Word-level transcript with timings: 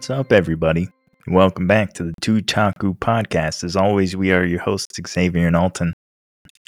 What's 0.00 0.08
up, 0.08 0.32
everybody? 0.32 0.88
Welcome 1.26 1.66
back 1.66 1.92
to 1.92 2.04
the 2.04 2.14
Two 2.22 2.40
Taku 2.40 2.94
podcast. 2.94 3.64
As 3.64 3.76
always, 3.76 4.16
we 4.16 4.32
are 4.32 4.46
your 4.46 4.60
hosts, 4.60 4.98
Xavier 5.06 5.46
and 5.46 5.54
Alton. 5.54 5.92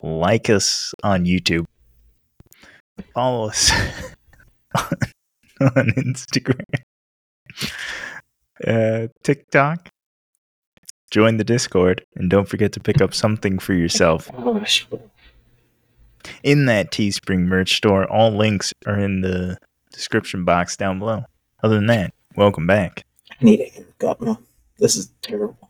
Like 0.03 0.51
us 0.51 0.93
on 1.03 1.25
YouTube. 1.25 1.65
Follow 3.15 3.49
us 3.49 3.73
on, 4.77 4.99
on 5.63 5.87
Instagram, 5.97 6.61
uh, 8.67 9.07
TikTok. 9.23 9.89
Join 11.11 11.39
the 11.39 11.45
Discord, 11.45 12.05
and 12.15 12.29
don't 12.29 12.51
forget 12.51 12.73
to 12.73 12.81
pick 12.81 13.01
up 13.01 13.15
something 13.15 13.59
for 13.59 13.73
yourself 13.73 14.29
in 16.43 16.67
that 16.67 16.91
Teespring 16.91 17.47
merch 17.47 17.79
store. 17.79 18.05
All 18.13 18.31
links 18.31 18.75
are 18.85 18.99
in 18.99 19.23
the 19.23 19.57
description 19.91 20.45
box 20.45 20.77
down 20.77 20.99
below. 20.99 21.25
Other 21.63 21.77
than 21.77 21.87
that, 21.87 22.13
welcome 22.37 22.67
back. 22.67 23.05
I 23.43 23.45
need 23.45 23.61
a 23.61 23.65
haircut, 23.65 24.21
man. 24.21 24.39
This 24.79 24.97
is 24.97 25.11
terrible. 25.21 25.69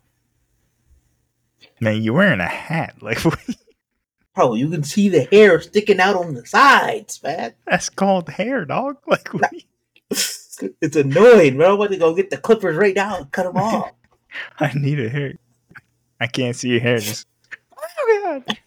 Man, 1.80 2.02
you're 2.02 2.14
wearing 2.14 2.40
a 2.40 2.46
hat. 2.46 2.96
Like, 3.02 3.18
Bro, 4.34 4.54
you 4.54 4.70
can 4.70 4.82
see 4.82 5.08
the 5.08 5.24
hair 5.24 5.60
sticking 5.60 6.00
out 6.00 6.16
on 6.16 6.34
the 6.34 6.46
sides, 6.46 7.22
man. 7.22 7.52
that's 7.66 7.88
called 7.90 8.28
hair, 8.28 8.64
dog. 8.64 8.98
Like? 9.06 9.64
It's 10.80 10.94
annoying, 10.94 11.56
bro. 11.56 11.70
I 11.70 11.72
want 11.72 11.90
to 11.90 11.96
go 11.96 12.14
get 12.14 12.30
the 12.30 12.36
clippers 12.36 12.76
right 12.76 12.94
now 12.94 13.16
and 13.16 13.32
cut 13.32 13.44
them 13.44 13.56
off. 13.56 13.90
I 14.60 14.70
need 14.74 15.00
a 15.00 15.08
hair. 15.08 15.34
I 16.20 16.28
can't 16.28 16.54
see 16.54 16.68
your 16.68 16.80
hair. 16.80 16.98
Just, 16.98 17.26
oh, 17.76 18.42
God. 18.46 18.58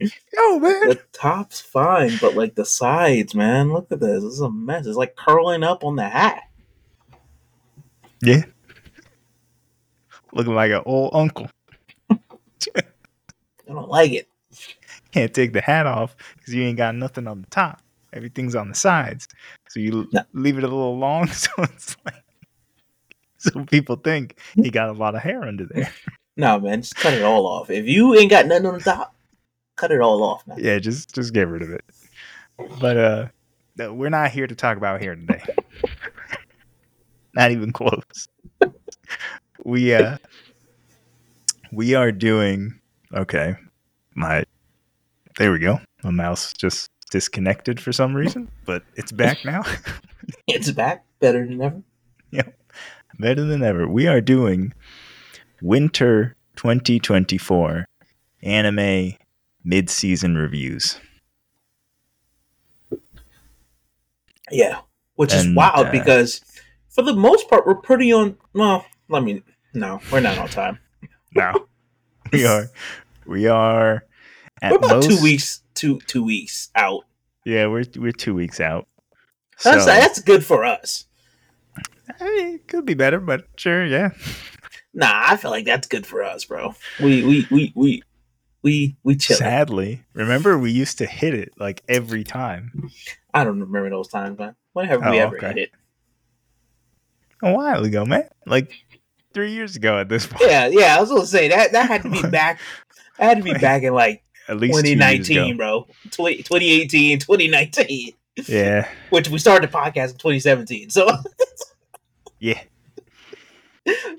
Yo, 0.00 0.58
man. 0.58 0.88
the 0.88 1.00
top's 1.12 1.60
fine, 1.60 2.18
but 2.20 2.34
like 2.34 2.56
the 2.56 2.64
sides, 2.64 3.32
man. 3.32 3.72
Look 3.72 3.92
at 3.92 4.00
this. 4.00 4.24
This 4.24 4.32
is 4.32 4.40
a 4.40 4.50
mess. 4.50 4.86
It's 4.86 4.96
like 4.96 5.14
curling 5.14 5.62
up 5.62 5.84
on 5.84 5.94
the 5.94 6.08
hat. 6.08 6.48
Yeah. 8.24 8.42
Looking 10.32 10.54
like 10.54 10.72
an 10.72 10.82
old 10.86 11.10
uncle. 11.14 11.48
I 12.10 12.82
don't 13.68 13.88
like 13.88 14.12
it. 14.12 14.28
Can't 15.12 15.32
take 15.32 15.52
the 15.52 15.60
hat 15.60 15.86
off 15.86 16.16
because 16.36 16.54
you 16.54 16.62
ain't 16.64 16.76
got 16.78 16.94
nothing 16.94 17.26
on 17.26 17.42
the 17.42 17.46
top. 17.48 17.80
Everything's 18.12 18.54
on 18.54 18.68
the 18.68 18.74
sides. 18.74 19.28
So 19.68 19.80
you 19.80 20.08
No. 20.12 20.22
leave 20.32 20.56
it 20.58 20.64
a 20.64 20.68
little 20.68 20.98
long. 20.98 21.28
So 21.32 21.50
it's 21.58 21.96
like, 22.04 22.14
so 23.38 23.64
people 23.66 23.96
think 23.96 24.38
he 24.54 24.70
got 24.70 24.88
a 24.88 24.92
lot 24.92 25.14
of 25.14 25.22
hair 25.22 25.42
under 25.42 25.66
there. 25.66 25.90
No, 26.36 26.58
man, 26.58 26.82
just 26.82 26.96
cut 26.96 27.14
it 27.14 27.22
all 27.22 27.46
off. 27.46 27.70
If 27.70 27.86
you 27.86 28.14
ain't 28.16 28.30
got 28.30 28.46
nothing 28.46 28.66
on 28.66 28.74
the 28.74 28.80
top, 28.80 29.14
cut 29.76 29.90
it 29.92 30.00
all 30.00 30.22
off, 30.22 30.46
man. 30.46 30.58
Yeah, 30.60 30.78
just 30.78 31.14
just 31.14 31.32
get 31.34 31.46
rid 31.48 31.62
of 31.62 31.70
it. 31.70 31.84
But 32.80 32.96
uh 32.96 33.92
we're 33.92 34.08
not 34.10 34.30
here 34.30 34.46
to 34.46 34.54
talk 34.54 34.76
about 34.76 35.00
hair 35.00 35.14
today. 35.14 35.42
Not 37.34 37.50
even 37.50 37.72
close. 37.72 38.28
we 39.64 39.94
uh 39.94 40.18
we 41.72 41.94
are 41.94 42.12
doing 42.12 42.80
okay. 43.14 43.56
My 44.14 44.44
there 45.38 45.52
we 45.52 45.58
go. 45.58 45.80
My 46.02 46.10
mouse 46.10 46.52
just 46.52 46.90
disconnected 47.10 47.80
for 47.80 47.92
some 47.92 48.14
reason, 48.14 48.50
but 48.64 48.82
it's 48.96 49.12
back 49.12 49.44
now. 49.44 49.62
It's 50.46 50.70
back, 50.70 51.04
better 51.20 51.46
than 51.46 51.60
ever. 51.60 51.82
Yep. 52.30 52.58
Better 53.18 53.44
than 53.44 53.62
ever. 53.62 53.86
We 53.86 54.06
are 54.06 54.22
doing 54.22 54.72
winter 55.60 56.34
2024 56.56 57.84
anime 58.42 59.12
mid-season 59.62 60.36
reviews. 60.36 60.98
Yeah, 64.50 64.80
which 65.16 65.32
is 65.32 65.54
wild 65.54 65.88
uh, 65.88 65.90
because 65.90 66.40
for 66.94 67.02
the 67.02 67.12
most 67.14 67.48
part 67.50 67.66
we're 67.66 67.74
pretty 67.74 68.12
on. 68.12 68.36
Well, 68.52 68.86
let 69.08 69.22
me. 69.22 69.42
No, 69.74 70.00
we're 70.12 70.20
not 70.20 70.38
on 70.38 70.48
time. 70.48 70.78
now. 71.34 71.54
we 72.32 72.46
are 72.46 72.66
we 73.26 73.46
are 73.48 74.04
at 74.62 74.72
We're 74.72 74.78
about 74.78 75.02
two 75.02 75.20
weeks, 75.22 75.62
two 75.74 76.00
two 76.06 76.22
weeks 76.24 76.70
out. 76.74 77.04
Yeah, 77.44 77.66
we're 77.66 77.84
we're 77.96 78.12
two 78.12 78.34
weeks 78.34 78.60
out. 78.60 78.86
That's 79.62 79.84
So, 79.84 79.86
that's 79.86 80.20
good 80.20 80.44
for 80.44 80.64
us. 80.64 81.06
I 82.20 82.24
mean, 82.24 82.54
it 82.56 82.68
could 82.68 82.84
be 82.84 82.94
better, 82.94 83.18
but 83.20 83.46
sure, 83.56 83.84
yeah. 83.84 84.10
Nah, 84.92 85.10
I 85.26 85.36
feel 85.36 85.50
like 85.50 85.64
that's 85.64 85.88
good 85.88 86.06
for 86.06 86.22
us, 86.22 86.44
bro. 86.44 86.74
We 87.00 87.24
we 87.24 87.46
we 87.50 87.72
we 87.74 88.02
we 88.62 88.96
we 89.02 89.16
chill. 89.16 89.36
Sadly, 89.36 90.04
remember 90.14 90.56
we 90.58 90.70
used 90.70 90.98
to 90.98 91.06
hit 91.06 91.34
it 91.34 91.52
like 91.58 91.82
every 91.88 92.22
time 92.24 92.90
I 93.32 93.42
don't 93.44 93.60
remember 93.60 93.90
those 93.90 94.08
times, 94.08 94.38
man. 94.38 94.54
When 94.72 94.86
have 94.86 95.00
we 95.00 95.18
Oh, 95.18 95.24
ever 95.24 95.36
okay. 95.36 95.48
hit 95.48 95.58
it? 95.58 95.70
A 97.44 97.52
while 97.52 97.84
ago, 97.84 98.04
man. 98.04 98.28
Like 98.46 98.72
three 99.32 99.52
years 99.52 99.76
ago 99.76 99.98
at 99.98 100.08
this 100.08 100.26
point. 100.26 100.44
Yeah, 100.50 100.66
yeah. 100.68 100.96
I 100.96 101.00
was 101.00 101.10
gonna 101.10 101.26
say 101.26 101.48
that 101.48 101.72
that 101.72 101.88
had 101.88 102.02
to 102.02 102.10
be 102.10 102.22
back. 102.30 102.58
That 103.18 103.24
had 103.24 103.36
to 103.38 103.42
be 103.44 103.52
Like, 103.52 103.60
back 103.60 103.82
in 103.82 103.92
like 103.94 104.22
At 104.48 104.58
least 104.58 104.74
2019, 104.74 105.56
bro. 105.56 105.86
20, 106.10 106.38
2018, 106.38 107.18
2019. 107.20 108.12
Yeah, 108.48 108.88
Which 109.10 109.28
we 109.28 109.38
started 109.38 109.70
the 109.70 109.72
podcast 109.72 110.10
in 110.10 110.16
2017. 110.18 110.90
So, 110.90 111.08
yeah. 112.40 112.60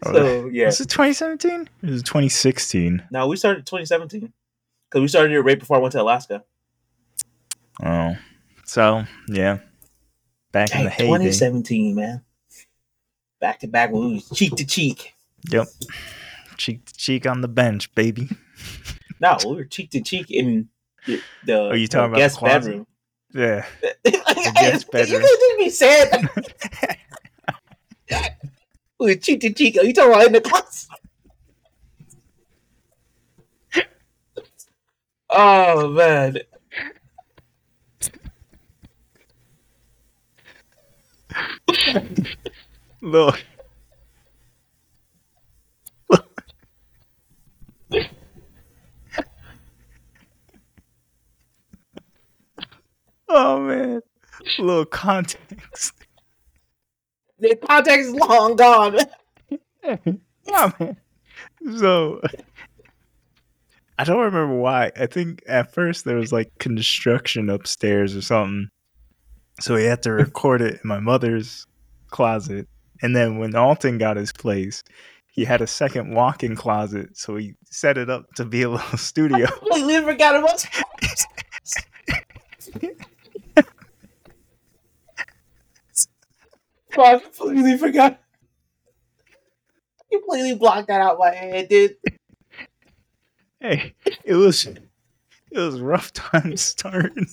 Oh, 0.06 0.14
so 0.14 0.46
yeah. 0.52 0.68
Was 0.68 0.80
it 0.80 0.90
2017? 0.90 1.68
It 1.82 1.90
was 1.90 2.04
2016. 2.04 3.02
No, 3.10 3.28
we 3.28 3.36
started 3.36 3.66
2017 3.66 4.32
because 4.88 5.02
we 5.02 5.08
started 5.08 5.32
it 5.34 5.42
right 5.42 5.58
before 5.58 5.78
I 5.78 5.80
went 5.80 5.94
to 5.94 6.02
Alaska. 6.04 6.44
Oh, 7.84 8.16
so 8.66 9.06
yeah. 9.28 9.60
Back 10.52 10.76
in 10.76 10.84
the 10.84 10.90
heyday. 10.92 11.08
2017, 11.08 11.96
man. 11.96 12.22
Back 13.40 13.60
to 13.60 13.68
back 13.68 13.92
we 13.92 14.22
cheek 14.34 14.56
to 14.56 14.66
cheek. 14.66 15.14
Yep. 15.50 15.68
Cheek 16.58 16.86
to 16.86 16.94
cheek 16.94 17.28
on 17.28 17.42
the 17.42 17.48
bench, 17.48 17.94
baby. 17.96 18.30
No, 19.20 19.38
we 19.46 19.56
were 19.56 19.66
cheek 19.66 19.92
to 19.92 20.02
cheek 20.02 20.32
in 20.32 20.70
the, 21.06 21.22
the 21.46 21.62
Are 21.70 21.76
you 21.76 21.88
talking 21.88 22.12
the 22.12 22.18
about 22.18 22.18
guest 22.18 22.40
the 22.40 22.46
bedroom. 22.46 22.88
Yeah. 23.34 23.66
guest 24.56 24.92
bedroom. 24.92 25.22
You 25.22 25.28
couldn't 25.28 25.58
be 25.60 25.70
sad. 25.70 26.30
we 29.00 29.08
were 29.08 29.16
cheek 29.16 29.42
to 29.42 29.54
cheek. 29.54 29.78
Are 29.78 29.86
you 29.86 29.94
talking 29.94 30.14
about 30.14 30.28
in 30.28 30.34
the 30.34 30.42
closet? 30.42 30.90
oh 35.30 35.90
man. 35.90 36.38
Look. 43.06 43.46
oh 53.30 53.60
man. 53.60 54.02
little 54.58 54.86
context. 54.86 55.94
The 57.38 57.56
context 57.58 58.10
is 58.10 58.16
long 58.16 58.56
gone. 58.56 58.98
yeah, 59.84 60.72
man. 60.80 60.98
So 61.78 62.22
I 64.00 64.04
don't 64.04 64.18
remember 64.18 64.56
why. 64.56 64.92
I 65.00 65.06
think 65.06 65.44
at 65.48 65.72
first 65.72 66.06
there 66.06 66.16
was 66.16 66.32
like 66.34 66.58
construction 66.58 67.52
upstairs 67.52 68.16
or 68.16 68.24
something. 68.24 68.70
So 69.60 69.76
we 69.76 69.84
had 69.84 70.02
to 70.04 70.12
record 70.12 70.64
it 70.64 70.82
in 70.84 70.88
my 70.88 71.00
mother's 71.00 71.68
closet. 72.10 72.68
And 73.06 73.16
then 73.16 73.38
when 73.38 73.56
Alton 73.56 74.00
got 74.00 74.18
his 74.18 74.34
place, 74.34 74.84
he 75.32 75.46
had 75.46 75.62
a 75.62 75.68
second 75.68 76.16
walk-in 76.16 76.56
closet, 76.56 77.16
so 77.16 77.36
he 77.36 77.54
set 77.66 78.00
it 78.00 78.10
up 78.10 78.34
to 78.34 78.44
be 78.46 78.64
a 78.64 78.70
little 78.72 78.98
studio. 78.98 79.46
completely 79.46 80.02
forgot 80.02 80.36
about 80.36 80.66
Oh, 86.98 87.04
I 87.04 87.20
completely 87.20 87.78
forgot. 87.78 88.20
Completely 90.12 90.56
blocked 90.56 90.88
that 90.88 91.00
out 91.00 91.20
my 91.20 91.30
head, 91.30 91.70
dude. 91.70 91.98
hey, 93.60 93.94
it 94.24 94.34
was 94.34 94.66
it 94.66 94.80
was 95.60 95.80
rough 95.80 96.12
times 96.14 96.62
starting. 96.62 97.28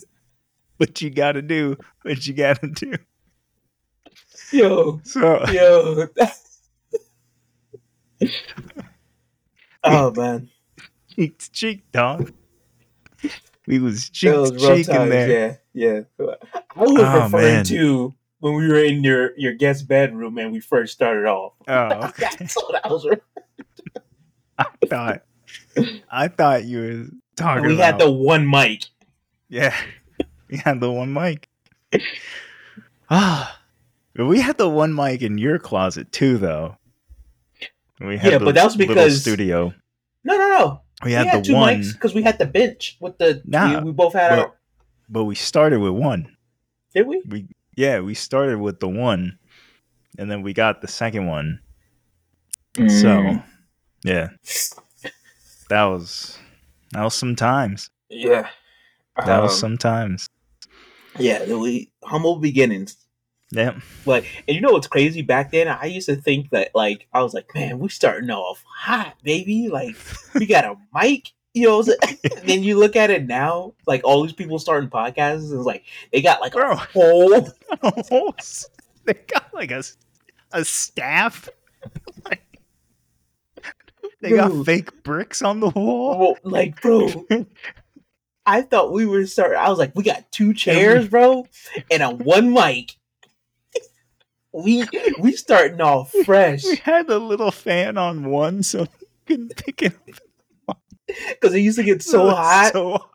But 0.76 1.00
you 1.00 1.08
gotta 1.08 1.40
do 1.40 1.78
what 2.02 2.26
you 2.26 2.34
gotta 2.34 2.66
do. 2.66 2.92
Yo, 4.52 5.00
So 5.04 5.44
yo. 5.50 6.06
oh 9.84 10.12
man, 10.12 10.48
cheek 11.14 11.38
to 11.38 11.50
cheek, 11.50 11.90
dog. 11.92 12.32
We 13.66 13.78
was 13.78 14.10
cheek 14.10 14.32
was 14.32 14.50
to 14.52 14.58
cheek 14.58 14.88
in 14.88 15.08
there. 15.08 15.58
Yeah, 15.74 16.02
yeah. 16.18 16.26
I 16.76 16.80
was 16.80 16.92
Oh, 16.98 17.22
referring 17.24 17.54
man. 17.54 17.64
to 17.66 18.14
when 18.40 18.54
we 18.54 18.68
were 18.68 18.82
in 18.84 19.02
your 19.02 19.36
your 19.38 19.54
guest 19.54 19.88
bedroom 19.88 20.38
and 20.38 20.52
we 20.52 20.60
first 20.60 20.92
started 20.92 21.26
off. 21.26 21.54
Oh, 21.66 21.88
okay. 22.08 22.26
That's 22.38 22.56
what 22.56 22.84
I 22.84 22.88
was. 22.88 23.06
I 24.58 24.66
thought 24.86 25.22
I 26.10 26.28
thought 26.28 26.64
you 26.64 26.78
were 26.80 27.06
talking 27.36 27.66
we 27.66 27.74
about 27.74 27.84
had 27.84 27.98
the 28.00 28.10
one 28.10 28.48
mic. 28.48 28.84
Yeah. 29.48 29.74
We 30.48 30.58
had 30.58 30.80
the 30.80 30.90
one 30.92 31.12
mic. 31.12 31.48
Ah. 33.10 33.58
We 34.16 34.40
had 34.40 34.58
the 34.58 34.68
one 34.68 34.94
mic 34.94 35.22
in 35.22 35.38
your 35.38 35.58
closet 35.58 36.12
too, 36.12 36.38
though. 36.38 36.76
We 38.00 38.16
had 38.18 38.32
Yeah, 38.32 38.38
the 38.38 38.44
but 38.46 38.54
that 38.56 38.64
was 38.64 38.76
because- 38.76 39.20
studio. 39.20 39.72
No, 40.24 40.36
no, 40.36 40.48
no. 40.48 40.80
We 41.02 41.06
We 41.08 41.12
had, 41.14 41.26
had, 41.26 41.40
the 41.42 41.48
two 41.48 41.54
one, 41.54 41.80
mics 41.80 41.92
because 41.92 42.14
we 42.14 42.22
had 42.22 42.38
the 42.38 42.46
bench 42.46 42.96
with 43.00 43.18
the. 43.18 43.42
Nah, 43.44 43.78
we, 43.80 43.86
we 43.86 43.92
both 43.92 44.12
had 44.12 44.30
but- 44.30 44.38
our. 44.38 44.52
but 45.08 45.24
we 45.24 45.34
started 45.34 45.80
with 45.80 45.92
one. 45.92 46.36
Did 46.94 47.06
we? 47.06 47.22
We 47.28 47.48
yeah, 47.76 48.00
we 48.00 48.14
started 48.14 48.58
with 48.60 48.78
the 48.80 48.88
one, 48.88 49.38
and 50.18 50.30
then 50.30 50.42
we 50.42 50.52
got 50.52 50.80
the 50.82 50.88
second 50.88 51.26
one. 51.26 51.60
Mm. 52.76 52.90
So 52.90 53.42
yeah, 54.04 54.28
that 55.70 55.84
was 55.84 56.38
that 56.92 57.02
was 57.02 57.14
sometimes. 57.14 57.90
yeah. 58.08 58.48
That 59.26 59.42
was 59.42 59.52
Um, 59.52 59.58
some 59.58 59.78
times. 59.78 60.26
Yeah, 61.18 61.44
we 61.54 61.92
humble 62.04 62.38
beginnings. 62.38 62.96
Yeah, 63.54 63.78
Like, 64.06 64.24
and 64.48 64.54
you 64.54 64.62
know 64.62 64.72
what's 64.72 64.86
crazy? 64.86 65.20
Back 65.20 65.52
then, 65.52 65.68
I 65.68 65.84
used 65.84 66.08
to 66.08 66.16
think 66.16 66.48
that, 66.50 66.70
like, 66.74 67.06
I 67.12 67.22
was 67.22 67.34
like, 67.34 67.54
man, 67.54 67.78
we're 67.78 67.90
starting 67.90 68.30
off 68.30 68.64
hot, 68.66 69.14
baby. 69.22 69.68
Like, 69.68 69.94
we 70.34 70.46
got 70.46 70.64
a 70.64 70.76
mic. 70.94 71.32
You 71.52 71.68
know, 71.68 71.76
what 71.78 71.88
I'm 72.02 72.08
saying? 72.08 72.18
And 72.38 72.48
then 72.48 72.62
you 72.62 72.78
look 72.78 72.96
at 72.96 73.10
it 73.10 73.26
now, 73.26 73.74
like 73.86 74.00
all 74.04 74.22
these 74.22 74.32
people 74.32 74.58
starting 74.58 74.88
podcasts, 74.88 75.50
and 75.50 75.58
it's 75.58 75.66
like 75.66 75.84
they 76.10 76.22
got 76.22 76.40
like 76.40 76.54
Bro. 76.54 76.72
a 76.72 76.76
whole. 76.76 77.28
they 79.04 79.12
got 79.26 79.52
like 79.52 79.70
a 79.70 79.82
a 80.52 80.64
staff. 80.64 81.50
they 84.22 84.30
got 84.30 84.64
fake 84.64 85.02
bricks 85.02 85.42
on 85.42 85.60
the 85.60 85.68
wall. 85.68 86.38
Like, 86.42 86.80
bro, 86.80 87.08
I 88.46 88.62
thought 88.62 88.92
we 88.92 89.04
were 89.04 89.26
starting. 89.26 89.58
I 89.58 89.68
was 89.68 89.78
like, 89.78 89.94
we 89.94 90.04
got 90.04 90.30
two 90.32 90.54
chairs, 90.54 91.06
bro, 91.08 91.46
and 91.90 92.02
a 92.02 92.10
one 92.10 92.52
mic. 92.52 92.96
We 94.52 94.84
we 95.18 95.32
starting 95.32 95.80
off 95.80 96.12
fresh 96.24 96.64
We 96.64 96.76
had 96.76 97.08
a 97.08 97.18
little 97.18 97.50
fan 97.50 97.96
on 97.96 98.24
one, 98.30 98.62
so 98.62 98.80
you 99.28 99.36
can 99.36 99.48
pick 99.48 99.82
it 99.82 99.94
up. 100.68 100.78
because 101.06 101.54
it 101.54 101.60
used 101.60 101.78
to 101.78 101.84
get 101.84 102.02
so 102.02 102.28
hot, 102.30 102.72
so- 102.72 103.08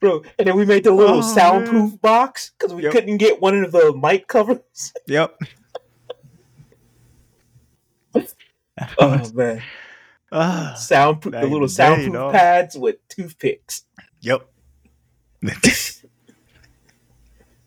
bro. 0.00 0.22
And 0.38 0.46
then 0.48 0.56
we 0.56 0.66
made 0.66 0.84
the 0.84 0.92
little 0.92 1.18
Oh, 1.18 1.22
soundproof 1.22 2.00
box 2.02 2.52
because 2.58 2.74
we 2.74 2.82
Yep. 2.82 2.92
couldn't 2.92 3.16
get 3.18 3.40
one 3.40 3.62
of 3.64 3.72
the 3.72 3.92
mic 3.94 4.26
covers. 4.28 4.92
Yep. 5.06 5.38
Oh 8.98 9.30
man, 9.34 9.62
Ah, 10.32 10.74
soundproof 10.76 11.34
the 11.34 11.46
little 11.46 11.68
soundproof 11.68 12.12
dog. 12.14 12.32
pads 12.32 12.76
with 12.76 12.96
toothpicks. 13.08 13.84
yep. 14.20 14.46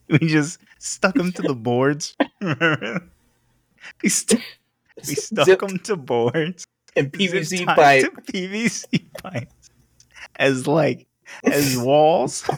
we 0.10 0.18
just 0.20 0.58
stuck 0.86 1.16
them 1.16 1.32
to 1.34 1.42
the 1.42 1.56
boards. 1.56 2.16
we, 2.42 4.10
st- 4.10 4.42
we 5.08 5.16
stuck 5.16 5.46
Zipped 5.46 5.68
them 5.68 5.80
to 5.80 5.96
boards. 5.96 6.66
and 6.96 7.12
PVC 7.12 7.66
pipe. 7.66 8.06
PVC 8.28 9.06
pipes 9.22 9.70
as 10.38 10.68
like 10.68 11.08
as 11.44 11.78
walls 11.80 12.50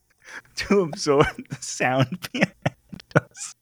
to 0.56 0.80
absorb 0.80 1.26
the 1.48 1.56
sound 1.60 2.28
behind 2.32 2.52
us. 3.14 3.54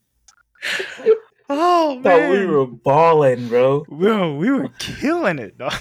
Oh 1.48 1.98
man, 2.00 2.30
we 2.30 2.46
were 2.46 2.66
balling, 2.66 3.48
bro. 3.48 3.84
Bro, 3.88 4.36
we 4.36 4.50
were 4.50 4.68
killing 4.78 5.38
it. 5.38 5.58
Dog. 5.58 5.74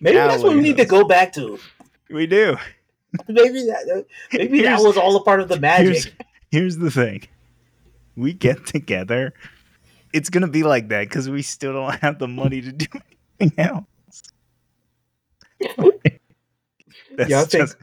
Maybe 0.00 0.16
Now 0.18 0.28
that's 0.28 0.42
what 0.42 0.54
we 0.54 0.60
need 0.60 0.76
to 0.76 0.84
go 0.84 1.04
back 1.04 1.32
to. 1.34 1.58
We 2.10 2.26
do. 2.26 2.56
Maybe 3.28 3.62
that 3.66 4.04
maybe 4.32 4.62
that 4.62 4.80
was 4.80 4.96
all 4.96 5.16
a 5.16 5.24
part 5.24 5.40
of 5.40 5.48
the 5.48 5.58
magic. 5.58 5.92
here's 5.92 6.10
the 6.54 6.90
thing. 6.90 7.26
We 8.16 8.32
get 8.32 8.66
together. 8.66 9.32
It's 10.12 10.30
gonna 10.30 10.48
be 10.48 10.62
like 10.62 10.88
that 10.88 11.08
because 11.08 11.28
we 11.28 11.42
still 11.42 11.72
don't 11.72 11.94
have 12.00 12.18
the 12.18 12.28
money 12.28 12.60
to 12.60 12.72
do 12.72 12.86
anything 13.40 13.58
else. 13.58 13.84
That's 17.16 17.30
Yeah, 17.30 17.44
just 17.46 17.76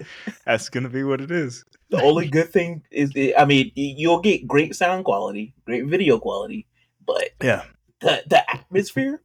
that's 0.46 0.70
gonna 0.70 0.90
be 0.90 1.04
what 1.04 1.22
it 1.22 1.32
is. 1.32 1.64
The 1.90 2.00
only 2.00 2.30
good 2.30 2.52
thing 2.52 2.84
is, 2.92 3.12
I 3.38 3.46
mean, 3.46 3.72
you'll 3.76 4.20
get 4.22 4.48
great 4.48 4.76
sound 4.76 5.04
quality, 5.06 5.54
great 5.66 5.86
video 5.86 6.20
quality, 6.20 6.68
but 7.06 7.30
Yeah. 7.42 7.64
the 8.02 8.24
the 8.28 8.50
atmosphere, 8.50 9.22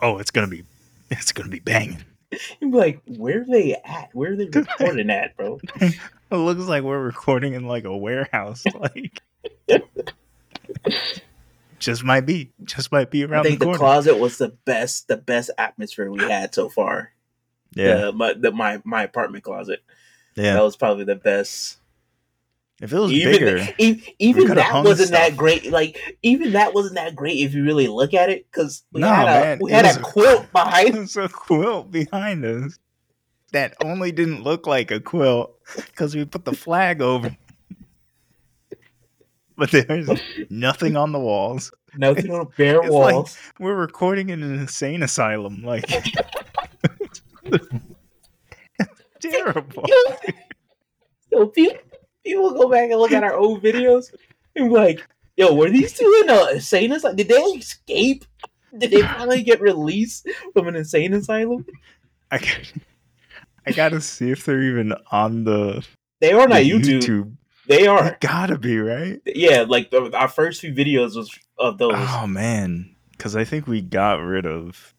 Oh, 0.00 0.18
it's 0.18 0.30
gonna 0.30 0.48
be 0.48 0.64
it's 1.10 1.32
gonna 1.32 1.48
be 1.48 1.60
banging. 1.60 2.04
you'd 2.60 2.72
be 2.72 2.76
like, 2.78 3.02
where 3.06 3.42
are 3.42 3.44
they 3.44 3.74
at? 3.84 4.10
Where 4.14 4.32
are 4.32 4.36
they 4.36 4.46
recording 4.52 5.10
at, 5.10 5.36
bro? 5.36 5.58
It 5.80 5.94
looks 6.30 6.62
like 6.62 6.82
we're 6.82 6.98
recording 7.02 7.54
in 7.54 7.66
like 7.66 7.84
a 7.84 7.96
warehouse. 7.96 8.64
Like 8.74 9.22
just 11.78 12.04
might 12.04 12.22
be. 12.26 12.52
Just 12.64 12.92
might 12.92 13.10
be 13.10 13.24
around 13.24 13.42
the 13.44 13.50
think 13.50 13.60
the 13.60 13.66
corner. 13.66 13.78
closet 13.78 14.18
was 14.18 14.38
the 14.38 14.50
best, 14.64 15.08
the 15.08 15.16
best 15.16 15.50
atmosphere 15.58 16.10
we 16.10 16.20
had 16.20 16.54
so 16.54 16.68
far. 16.68 17.12
yeah. 17.74 17.96
The- 17.96 18.12
my 18.12 18.32
the, 18.34 18.52
my 18.52 18.80
my 18.84 19.02
apartment 19.02 19.44
closet. 19.44 19.82
Yeah. 20.36 20.54
That 20.54 20.62
was 20.62 20.76
probably 20.76 21.04
the 21.04 21.16
best. 21.16 21.78
If 22.82 22.92
it 22.92 22.98
was 22.98 23.10
even 23.12 23.32
bigger. 23.32 23.68
e- 23.78 24.14
even 24.18 24.48
that 24.56 24.84
wasn't 24.84 25.08
stuff. 25.08 25.20
that 25.28 25.36
great. 25.36 25.70
Like 25.72 25.98
even 26.22 26.52
that 26.52 26.74
wasn't 26.74 26.96
that 26.96 27.16
great 27.16 27.38
if 27.38 27.54
you 27.54 27.64
really 27.64 27.88
look 27.88 28.12
at 28.12 28.28
it, 28.28 28.44
because 28.50 28.82
we 28.92 29.00
No, 29.00 29.08
had 29.08 29.22
a 29.22 29.40
man, 29.40 29.58
we 29.62 29.70
had 29.72 29.86
a 29.86 29.98
a- 29.98 30.02
quilt 30.02 30.52
behind. 30.52 30.90
Us. 30.96 31.14
There's 31.14 31.30
a 31.30 31.32
quilt 31.32 31.90
behind 31.90 32.44
us 32.44 32.78
that 33.52 33.74
only 33.84 34.12
didn't 34.12 34.42
look 34.42 34.66
like 34.66 34.90
a 34.90 34.98
quilt 35.00 35.54
because 35.76 36.14
we 36.14 36.24
put 36.26 36.44
the 36.44 36.54
flag 36.54 37.00
over. 37.00 37.34
But 39.54 39.70
there's 39.70 40.08
nothing 40.48 40.96
on 40.96 41.12
the 41.12 41.20
walls. 41.20 41.70
Nothing 41.96 42.30
on 42.32 42.48
bare 42.56 42.80
it's 42.80 42.88
like- 42.88 43.14
walls. 43.14 43.36
We're 43.60 43.76
recording 43.76 44.30
in 44.30 44.42
an 44.42 44.58
insane 44.58 45.02
asylum. 45.02 45.62
Like, 45.62 45.84
terrible. 49.20 49.84
Yo, 51.30 51.46
people, 51.46 51.78
people 52.24 52.52
go 52.52 52.68
back 52.68 52.90
and 52.90 52.98
look 53.00 53.12
at 53.12 53.24
our 53.24 53.34
old 53.34 53.62
videos 53.62 54.12
and 54.56 54.68
be 54.68 54.74
like, 54.74 55.06
"Yo, 55.36 55.54
were 55.54 55.70
these 55.70 55.92
two 55.92 56.20
in 56.24 56.30
a 56.30 56.52
insane 56.52 56.92
asylum? 56.92 57.16
Did 57.16 57.28
they 57.28 57.34
escape? 57.42 58.24
Did 58.76 58.90
they 58.90 59.02
finally 59.02 59.42
get 59.42 59.60
released 59.60 60.28
from 60.54 60.68
an 60.68 60.76
insane 60.76 61.12
asylum? 61.12 61.66
I, 62.30 62.38
got- 62.38 62.72
I 63.66 63.72
gotta 63.72 64.00
see 64.00 64.30
if 64.30 64.44
they're 64.44 64.62
even 64.62 64.94
on 65.10 65.44
the, 65.44 65.86
They 66.20 66.32
are 66.32 66.48
the 66.48 66.54
not 66.54 66.62
YouTube. 66.62 67.00
YouTube. 67.02 67.32
They 67.68 67.78
They 67.82 67.86
are. 67.86 68.16
gotta 68.20 68.58
be 68.58 68.78
right. 68.78 69.20
Yeah, 69.26 69.64
like 69.68 69.90
the, 69.90 70.10
our 70.16 70.28
first 70.28 70.60
few 70.62 70.72
videos 70.72 71.16
was 71.16 71.38
of 71.58 71.78
those. 71.78 71.92
Oh 71.94 72.26
man, 72.26 72.96
because 73.12 73.36
I 73.36 73.44
think 73.44 73.66
we 73.66 73.80
got 73.82 74.14
rid 74.20 74.46
of 74.46 74.94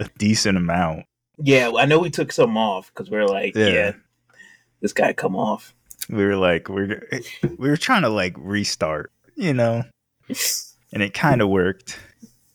a 0.00 0.08
decent 0.18 0.56
amount. 0.58 1.04
Yeah, 1.40 1.70
I 1.78 1.84
know 1.84 1.98
we 2.00 2.10
took 2.10 2.32
some 2.32 2.56
off 2.56 2.90
because 2.92 3.10
we 3.10 3.18
are 3.18 3.28
like, 3.28 3.54
Yeah. 3.54 3.66
yeah. 3.68 3.92
this 4.80 4.92
guy 4.92 5.12
come 5.12 5.36
off. 5.36 5.74
We 6.10 6.24
were 6.24 6.36
like 6.36 6.68
we're 6.68 7.02
we 7.58 7.68
were 7.68 7.76
trying 7.76 8.02
to 8.02 8.08
like 8.08 8.34
restart 8.38 9.12
you 9.36 9.54
know? 9.54 9.84
And 10.92 11.02
it 11.02 11.14
kind 11.14 11.40
of 11.40 11.48
worked. 11.48 11.96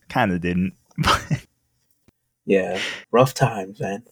Kind 0.10 0.32
of 0.34 0.42
didn't. 0.42 0.74
Yeah, 2.46 2.78
rough 3.12 3.34
times, 3.34 3.80
man. 3.80 4.04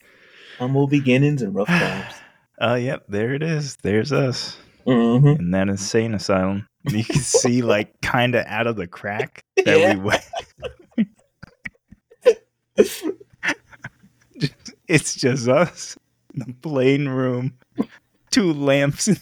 Humble 0.58 0.86
beginnings 0.86 1.42
and 1.42 1.54
rough 1.54 1.68
times. 1.68 2.14
oh 2.62 2.76
yep. 2.76 3.04
There 3.08 3.34
it 3.34 3.42
is. 3.42 3.76
There's 3.82 4.10
us. 4.10 4.56
Hmm 4.86 5.26
in 5.26 5.50
that 5.50 5.68
insane 5.68 6.14
asylum. 6.14 6.66
You 6.84 7.04
can 7.04 7.20
see 7.20 7.60
like 7.60 8.00
kind 8.00 8.34
of 8.34 8.46
out 8.46 8.66
of 8.66 8.76
the 8.76 8.86
crack 8.86 9.42
that 9.66 9.78
Yeah. 9.78 9.94
we 9.96 10.00
went 10.00 10.24
it's 14.88 15.14
just 15.14 15.46
us 15.48 15.96
in 16.34 16.40
the 16.40 16.54
plain 16.62 17.08
room. 17.08 17.52
Two 18.30 18.52
lamps 18.54 19.08
in 19.08 19.18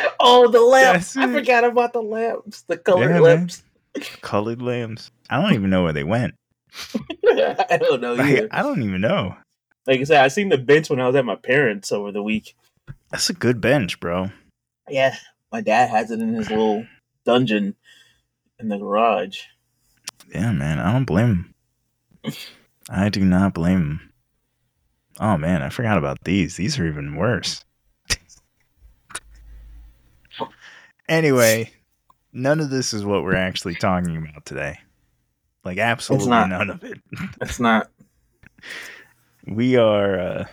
Oh, 0.20 0.48
the 0.48 0.60
lamps! 0.60 1.16
I 1.16 1.30
forgot 1.32 1.64
about 1.64 1.92
the 1.92 2.02
lamps, 2.02 2.62
the 2.62 2.76
colored 2.76 3.06
Yeah, 3.08 3.12
man. 3.14 3.22
lamps. 3.22 3.62
colored 4.22 4.62
lamps 4.62 5.10
i 5.28 5.40
don't 5.40 5.52
even 5.52 5.68
know 5.68 5.82
where 5.82 5.92
they 5.92 6.04
went 6.04 6.34
I 7.26 7.78
don't 7.78 8.00
know. 8.00 8.14
like, 8.14 8.26
either. 8.26 8.48
i 8.50 8.62
don't 8.62 8.82
even 8.82 9.00
know 9.02 9.36
Like 9.86 10.00
I 10.00 10.04
said, 10.04 10.24
I 10.24 10.28
seen 10.28 10.48
the 10.48 10.56
bench 10.58 10.88
when 10.88 10.98
I 11.00 11.06
was 11.06 11.16
at 11.16 11.24
my 11.26 11.36
parents 11.36 11.92
over 11.92 12.10
the 12.12 12.22
week. 12.22 12.54
that's 13.10 13.28
a 13.28 13.34
good 13.34 13.60
bench 13.60 14.00
bro 14.00 14.30
Yeah, 14.88 15.14
my 15.50 15.60
dad 15.60 15.90
has 15.90 16.10
it 16.10 16.20
in 16.20 16.32
his 16.34 16.48
little 16.48 16.86
dungeon 17.26 17.74
in 18.58 18.68
the 18.68 18.78
garage. 18.78 19.40
Yeah, 20.34 20.52
man, 20.52 20.78
I 20.78 20.92
don't 20.92 21.04
blame 21.04 21.52
him. 22.24 22.34
I 22.88 23.08
do 23.10 23.24
not 23.24 23.52
blame 23.54 23.78
him. 23.80 24.12
Oh 25.20 25.36
man, 25.36 25.60
I 25.62 25.68
forgot 25.68 25.98
about 25.98 26.18
these. 26.24 26.56
These 26.56 26.78
are 26.78 26.86
even 26.86 27.16
worse. 27.16 27.62
Anyway, 31.08 31.70
none 32.32 32.60
of 32.60 32.70
this 32.70 32.92
is 32.94 33.04
what 33.04 33.22
we're 33.24 33.34
actually 33.36 33.74
talking 33.74 34.16
about 34.16 34.44
today. 34.44 34.78
Like 35.64 35.78
absolutely 35.78 36.28
not. 36.28 36.48
none 36.48 36.70
of 36.70 36.82
it. 36.84 36.98
it's 37.40 37.60
not 37.60 37.90
We 39.46 39.76
are 39.76 40.18
uh 40.20 40.44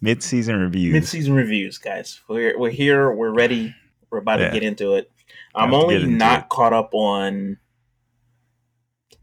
mid-season 0.00 0.56
reviews. 0.60 0.92
mid-season 0.92 1.34
reviews, 1.34 1.78
guys. 1.78 2.20
We're 2.28 2.58
we're 2.58 2.70
here. 2.70 3.12
We're 3.12 3.32
ready. 3.34 3.74
We're 4.10 4.18
about 4.18 4.40
Yeah. 4.40 4.48
to 4.48 4.52
get 4.54 4.62
into 4.62 4.94
it. 4.94 5.10
I'm 5.54 5.72
only 5.74 6.04
not 6.06 6.44
it. 6.44 6.48
caught 6.48 6.72
up 6.72 6.90
on 6.94 7.58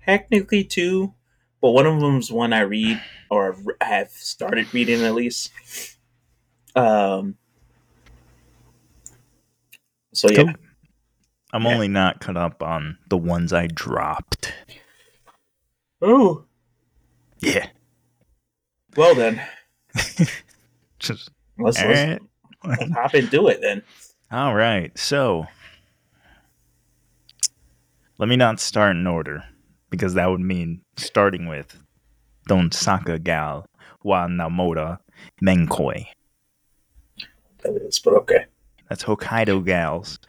technically 0.06 0.64
two, 0.64 1.14
but 1.62 1.72
one 1.72 1.86
of 1.86 2.00
them's 2.00 2.32
one 2.32 2.54
I 2.54 2.62
read 2.62 3.02
or 3.30 3.56
have 3.82 4.10
started 4.12 4.72
reading 4.74 5.04
at 5.04 5.16
least. 5.16 5.52
Um. 6.76 7.36
So 10.14 10.30
yeah, 10.30 10.44
Cool. 10.44 10.54
I'm 11.54 11.64
Yeah. 11.64 11.74
only 11.74 11.88
not 11.88 12.20
caught 12.22 12.38
up 12.38 12.62
on 12.64 12.98
the 13.10 13.18
ones 13.18 13.54
I 13.54 13.68
dropped. 13.68 14.54
oh 16.02 16.46
Yeah. 17.40 17.68
well 18.96 19.16
then 19.16 19.42
Just 21.00 21.32
let's, 21.58 21.82
all 21.82 21.88
let's, 21.88 22.12
right. 22.12 22.22
let's 22.66 22.92
hop 22.92 23.16
into 23.16 23.48
it 23.48 23.60
then. 23.62 23.82
All 24.32 24.54
right. 24.54 24.96
So 24.98 25.46
let 28.18 28.28
me 28.30 28.36
not 28.36 28.60
start 28.60 28.96
in 28.96 29.08
order 29.08 29.44
because 29.90 30.14
that 30.16 30.28
would 30.28 30.42
mean 30.42 30.82
starting 30.98 31.48
with 31.48 31.78
Don 32.48 32.72
Saka 32.72 33.18
Gal 33.20 33.66
wa 34.04 34.28
Namoda 34.28 35.00
Menkoi. 35.42 36.06
That 37.64 37.76
is, 37.82 38.00
but 38.00 38.14
okay, 38.16 38.46
That's 38.90 39.04
Hokkaido 39.04 39.64
gals 39.66 40.20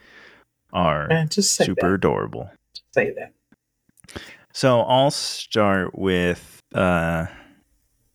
are 0.73 1.09
just 1.29 1.57
super 1.57 1.88
that. 1.88 1.95
adorable. 1.95 2.50
Say 2.93 3.14
that. 3.14 4.23
So 4.52 4.81
I'll 4.83 5.11
start 5.11 5.99
with 5.99 6.61
uh 6.75 7.26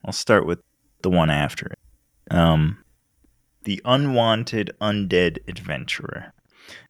I'll 0.06 0.14
start 0.14 0.46
with 0.46 0.60
the 1.02 1.10
one 1.10 1.30
after 1.30 1.68
it. 1.68 2.34
Um 2.34 2.78
The 3.64 3.82
Unwanted 3.86 4.72
Undead 4.82 5.40
Adventurer. 5.48 6.32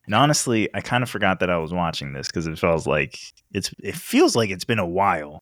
And 0.06 0.14
honestly, 0.14 0.70
I 0.74 0.82
kind 0.82 1.04
of 1.04 1.10
forgot 1.10 1.40
that 1.40 1.50
I 1.50 1.58
was 1.58 1.74
watching 1.74 2.14
this 2.14 2.28
because 2.28 2.48
it 2.48 2.60
feels 2.60 2.86
like 2.86 3.18
it's 3.54 3.74
it 3.80 3.96
feels 3.96 4.36
like 4.36 4.50
it's 4.50 4.66
been 4.66 4.80
a 4.80 4.88
while 4.88 5.42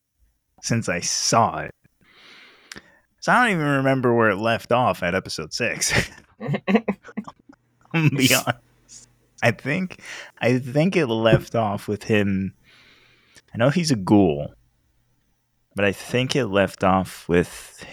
since 0.61 0.87
I 0.87 1.01
saw 1.01 1.59
it. 1.59 1.71
So 3.19 3.31
I 3.31 3.43
don't 3.43 3.53
even 3.53 3.65
remember 3.65 4.13
where 4.13 4.29
it 4.29 4.37
left 4.37 4.71
off 4.71 5.01
at 5.01 5.15
episode 5.15 5.53
six. 5.53 5.93
Gonna 7.93 8.09
be 8.17 8.33
honest. 8.33 9.07
I 9.41 9.51
think 9.51 10.01
I 10.39 10.57
think 10.57 10.95
it 10.95 11.07
left 11.07 11.55
off 11.55 11.87
with 11.87 12.03
him. 12.03 12.53
I 13.53 13.57
know 13.57 13.69
he's 13.69 13.91
a 13.91 13.95
ghoul, 13.95 14.53
but 15.75 15.85
I 15.85 15.91
think 15.91 16.35
it 16.35 16.47
left 16.47 16.83
off 16.83 17.27
with. 17.29 17.85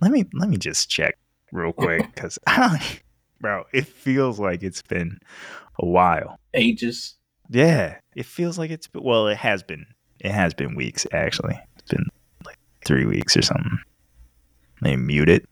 Let 0.00 0.10
me 0.10 0.24
let 0.32 0.48
me 0.48 0.56
just 0.56 0.88
check 0.88 1.18
real 1.52 1.72
quick 1.72 2.06
because 2.14 2.38
bro, 3.40 3.64
it 3.72 3.86
feels 3.86 4.38
like 4.38 4.62
it's 4.62 4.82
been 4.82 5.18
a 5.78 5.86
while. 5.86 6.38
Ages. 6.54 7.16
Yeah, 7.50 7.98
it 8.16 8.24
feels 8.24 8.58
like 8.58 8.70
it's 8.70 8.86
been, 8.86 9.02
well, 9.02 9.26
it 9.26 9.36
has 9.36 9.62
been. 9.62 9.86
It 10.20 10.30
has 10.30 10.54
been 10.54 10.74
weeks 10.74 11.06
actually. 11.12 11.60
It's 11.76 11.90
been 11.90 12.06
like 12.46 12.58
three 12.84 13.04
weeks 13.04 13.36
or 13.36 13.42
something. 13.42 13.78
They 14.80 14.96
mute 14.96 15.28
it. 15.28 15.48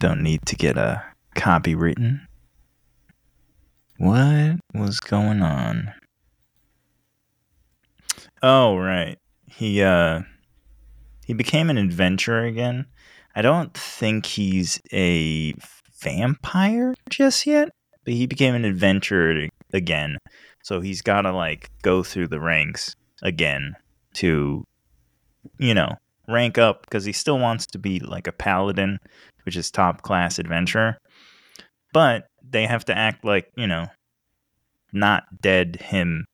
Don't 0.00 0.22
need 0.22 0.44
to 0.46 0.56
get 0.56 0.76
uh, 0.76 0.98
a 1.00 1.40
copy 1.40 1.74
written. 1.74 2.25
What 3.98 4.56
was 4.74 5.00
going 5.00 5.42
on? 5.42 5.94
Oh 8.42 8.76
right, 8.76 9.18
he 9.46 9.82
uh 9.82 10.20
he 11.24 11.32
became 11.32 11.70
an 11.70 11.78
adventurer 11.78 12.44
again. 12.44 12.86
I 13.34 13.42
don't 13.42 13.72
think 13.74 14.26
he's 14.26 14.80
a 14.92 15.54
vampire 16.00 16.94
just 17.10 17.46
yet, 17.46 17.70
but 18.04 18.14
he 18.14 18.26
became 18.26 18.54
an 18.54 18.64
adventurer 18.64 19.48
again. 19.72 20.18
So 20.62 20.80
he's 20.80 21.02
got 21.02 21.22
to 21.22 21.32
like 21.32 21.70
go 21.82 22.02
through 22.02 22.28
the 22.28 22.40
ranks 22.40 22.94
again 23.22 23.74
to, 24.14 24.64
you 25.58 25.74
know, 25.74 25.92
rank 26.28 26.58
up 26.58 26.82
because 26.82 27.04
he 27.04 27.12
still 27.12 27.38
wants 27.38 27.66
to 27.68 27.78
be 27.78 28.00
like 28.00 28.26
a 28.26 28.32
paladin, 28.32 28.98
which 29.44 29.56
is 29.56 29.70
top 29.70 30.02
class 30.02 30.38
adventurer. 30.38 30.98
But 31.92 32.26
they 32.48 32.66
have 32.66 32.84
to 32.86 32.96
act 32.96 33.24
like, 33.24 33.50
you 33.56 33.66
know, 33.66 33.86
not 34.92 35.24
dead 35.40 35.76
him 35.80 36.24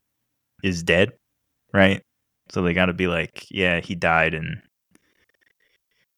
is 0.63 0.83
dead, 0.83 1.13
right? 1.73 2.03
So 2.51 2.63
they 2.63 2.75
got 2.75 2.87
to 2.87 2.93
be 2.93 3.07
like, 3.07 3.47
yeah, 3.51 3.81
he 3.81 3.95
died 3.95 4.35
and 4.35 4.61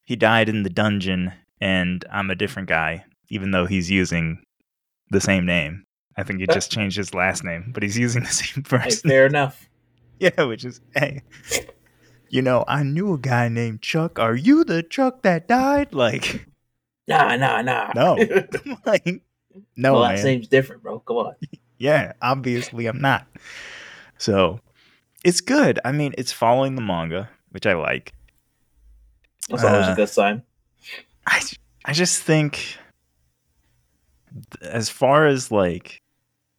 he 0.04 0.16
died 0.16 0.48
in 0.48 0.62
the 0.62 0.70
dungeon 0.70 1.32
and 1.60 2.04
I'm 2.10 2.30
a 2.30 2.34
different 2.34 2.68
guy 2.68 3.04
even 3.30 3.50
though 3.52 3.66
he's 3.66 3.90
using 3.90 4.42
the 5.10 5.20
same 5.20 5.46
name. 5.46 5.84
I 6.16 6.22
think 6.22 6.40
he 6.40 6.46
just 6.46 6.70
changed 6.76 6.96
his 6.96 7.14
last 7.14 7.42
name, 7.44 7.70
but 7.72 7.82
he's 7.82 7.98
using 7.98 8.22
the 8.22 8.28
same 8.28 8.64
name. 8.72 8.90
fair 8.90 9.26
enough. 9.26 9.68
Yeah, 10.20 10.44
which 10.44 10.64
is 10.64 10.80
hey. 10.94 11.22
You 12.28 12.40
know, 12.40 12.64
I 12.68 12.84
knew 12.84 13.12
a 13.14 13.18
guy 13.18 13.48
named 13.48 13.82
Chuck. 13.82 14.20
Are 14.20 14.36
you 14.36 14.62
the 14.62 14.82
Chuck 14.84 15.22
that 15.22 15.48
died? 15.48 15.92
Like, 15.92 16.46
Nah, 17.08 17.34
nah, 17.34 17.62
nah. 17.62 17.90
No. 17.96 18.16
like 18.86 19.22
no, 19.76 19.94
last 19.98 20.16
man. 20.18 20.24
name's 20.26 20.48
different, 20.48 20.82
bro. 20.82 20.98
Come 21.00 21.16
on. 21.18 21.34
Yeah, 21.76 22.12
obviously 22.22 22.86
I'm 22.86 23.00
not. 23.00 23.26
So 24.16 24.60
it's 25.24 25.40
good. 25.40 25.80
I 25.84 25.90
mean, 25.90 26.14
it's 26.16 26.30
following 26.32 26.76
the 26.76 26.80
manga, 26.82 27.28
which 27.50 27.66
I 27.66 27.74
like. 27.74 28.14
That's 29.48 29.64
always 29.64 29.88
Uh, 29.88 29.92
a 29.92 29.96
good 29.96 30.08
sign. 30.08 30.42
I 31.26 31.40
I 31.84 31.92
just 31.92 32.22
think 32.22 32.78
as 34.62 34.88
far 34.88 35.26
as 35.26 35.50
like 35.50 36.00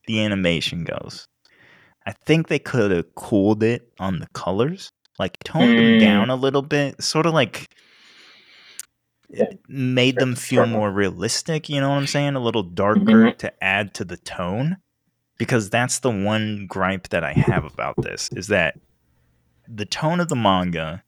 the 0.05 0.21
animation 0.23 0.83
goes, 0.83 1.27
I 2.05 2.11
think 2.11 2.49
they 2.49 2.59
could 2.59 2.91
have 2.91 3.15
cooled 3.15 3.63
it 3.63 3.91
on 3.99 4.19
the 4.19 4.27
colors, 4.33 4.91
like 5.17 5.37
toned 5.43 5.77
them 5.77 5.85
Mm. 5.97 5.99
down 6.01 6.29
a 6.29 6.35
little 6.35 6.61
bit, 6.61 7.01
sort 7.01 7.25
of 7.25 7.33
like. 7.33 7.67
Made 9.67 10.17
them 10.17 10.35
feel 10.35 10.65
more 10.65 10.91
realistic, 10.91 11.69
you 11.69 11.79
know 11.79 11.89
what 11.89 11.95
I'm 11.97 12.07
saying? 12.07 12.35
A 12.35 12.39
little 12.39 12.63
darker 12.63 13.01
Mhm. 13.01 13.37
to 13.37 13.63
add 13.63 13.93
to 13.95 14.05
the 14.05 14.17
tone 14.17 14.77
because 15.37 15.69
that's 15.69 15.99
the 15.99 16.11
one 16.11 16.65
gripe 16.67 17.09
that 17.09 17.23
I 17.23 17.33
have 17.33 17.65
about 17.65 17.95
this 18.01 18.29
is 18.33 18.47
that 18.47 18.79
the 19.67 19.85
tone 19.85 20.19
of 20.19 20.29
the 20.29 20.35
manga 20.35 21.03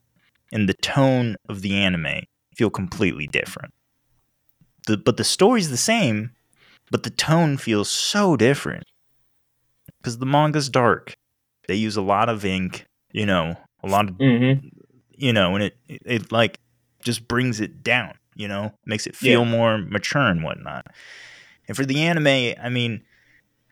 and 0.52 0.68
the 0.68 0.74
tone 0.74 1.36
of 1.48 1.62
the 1.62 1.76
anime 1.76 2.24
feel 2.56 2.70
completely 2.70 3.28
different. 3.28 3.74
The, 4.88 4.98
but 4.98 5.18
the 5.18 5.24
story's 5.24 5.70
the 5.70 5.78
same, 5.78 6.32
but 6.92 7.04
the 7.04 7.10
tone 7.10 7.58
feels 7.58 7.90
so 7.90 8.36
different 8.38 8.86
because 9.98 10.18
the 10.18 10.26
manga's 10.26 10.70
dark. 10.70 11.16
They 11.68 11.76
use 11.76 11.98
a 11.98 12.02
lot 12.02 12.30
of 12.30 12.46
ink, 12.46 12.86
you 13.12 13.26
know, 13.26 13.58
a 13.84 13.88
lot 13.88 14.10
of 14.10 14.16
Mm-hmm. 14.18 14.68
you 15.20 15.34
know, 15.34 15.56
and 15.56 15.64
it, 15.64 15.78
it 15.88 16.02
it 16.06 16.32
like 16.32 16.60
just 17.08 17.28
brings 17.28 17.60
it 17.60 17.82
down, 17.84 18.14
you 18.36 18.48
know, 18.48 18.74
makes 18.86 19.08
it 19.08 19.16
feel 19.16 19.46
more 19.46 19.78
mature 19.80 20.28
and 20.28 20.44
whatnot. 20.44 20.86
And 21.68 21.76
for 21.76 21.86
the 21.86 22.02
anime, 22.04 22.54
I 22.62 22.70
mean, 22.70 23.02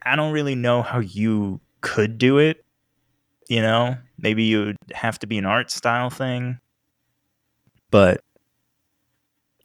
I 0.01 0.15
don't 0.15 0.31
really 0.31 0.55
know 0.55 0.81
how 0.81 0.99
you 0.99 1.59
could 1.81 2.17
do 2.17 2.39
it. 2.39 2.65
You 3.47 3.61
know, 3.61 3.97
maybe 4.17 4.43
you 4.43 4.65
would 4.65 4.77
have 4.93 5.19
to 5.19 5.27
be 5.27 5.37
an 5.37 5.45
art 5.45 5.69
style 5.69 6.09
thing, 6.09 6.59
but 7.91 8.21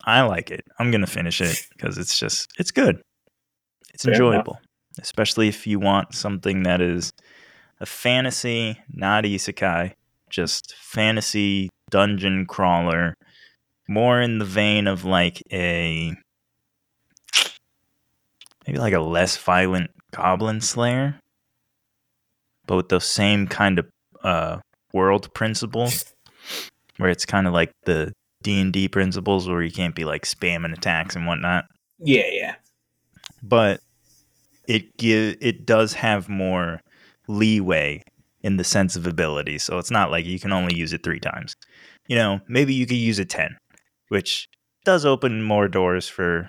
I 0.05 0.23
like 0.23 0.51
it. 0.51 0.65
I'm 0.79 0.91
gonna 0.91 1.07
finish 1.07 1.41
it 1.41 1.67
because 1.73 1.97
it's 1.97 2.19
just 2.19 2.51
it's 2.59 2.73
good. 2.73 3.03
It's 3.95 4.05
Fair 4.05 4.13
enough. 4.13 4.21
enjoyable, 4.21 4.61
especially 5.01 5.49
if 5.49 5.67
you 5.67 5.79
want 5.79 6.15
something 6.15 6.65
that 6.65 6.81
is 6.83 7.13
a 7.81 7.87
fantasy, 7.87 8.79
not 8.93 9.25
isekai, 9.25 9.95
just 10.29 10.75
fantasy 10.77 11.71
dungeon 11.91 12.47
crawler, 12.47 13.15
more 13.91 14.21
in 14.21 14.39
the 14.39 14.45
vein 14.45 14.87
of 14.87 15.05
like 15.05 15.43
a 15.53 16.15
maybe 18.67 18.79
like 18.79 18.95
a 18.95 19.01
less 19.01 19.37
violent 19.37 19.91
goblin 20.13 20.61
slayer, 20.61 21.19
but 22.67 22.77
with 22.77 22.89
those 22.89 23.05
same 23.05 23.49
kind 23.49 23.81
of 23.81 23.87
uh, 24.23 24.59
world 24.93 25.33
principles, 25.35 26.05
where 26.99 27.11
it's 27.11 27.27
kind 27.27 27.47
of 27.49 27.53
like 27.53 27.73
the 27.85 28.13
D 28.43 28.61
and 28.61 28.73
D 28.73 28.89
principles, 28.89 29.49
where 29.49 29.63
you 29.63 29.73
can't 29.73 29.95
be 29.95 30.05
like 30.05 30.23
spamming 30.25 30.73
attacks 30.73 31.17
and 31.17 31.27
whatnot 31.27 31.65
Yeah, 31.99 32.29
yeah. 32.31 32.55
but 33.43 33.81
it 34.69 34.97
give 34.99 35.37
it 35.41 35.67
does 35.67 35.95
have 35.95 36.29
more 36.29 36.81
leeway 37.27 38.05
in 38.43 38.57
the 38.57 38.65
sense 38.65 38.95
of 38.95 39.07
ability. 39.07 39.59
So 39.59 39.79
it's 39.79 39.91
not 39.91 40.13
like 40.13 40.25
you 40.25 40.39
can 40.39 40.53
only 40.53 40.77
use 40.77 40.93
it 40.93 41.03
three 41.03 41.19
times. 41.21 41.55
You 42.07 42.17
know, 42.17 42.41
maybe 42.47 42.73
you 42.73 42.87
could 42.87 42.97
use 42.97 43.19
it 43.19 43.29
ten, 43.29 43.57
which 44.11 44.49
does 44.85 45.05
open 45.05 45.43
more 45.43 45.69
doors 45.69 46.09
for 46.09 46.49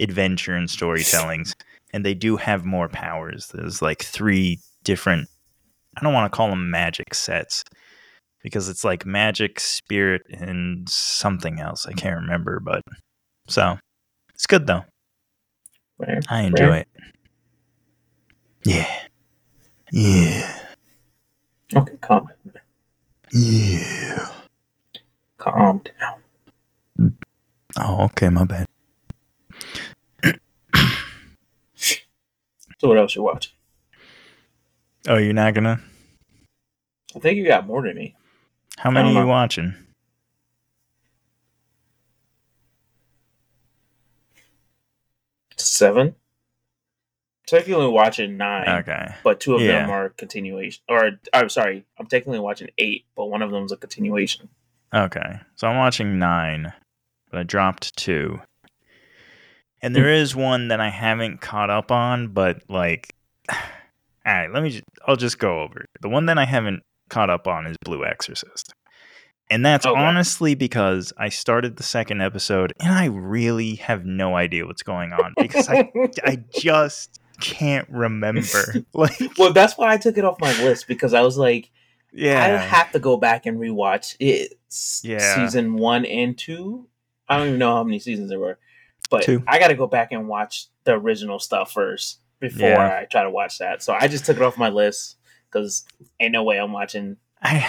adventure 0.00 0.54
and 0.54 0.68
storytellings. 0.68 1.54
And 1.92 2.04
they 2.04 2.14
do 2.14 2.36
have 2.36 2.64
more 2.64 2.88
powers. 2.88 3.48
There's 3.52 3.82
like 3.82 4.02
three 4.02 4.60
different 4.84 5.28
I 5.96 6.02
don't 6.02 6.14
want 6.14 6.32
to 6.32 6.36
call 6.36 6.48
them 6.48 6.70
magic 6.70 7.14
sets 7.14 7.64
because 8.42 8.68
it's 8.68 8.82
like 8.82 9.04
magic, 9.04 9.60
spirit, 9.60 10.22
and 10.30 10.88
something 10.88 11.60
else. 11.60 11.86
I 11.86 11.92
can't 11.92 12.20
remember, 12.20 12.60
but 12.60 12.82
so 13.46 13.78
it's 14.34 14.46
good 14.46 14.66
though. 14.66 14.84
Fair. 16.02 16.20
I 16.28 16.42
enjoy 16.42 16.66
Fair. 16.66 16.76
it. 16.76 16.88
Yeah. 18.64 18.98
Yeah. 19.92 20.58
Okay, 21.74 21.96
calm, 22.00 22.28
down. 22.46 22.62
Yeah. 23.32 24.28
calm 25.38 25.82
down. 26.00 26.21
Oh, 26.98 28.04
okay, 28.04 28.28
my 28.28 28.44
bad. 28.44 28.66
So 32.78 32.88
what 32.88 32.98
else 32.98 33.14
you 33.14 33.22
watching? 33.22 33.52
Oh, 35.08 35.16
you're 35.16 35.32
not 35.32 35.54
gonna? 35.54 35.80
I 37.14 37.18
think 37.20 37.36
you 37.36 37.46
got 37.46 37.66
more 37.66 37.82
than 37.82 37.96
me. 37.96 38.16
How 38.78 38.90
many 38.90 39.10
are 39.10 39.12
you 39.12 39.20
know. 39.20 39.26
watching? 39.26 39.74
Seven. 45.56 46.14
Technically 47.46 47.86
watching 47.88 48.36
nine, 48.36 48.68
Okay. 48.80 49.14
but 49.22 49.40
two 49.40 49.54
of 49.54 49.60
them 49.60 49.90
are 49.90 50.08
continuation. 50.10 50.82
Or 50.88 51.10
I'm 51.34 51.48
sorry, 51.50 51.84
I'm 51.98 52.06
technically 52.06 52.38
watching 52.38 52.68
eight, 52.78 53.04
but 53.14 53.26
one 53.26 53.42
of 53.42 53.50
them 53.50 53.64
is 53.64 53.72
a 53.72 53.76
continuation. 53.76 54.48
Okay. 54.94 55.40
So 55.56 55.66
I'm 55.68 55.76
watching 55.76 56.18
nine, 56.18 56.72
but 57.32 57.40
I 57.40 57.42
dropped 57.42 57.96
two. 57.96 58.40
And 59.82 59.96
there 59.96 60.04
hmm. 60.04 60.22
is 60.22 60.36
one 60.36 60.68
that 60.68 60.80
I 60.80 60.90
haven't 60.90 61.40
caught 61.40 61.70
up 61.70 61.90
on, 61.90 62.28
but 62.28 62.62
like, 62.68 63.16
all 63.52 63.58
right, 64.24 64.52
let 64.52 64.62
me. 64.62 64.70
Just, 64.70 64.84
I'll 65.08 65.16
just 65.16 65.40
go 65.40 65.62
over 65.62 65.80
it. 65.80 65.90
The 66.00 66.08
one 66.08 66.26
that 66.26 66.38
I 66.38 66.44
haven't 66.44 66.84
caught 67.08 67.30
up 67.30 67.48
on 67.48 67.66
is 67.66 67.76
Blue 67.84 68.04
Exorcist, 68.04 68.72
and 69.50 69.66
that's 69.66 69.84
Okay. 69.84 70.00
honestly 70.00 70.54
because 70.54 71.12
I 71.18 71.30
started 71.30 71.76
the 71.76 71.82
second 71.82 72.20
episode 72.20 72.72
and 72.78 72.92
I 72.92 73.06
really 73.06 73.74
have 73.76 74.04
no 74.04 74.36
idea 74.36 74.66
what's 74.66 74.84
going 74.84 75.12
on 75.12 75.34
because 75.36 75.68
I 75.68 75.90
I 76.24 76.38
just 76.56 77.18
can't 77.40 77.88
remember. 77.90 78.84
Like, 78.94 79.20
well, 79.38 79.52
that's 79.52 79.76
why 79.76 79.92
I 79.92 79.96
took 79.96 80.16
it 80.16 80.24
off 80.24 80.40
my 80.40 80.52
list 80.62 80.86
because 80.86 81.12
I 81.12 81.22
was 81.22 81.36
like, 81.36 81.70
yeah, 82.12 82.44
I 82.44 82.48
have 82.48 82.92
to 82.92 83.00
go 83.00 83.16
back 83.16 83.46
and 83.46 83.58
rewatch 83.58 84.16
it. 84.20 84.54
Yeah. 85.02 85.34
Season 85.34 85.74
one 85.74 86.04
and 86.04 86.38
two. 86.38 86.86
I 87.32 87.38
don't 87.38 87.46
even 87.48 87.58
know 87.58 87.74
how 87.74 87.84
many 87.84 87.98
seasons 87.98 88.28
there 88.30 88.38
were, 88.38 88.58
but 89.10 89.22
Two. 89.22 89.42
I 89.46 89.58
got 89.58 89.68
to 89.68 89.74
go 89.74 89.86
back 89.86 90.12
and 90.12 90.28
watch 90.28 90.66
the 90.84 90.92
original 90.92 91.38
stuff 91.38 91.72
first 91.72 92.20
before 92.40 92.68
Yeah. 92.68 92.98
I 93.00 93.04
try 93.04 93.22
to 93.22 93.30
watch 93.30 93.58
that. 93.58 93.82
So 93.82 93.92
I 93.98 94.08
just 94.08 94.24
took 94.26 94.36
it 94.36 94.42
off 94.42 94.56
my 94.58 94.68
list 94.68 95.16
because 95.50 95.84
ain't 96.20 96.32
no 96.32 96.42
way 96.44 96.58
I'm 96.58 96.72
watching 96.72 97.16
I 97.42 97.66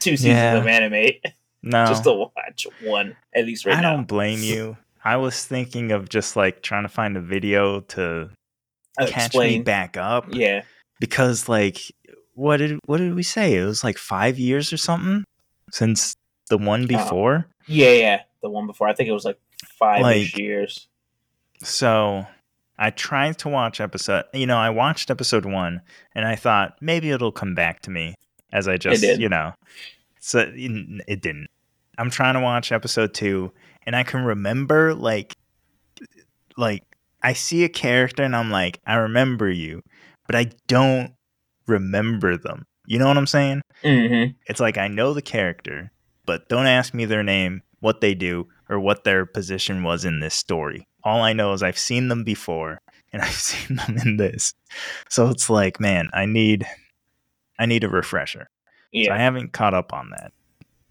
two 0.00 0.12
seasons 0.16 0.34
Yeah. 0.36 0.56
of 0.56 0.66
anime 0.66 1.12
no. 1.62 1.86
just 1.86 2.04
to 2.04 2.12
watch 2.12 2.66
one 2.82 3.16
at 3.34 3.44
least 3.46 3.66
right 3.66 3.76
I 3.76 3.80
now. 3.80 3.92
I 3.92 3.96
don't 3.96 4.08
blame 4.08 4.40
you. 4.40 4.76
I 5.04 5.16
was 5.16 5.44
thinking 5.44 5.92
of 5.92 6.08
just 6.08 6.34
like 6.36 6.62
trying 6.62 6.82
to 6.82 6.88
find 6.88 7.16
a 7.16 7.20
video 7.20 7.80
to 7.80 8.30
Uh, 8.98 9.06
catch 9.06 9.34
me 9.34 9.60
back 9.60 9.96
up 9.96 10.26
Yeah, 10.32 10.62
because 11.00 11.48
like 11.48 11.78
what 12.34 12.56
did 12.58 12.78
what 12.86 12.98
did 12.98 13.14
we 13.14 13.22
say? 13.22 13.54
It 13.54 13.64
was 13.64 13.84
like 13.84 13.98
5 13.98 14.38
years 14.38 14.72
or 14.72 14.76
something 14.76 15.24
since 15.72 16.14
the 16.50 16.58
one 16.58 16.84
Uh, 16.84 16.86
before. 16.88 17.46
yeah, 17.66 17.90
yeah. 17.92 18.22
The 18.46 18.50
one 18.50 18.68
before, 18.68 18.86
I 18.86 18.94
think 18.94 19.08
it 19.08 19.12
was 19.12 19.24
like 19.24 19.40
five 19.78 20.02
Like- 20.02 20.38
years. 20.38 20.86
So 21.64 22.26
I 22.78 22.90
tried 22.90 23.38
to 23.38 23.48
watch 23.48 23.80
episode, 23.80 24.24
you 24.32 24.46
know, 24.46 24.56
I 24.56 24.70
watched 24.70 25.10
episode 25.10 25.44
1 25.44 25.80
and 26.14 26.24
I 26.24 26.36
thought 26.36 26.76
maybe 26.80 27.10
it'll 27.10 27.32
come 27.32 27.56
back 27.56 27.80
to 27.82 27.90
me 27.90 28.14
as 28.52 28.68
I 28.68 28.76
just, 28.76 29.02
you 29.02 29.28
know. 29.28 29.52
So 30.20 30.48
it 30.54 31.20
didn't. 31.22 31.48
I'm 31.98 32.10
trying 32.10 32.34
to 32.34 32.40
watch 32.40 32.70
episode 32.70 33.14
2 33.14 33.50
and 33.84 33.96
I 33.96 34.04
can 34.04 34.24
remember 34.24 34.94
like 34.94 35.34
like 36.56 36.84
I 37.22 37.32
see 37.32 37.64
a 37.64 37.68
character 37.68 38.22
and 38.22 38.36
I'm 38.36 38.50
like, 38.52 38.78
I 38.86 38.94
remember 38.94 39.50
you, 39.50 39.82
but 40.26 40.36
I 40.36 40.50
don't 40.68 41.14
remember 41.66 42.36
them. 42.36 42.64
You 42.86 43.00
know 43.00 43.08
what 43.08 43.16
I'm 43.18 43.26
saying? 43.26 43.62
Mm-hmm. 43.82 44.32
It's 44.46 44.60
like 44.60 44.78
I 44.78 44.86
know 44.86 45.14
the 45.14 45.22
character, 45.22 45.90
but 46.24 46.48
don't 46.48 46.66
ask 46.66 46.94
me 46.94 47.04
their 47.06 47.24
name, 47.24 47.62
what 47.86 48.00
they 48.02 48.14
do, 48.14 48.46
or 48.68 48.78
what 48.80 49.04
their 49.04 49.24
position 49.24 49.82
was 49.82 50.04
in 50.04 50.20
this 50.20 50.34
story. 50.34 50.86
All 51.04 51.22
I 51.22 51.32
know 51.32 51.52
is 51.52 51.62
I've 51.62 51.78
seen 51.78 52.08
them 52.08 52.24
before 52.24 52.78
and 53.12 53.22
I've 53.22 53.30
seen 53.32 53.76
them 53.76 53.96
in 54.04 54.16
this. 54.18 54.52
So 55.08 55.28
it's 55.30 55.48
like, 55.48 55.80
man, 55.80 56.08
I 56.12 56.26
need 56.26 56.66
I 57.58 57.64
need 57.66 57.84
a 57.84 57.88
refresher. 57.88 58.48
So 59.06 59.12
I 59.14 59.18
haven't 59.18 59.52
caught 59.52 59.72
up 59.74 59.92
on 59.92 60.10
that. 60.10 60.32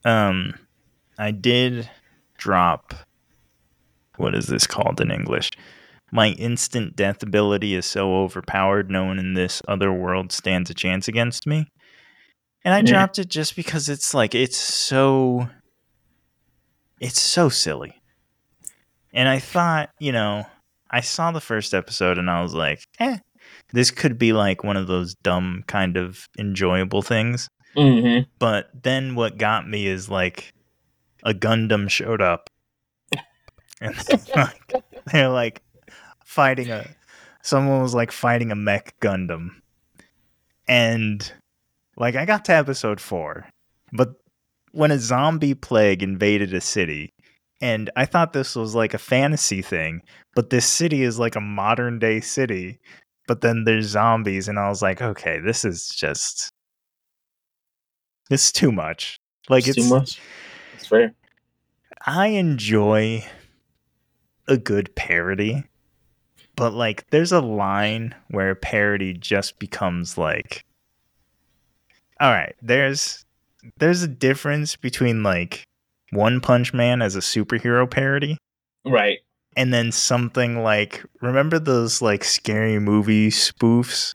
Um 0.10 0.53
I 1.19 1.31
did 1.31 1.89
drop 2.38 2.93
what 4.17 4.34
is 4.36 4.47
this 4.47 4.65
called 4.65 5.01
in 5.01 5.12
English? 5.12 5.51
My 6.12 6.29
instant 6.29 6.95
death 6.95 7.21
ability 7.21 7.75
is 7.75 7.86
so 7.86 8.15
overpowered 8.23 8.89
no 8.89 9.03
one 9.05 9.19
in 9.19 9.34
this 9.34 9.62
other 9.67 9.91
world 9.91 10.31
stands 10.31 10.69
a 10.69 10.73
chance 10.73 11.08
against 11.10 11.45
me. 11.45 11.67
And 12.63 12.73
I 12.73 12.77
Yeah. 12.79 12.84
dropped 12.93 13.19
it 13.19 13.27
just 13.29 13.55
because 13.55 13.89
it's 13.89 14.13
like 14.13 14.34
it's 14.34 14.58
so 14.58 15.49
it's 16.99 17.21
so 17.21 17.49
silly. 17.49 18.01
And 19.13 19.29
I 19.29 19.39
thought, 19.39 19.89
you 19.99 20.12
know, 20.12 20.45
I 20.91 21.01
saw 21.01 21.31
the 21.31 21.41
first 21.41 21.73
episode 21.73 22.17
and 22.17 22.29
I 22.29 22.41
was 22.41 22.53
like, 22.53 22.84
eh, 22.99 23.17
this 23.73 23.91
could 23.91 24.17
be 24.17 24.34
like 24.34 24.63
one 24.63 24.77
of 24.77 24.88
those 24.88 25.15
dumb 25.15 25.63
kind 25.67 25.97
of 25.97 26.27
enjoyable 26.38 27.01
things. 27.01 27.47
Mm-hmm. 27.75 28.29
But 28.39 28.69
then 28.84 29.15
what 29.15 29.38
got 29.38 29.67
me 29.67 29.88
is 29.88 30.10
like 30.10 30.53
a 31.23 31.34
Gundam 31.34 31.89
showed 31.89 32.21
up. 32.21 32.49
And 33.81 33.93
they're 33.93 34.19
like, 34.36 34.73
they're 35.12 35.29
like 35.29 35.62
fighting 36.23 36.71
a 36.71 36.88
someone 37.41 37.81
was 37.81 37.93
like 37.93 38.12
fighting 38.12 38.51
a 38.51 38.55
mech 38.55 38.97
Gundam. 39.01 39.49
And 40.67 41.31
like 41.97 42.15
I 42.15 42.25
got 42.25 42.45
to 42.45 42.53
episode 42.53 43.01
4, 43.01 43.45
but 43.91 44.15
when 44.75 44.91
a 44.91 44.99
zombie 44.99 45.53
plague 45.53 46.03
invaded 46.03 46.53
a 46.53 46.61
city 46.61 47.13
and 47.61 47.89
I 47.95 48.05
thought 48.05 48.33
this 48.33 48.55
was 48.55 48.75
like 48.75 48.93
a 48.93 48.99
fantasy 48.99 49.61
thing, 49.61 50.01
but 50.35 50.49
this 50.49 50.65
city 50.65 51.03
is 51.03 51.17
like 51.17 51.35
a 51.35 51.41
modern 51.41 51.99
day 51.99 52.19
city. 52.19 52.79
But 53.27 53.41
then 53.41 53.63
there's 53.63 53.88
zombies, 53.88 54.47
and 54.47 54.59
I 54.59 54.69
was 54.69 54.83
like, 54.83 55.01
okay, 55.01 55.39
this 55.39 55.65
is 55.65 55.89
just 55.89 56.51
it's 58.29 58.51
too 58.51 58.71
much. 58.71 59.17
Like 59.49 59.67
It's 59.67 59.77
it's, 59.77 59.88
too 59.88 59.95
much. 59.95 60.21
It's 60.75 60.88
fair. 60.88 61.15
I 62.05 62.27
enjoy 62.27 63.25
a 64.47 64.57
good 64.57 64.93
parody, 64.95 65.63
but 66.55 66.73
like 66.73 67.09
there's 67.09 67.31
a 67.31 67.41
line 67.41 68.13
where 68.29 68.53
parody 68.53 69.13
just 69.13 69.57
becomes 69.57 70.17
like 70.17 70.63
all 72.19 72.31
right, 72.31 72.55
there's 72.61 73.24
there's 73.78 74.04
a 74.04 74.08
difference 74.08 74.75
between 74.75 75.23
like 75.23 75.63
One 76.12 76.39
Punch 76.41 76.73
Man 76.73 77.01
as 77.01 77.15
a 77.15 77.19
superhero 77.19 77.89
parody 77.89 78.38
Right. 78.86 79.19
and 79.58 79.73
then 79.73 79.91
something 79.91 80.62
like 80.63 81.04
remember 81.21 81.60
those 81.60 82.01
like 82.01 82.23
scary 82.23 82.80
movie 82.80 83.30
spoofs 83.30 84.13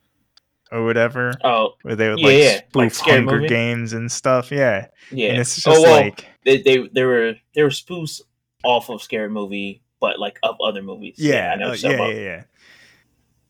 or 0.73 0.85
whatever 0.85 1.35
Oh, 1.43 1.75
where 1.83 1.97
they 1.97 2.09
would 2.09 2.21
Yeah, 2.21 2.27
like 2.27 2.37
yeah, 2.43 2.57
spoof 2.59 2.75
like 2.75 2.97
Hunger 2.97 3.37
Movie? 3.37 3.49
Games 3.49 3.93
and 3.93 4.11
stuff. 4.13 4.53
Yeah. 4.53 4.87
yeah. 5.11 5.31
And 5.31 5.41
it's 5.41 5.57
just 5.57 5.67
oh, 5.67 5.83
well, 5.83 5.91
like 5.91 6.27
they, 6.45 6.63
they 6.63 6.89
they 6.89 7.05
were 7.05 7.35
they 7.55 7.63
were 7.63 7.71
spoofs 7.71 8.21
off 8.63 8.89
of 8.91 9.03
scary 9.03 9.29
movie, 9.31 9.83
but 10.01 10.21
like 10.21 10.39
of 10.43 10.57
other 10.63 10.83
movies. 10.83 11.17
yeah, 11.19 11.53
I 11.55 11.57
know. 11.57 11.71
uh, 11.71 11.75
yeah, 11.75 11.91
yeah, 12.09 12.13
yeah. 12.13 12.43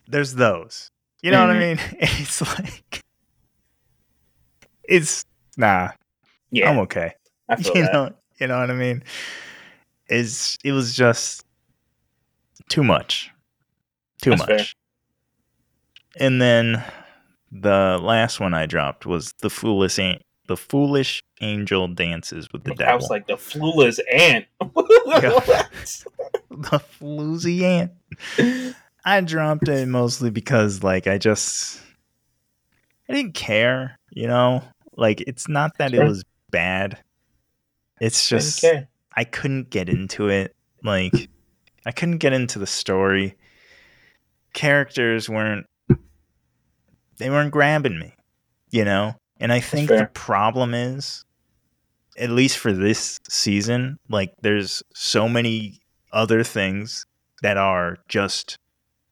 There's 0.08 0.34
those. 0.34 0.88
You 1.22 1.30
know 1.32 1.46
what 1.46 1.56
I 1.56 1.60
Mhm. 1.60 1.76
mean? 1.76 1.78
It's 2.00 2.40
like 2.40 3.00
it's 4.84 5.24
nah. 5.56 5.90
Yeah, 6.50 6.70
I'm 6.70 6.78
okay. 6.80 7.12
I 7.48 7.56
You 7.56 7.72
that. 7.72 7.92
know, 7.92 8.10
you 8.40 8.46
know 8.46 8.58
what 8.58 8.70
I 8.70 8.74
mean? 8.74 9.02
Is 10.08 10.56
it 10.64 10.72
was 10.72 10.96
just 10.96 11.44
too 12.68 12.82
much, 12.82 13.30
too 14.22 14.30
That's 14.30 14.44
fair. 14.44 14.56
much. 14.58 14.76
And 16.16 16.42
then 16.42 16.82
the 17.52 17.98
last 18.02 18.40
one 18.40 18.54
I 18.54 18.66
dropped 18.66 19.06
was 19.06 19.32
the 19.40 19.50
foolish 19.50 19.98
an- 19.98 20.20
the 20.46 20.56
foolish 20.56 21.22
angel 21.40 21.86
dances 21.86 22.48
with 22.52 22.64
the 22.64 22.72
I 22.72 22.74
devil. 22.74 22.96
was 22.96 23.10
like 23.10 23.28
the 23.28 23.36
flueless 23.36 24.00
ant. 24.12 24.46
the 24.60 25.68
floozy 26.50 27.62
ant. 27.62 27.92
I 29.04 29.20
dropped 29.20 29.68
it 29.68 29.86
mostly 29.86 30.30
because 30.30 30.82
like 30.82 31.06
I 31.06 31.18
just 31.18 31.80
I 33.08 33.12
didn't 33.14 33.34
care, 33.34 33.96
you 34.10 34.26
know? 34.26 34.64
Like 35.00 35.22
it's 35.22 35.48
not 35.48 35.78
that 35.78 35.94
it 35.94 36.04
was 36.04 36.22
bad. 36.50 36.98
It's 38.00 38.28
just 38.28 38.60
care. 38.60 38.88
I 39.16 39.24
couldn't 39.24 39.70
get 39.70 39.88
into 39.88 40.28
it. 40.28 40.54
Like 40.84 41.28
I 41.86 41.90
couldn't 41.90 42.18
get 42.18 42.32
into 42.32 42.58
the 42.58 42.66
story. 42.66 43.36
Characters 44.52 45.28
weren't 45.28 45.66
they 47.16 47.30
weren't 47.30 47.50
grabbing 47.50 47.98
me, 47.98 48.14
you 48.70 48.84
know? 48.84 49.14
And 49.40 49.52
I 49.52 49.60
think 49.60 49.88
the 49.88 50.10
problem 50.12 50.74
is 50.74 51.24
at 52.18 52.30
least 52.30 52.58
for 52.58 52.72
this 52.72 53.18
season, 53.28 53.98
like 54.10 54.34
there's 54.42 54.82
so 54.94 55.28
many 55.28 55.80
other 56.12 56.44
things 56.44 57.06
that 57.42 57.56
are 57.56 57.96
just 58.08 58.58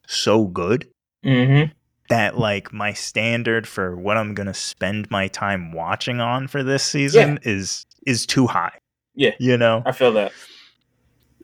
so 0.07 0.44
good 0.44 0.87
Mm-hmm. 1.24 1.72
That 2.09 2.38
like 2.38 2.73
my 2.73 2.92
standard 2.92 3.66
for 3.66 3.97
what 3.97 4.16
I'm 4.16 4.35
gonna 4.35 4.55
spend 4.55 5.11
my 5.11 5.29
time 5.29 5.73
watching 5.73 6.21
on 6.21 6.49
for 6.49 6.62
this 6.62 6.83
season 6.83 7.38
is 7.42 7.87
is 8.07 8.27
too 8.27 8.47
high. 8.47 8.79
Yeah. 9.14 9.33
You 9.38 9.57
know? 9.57 9.83
I 9.85 9.92
feel 9.92 10.12
that. 10.12 10.33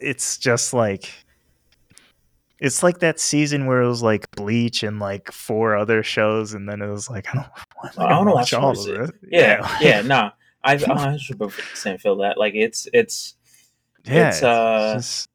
It's 0.00 0.38
just 0.38 0.72
like 0.72 1.10
it's 2.60 2.82
like 2.82 3.00
that 3.00 3.20
season 3.20 3.66
where 3.66 3.82
it 3.82 3.88
was 3.88 4.02
like 4.02 4.30
Bleach 4.30 4.82
and 4.82 4.98
like 4.98 5.30
four 5.32 5.76
other 5.76 6.02
shows, 6.02 6.54
and 6.54 6.68
then 6.68 6.80
it 6.80 6.88
was 6.88 7.10
like 7.10 7.28
I 7.28 7.34
don't, 7.34 7.46
am 7.98 8.06
I 8.06 8.08
don't 8.10 8.24
gonna 8.24 8.34
watch 8.34 8.54
all 8.54 8.70
of 8.70 8.88
it. 8.88 9.14
Yeah, 9.30 9.78
yeah, 9.80 10.02
nah. 10.02 10.30
I 10.62 10.74
I 10.88 11.16
should 11.18 11.38
percent 11.38 12.00
feel 12.00 12.16
that. 12.18 12.38
Like 12.38 12.54
it's 12.54 12.88
it's 12.92 13.34
yeah. 14.04 14.28
it's, 14.28 14.42
uh, 14.42 14.94
just- 14.96 15.28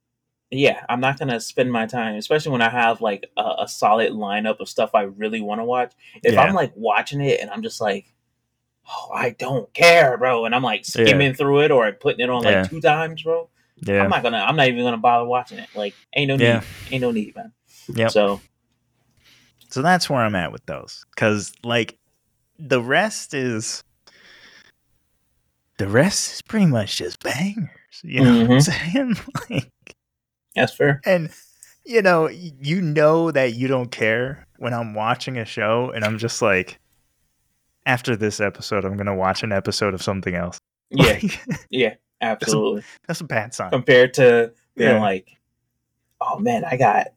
yeah. 0.51 0.83
I'm 0.89 0.99
not 0.99 1.19
gonna 1.19 1.39
spend 1.39 1.71
my 1.71 1.85
time, 1.85 2.15
especially 2.15 2.51
when 2.51 2.61
I 2.61 2.69
have 2.69 3.01
like 3.01 3.29
a, 3.37 3.55
a 3.59 3.67
solid 3.67 4.11
lineup 4.13 4.59
of 4.59 4.69
stuff 4.69 4.91
I 4.93 5.03
really 5.03 5.41
want 5.41 5.59
to 5.61 5.65
watch. 5.65 5.93
If 6.23 6.33
Yeah. 6.33 6.41
I'm 6.43 6.53
like 6.55 6.71
watching 6.75 7.21
it 7.21 7.39
and 7.39 7.49
I'm 7.49 7.61
just 7.61 7.79
like, 7.81 8.11
oh, 8.87 9.11
I 9.13 9.31
don't 9.31 9.71
care, 9.73 10.17
bro, 10.17 10.45
and 10.45 10.55
I'm 10.55 10.63
like 10.63 10.85
skimming 10.85 11.33
through 11.33 11.61
it 11.61 11.71
or 11.71 11.91
putting 11.91 12.21
it 12.21 12.29
on 12.29 12.43
like 12.43 12.53
Yeah. 12.53 12.63
two 12.63 12.81
times, 12.81 13.23
bro. 13.23 13.49
yeah, 13.81 14.03
I'm 14.03 14.09
not 14.09 14.23
gonna. 14.23 14.37
I'm 14.39 14.55
not 14.55 14.67
even 14.67 14.83
gonna 14.83 14.97
bother 14.97 15.25
watching 15.25 15.59
it. 15.59 15.69
Like, 15.75 15.93
ain't 16.15 16.27
no 16.29 16.35
need. 16.35 16.43
Yeah. 16.45 16.63
Ain't 16.91 17.01
no 17.01 17.11
need, 17.11 17.35
man. 17.35 17.53
Yep. 17.93 18.11
So 18.11 18.41
So 19.69 19.81
that's 19.81 20.09
where 20.09 20.19
I'm 20.19 20.35
at 20.35 20.51
with 20.51 20.65
those. 20.65 21.05
Cause 21.15 21.53
like 21.63 21.97
the 22.57 22.81
rest 22.81 23.33
is 23.33 23.83
the 25.77 25.87
rest 25.87 26.33
is 26.33 26.41
pretty 26.41 26.65
much 26.65 26.97
just 26.97 27.23
bangers. 27.23 27.69
You 28.03 28.21
know 28.21 28.31
what 28.41 28.41
I'm 28.41 28.57
mm-hmm. 28.57 28.59
saying? 28.91 29.15
Like 29.49 29.95
that's 30.59 30.73
fair. 30.73 31.01
and 31.05 31.29
you 31.85 32.01
know, 32.01 32.27
you 32.27 32.81
know 32.81 33.31
that 33.31 33.53
you 33.55 33.67
don't 33.67 33.89
care 33.91 34.45
when 34.57 34.73
I'm 34.73 34.93
watching 34.93 35.37
a 35.37 35.45
show 35.45 35.91
and 35.95 36.03
I'm 36.05 36.17
just 36.19 36.41
like 36.41 36.79
after 37.85 38.15
this 38.15 38.39
episode 38.39 38.85
I'm 38.85 38.95
gonna 38.97 39.15
watch 39.15 39.41
an 39.43 39.51
episode 39.51 39.93
of 39.93 40.01
something 40.01 40.35
else. 40.35 40.57
Yeah, 40.91 41.05
Like, 41.13 41.39
yeah, 41.69 41.93
absolutely. 42.21 42.83
that's 43.07 43.21
a 43.21 43.23
bad 43.25 43.53
sign. 43.53 43.69
Compared 43.71 44.13
to 44.15 44.53
being 44.75 44.89
Yeah. 44.95 44.99
like, 45.01 45.37
oh 46.21 46.39
man, 46.39 46.63
I 46.65 46.77
got 46.77 47.07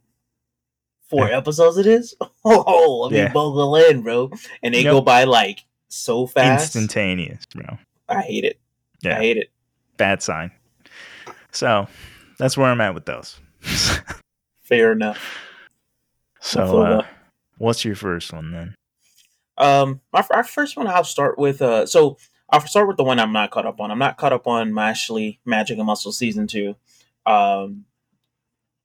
four 1.08 1.28
Yeah. 1.28 1.38
episodes 1.38 1.76
of 1.78 1.84
this. 1.84 2.14
Oh, 2.44 3.00
let 3.02 3.12
me 3.12 3.18
Yeah. 3.18 3.28
buckle 3.32 3.76
in, 3.76 4.02
bro. 4.02 4.30
And 4.62 4.74
they 4.74 4.82
Yep. 4.82 4.90
go 4.92 5.00
by 5.00 5.24
like 5.24 5.60
so 5.88 6.26
fast. 6.26 6.76
Instantaneous, 6.76 7.44
bro. 7.54 7.78
I 8.08 8.22
hate 8.22 8.44
it. 8.44 8.58
Yeah. 9.02 9.16
I 9.16 9.20
hate 9.20 9.36
it. 9.38 9.50
Bad 9.96 10.22
sign. 10.22 10.50
So 11.52 11.86
that's 12.42 12.56
where 12.56 12.70
I'm 12.70 12.80
at 12.80 12.94
with 12.94 13.04
those. 13.06 13.38
Fair 14.62 14.92
enough. 14.92 15.38
so 16.40 16.82
uh, 16.82 17.06
what's 17.58 17.84
your 17.84 17.94
first 17.94 18.32
one 18.32 18.50
then? 18.52 18.74
Um, 19.58 20.00
my 20.12 20.24
our 20.30 20.44
first 20.44 20.76
one 20.76 20.86
I'll 20.86 21.04
start 21.04 21.38
with. 21.38 21.62
Uh, 21.62 21.86
so 21.86 22.16
I'll 22.50 22.60
start 22.66 22.88
with 22.88 22.96
the 22.96 23.04
one 23.04 23.18
I'm 23.20 23.32
not 23.32 23.50
caught 23.50 23.66
up 23.66 23.80
on. 23.80 23.90
I'm 23.90 23.98
not 23.98 24.16
caught 24.16 24.32
up 24.32 24.46
on 24.46 24.72
Mashle 24.72 25.38
Magic 25.44 25.78
and 25.78 25.86
Muscle 25.86 26.12
season 26.12 26.46
two. 26.46 26.74
Um, 27.26 27.84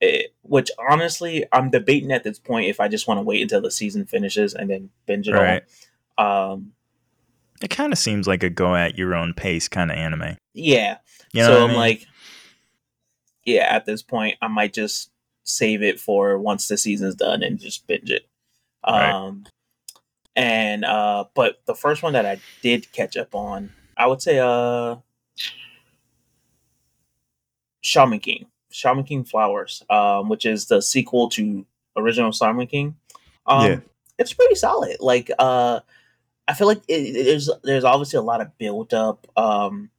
it, 0.00 0.32
which 0.42 0.70
honestly, 0.90 1.44
I'm 1.52 1.70
debating 1.70 2.12
at 2.12 2.22
this 2.22 2.38
point 2.38 2.68
if 2.68 2.78
I 2.80 2.86
just 2.88 3.08
want 3.08 3.18
to 3.18 3.22
wait 3.22 3.42
until 3.42 3.60
the 3.60 3.70
season 3.70 4.04
finishes 4.06 4.54
and 4.54 4.70
then 4.70 4.90
binge 5.06 5.28
it 5.28 5.32
Right. 5.32 5.64
all. 6.16 6.52
Um, 6.52 6.72
It 7.62 7.70
kind 7.70 7.92
of 7.92 7.98
seems 7.98 8.28
like 8.28 8.42
a 8.44 8.50
go 8.50 8.76
at 8.76 8.96
your 8.96 9.14
own 9.16 9.34
pace 9.34 9.66
kind 9.68 9.90
of 9.90 9.96
anime. 9.96 10.36
yeah. 10.54 10.98
You 11.32 11.42
know 11.42 11.48
so 11.48 11.58
I 11.60 11.62
I'm 11.64 11.68
mean? 11.70 11.76
like, 11.76 12.06
yeah, 13.48 13.66
at 13.74 13.86
this 13.86 14.02
point, 14.02 14.36
I 14.42 14.48
might 14.48 14.72
just 14.74 15.10
save 15.44 15.82
it 15.82 15.98
for 15.98 16.38
once 16.38 16.68
the 16.68 16.76
season's 16.76 17.14
done 17.14 17.42
and 17.42 17.58
just 17.58 17.86
binge 17.86 18.10
it. 18.10 18.26
Right. 18.86 19.10
Um, 19.10 19.46
and 20.36 20.84
uh, 20.84 21.24
but 21.34 21.60
the 21.66 21.74
first 21.74 22.02
one 22.02 22.12
that 22.12 22.26
I 22.26 22.38
did 22.62 22.92
catch 22.92 23.16
up 23.16 23.34
on, 23.34 23.72
I 23.96 24.06
would 24.06 24.22
say, 24.22 24.38
uh, 24.38 24.96
Shaman 27.80 28.20
King, 28.20 28.46
Shaman 28.70 29.04
King 29.04 29.24
Flowers, 29.24 29.82
um, 29.90 30.28
which 30.28 30.44
is 30.46 30.66
the 30.66 30.82
sequel 30.82 31.28
to 31.30 31.64
original 31.96 32.32
Shaman 32.32 32.66
King. 32.66 32.96
Um, 33.46 33.66
Yeah. 33.66 33.80
it's 34.18 34.32
pretty 34.32 34.54
solid. 34.54 34.96
Like, 35.00 35.30
uh, 35.38 35.80
I 36.46 36.54
feel 36.54 36.66
like 36.66 36.82
it, 36.88 36.94
it- 37.16 37.24
there's 37.24 37.50
there's 37.64 37.84
obviously 37.84 38.18
a 38.18 38.22
lot 38.22 38.40
of 38.40 38.56
build 38.58 38.94
up. 38.94 39.26
Um, 39.36 39.90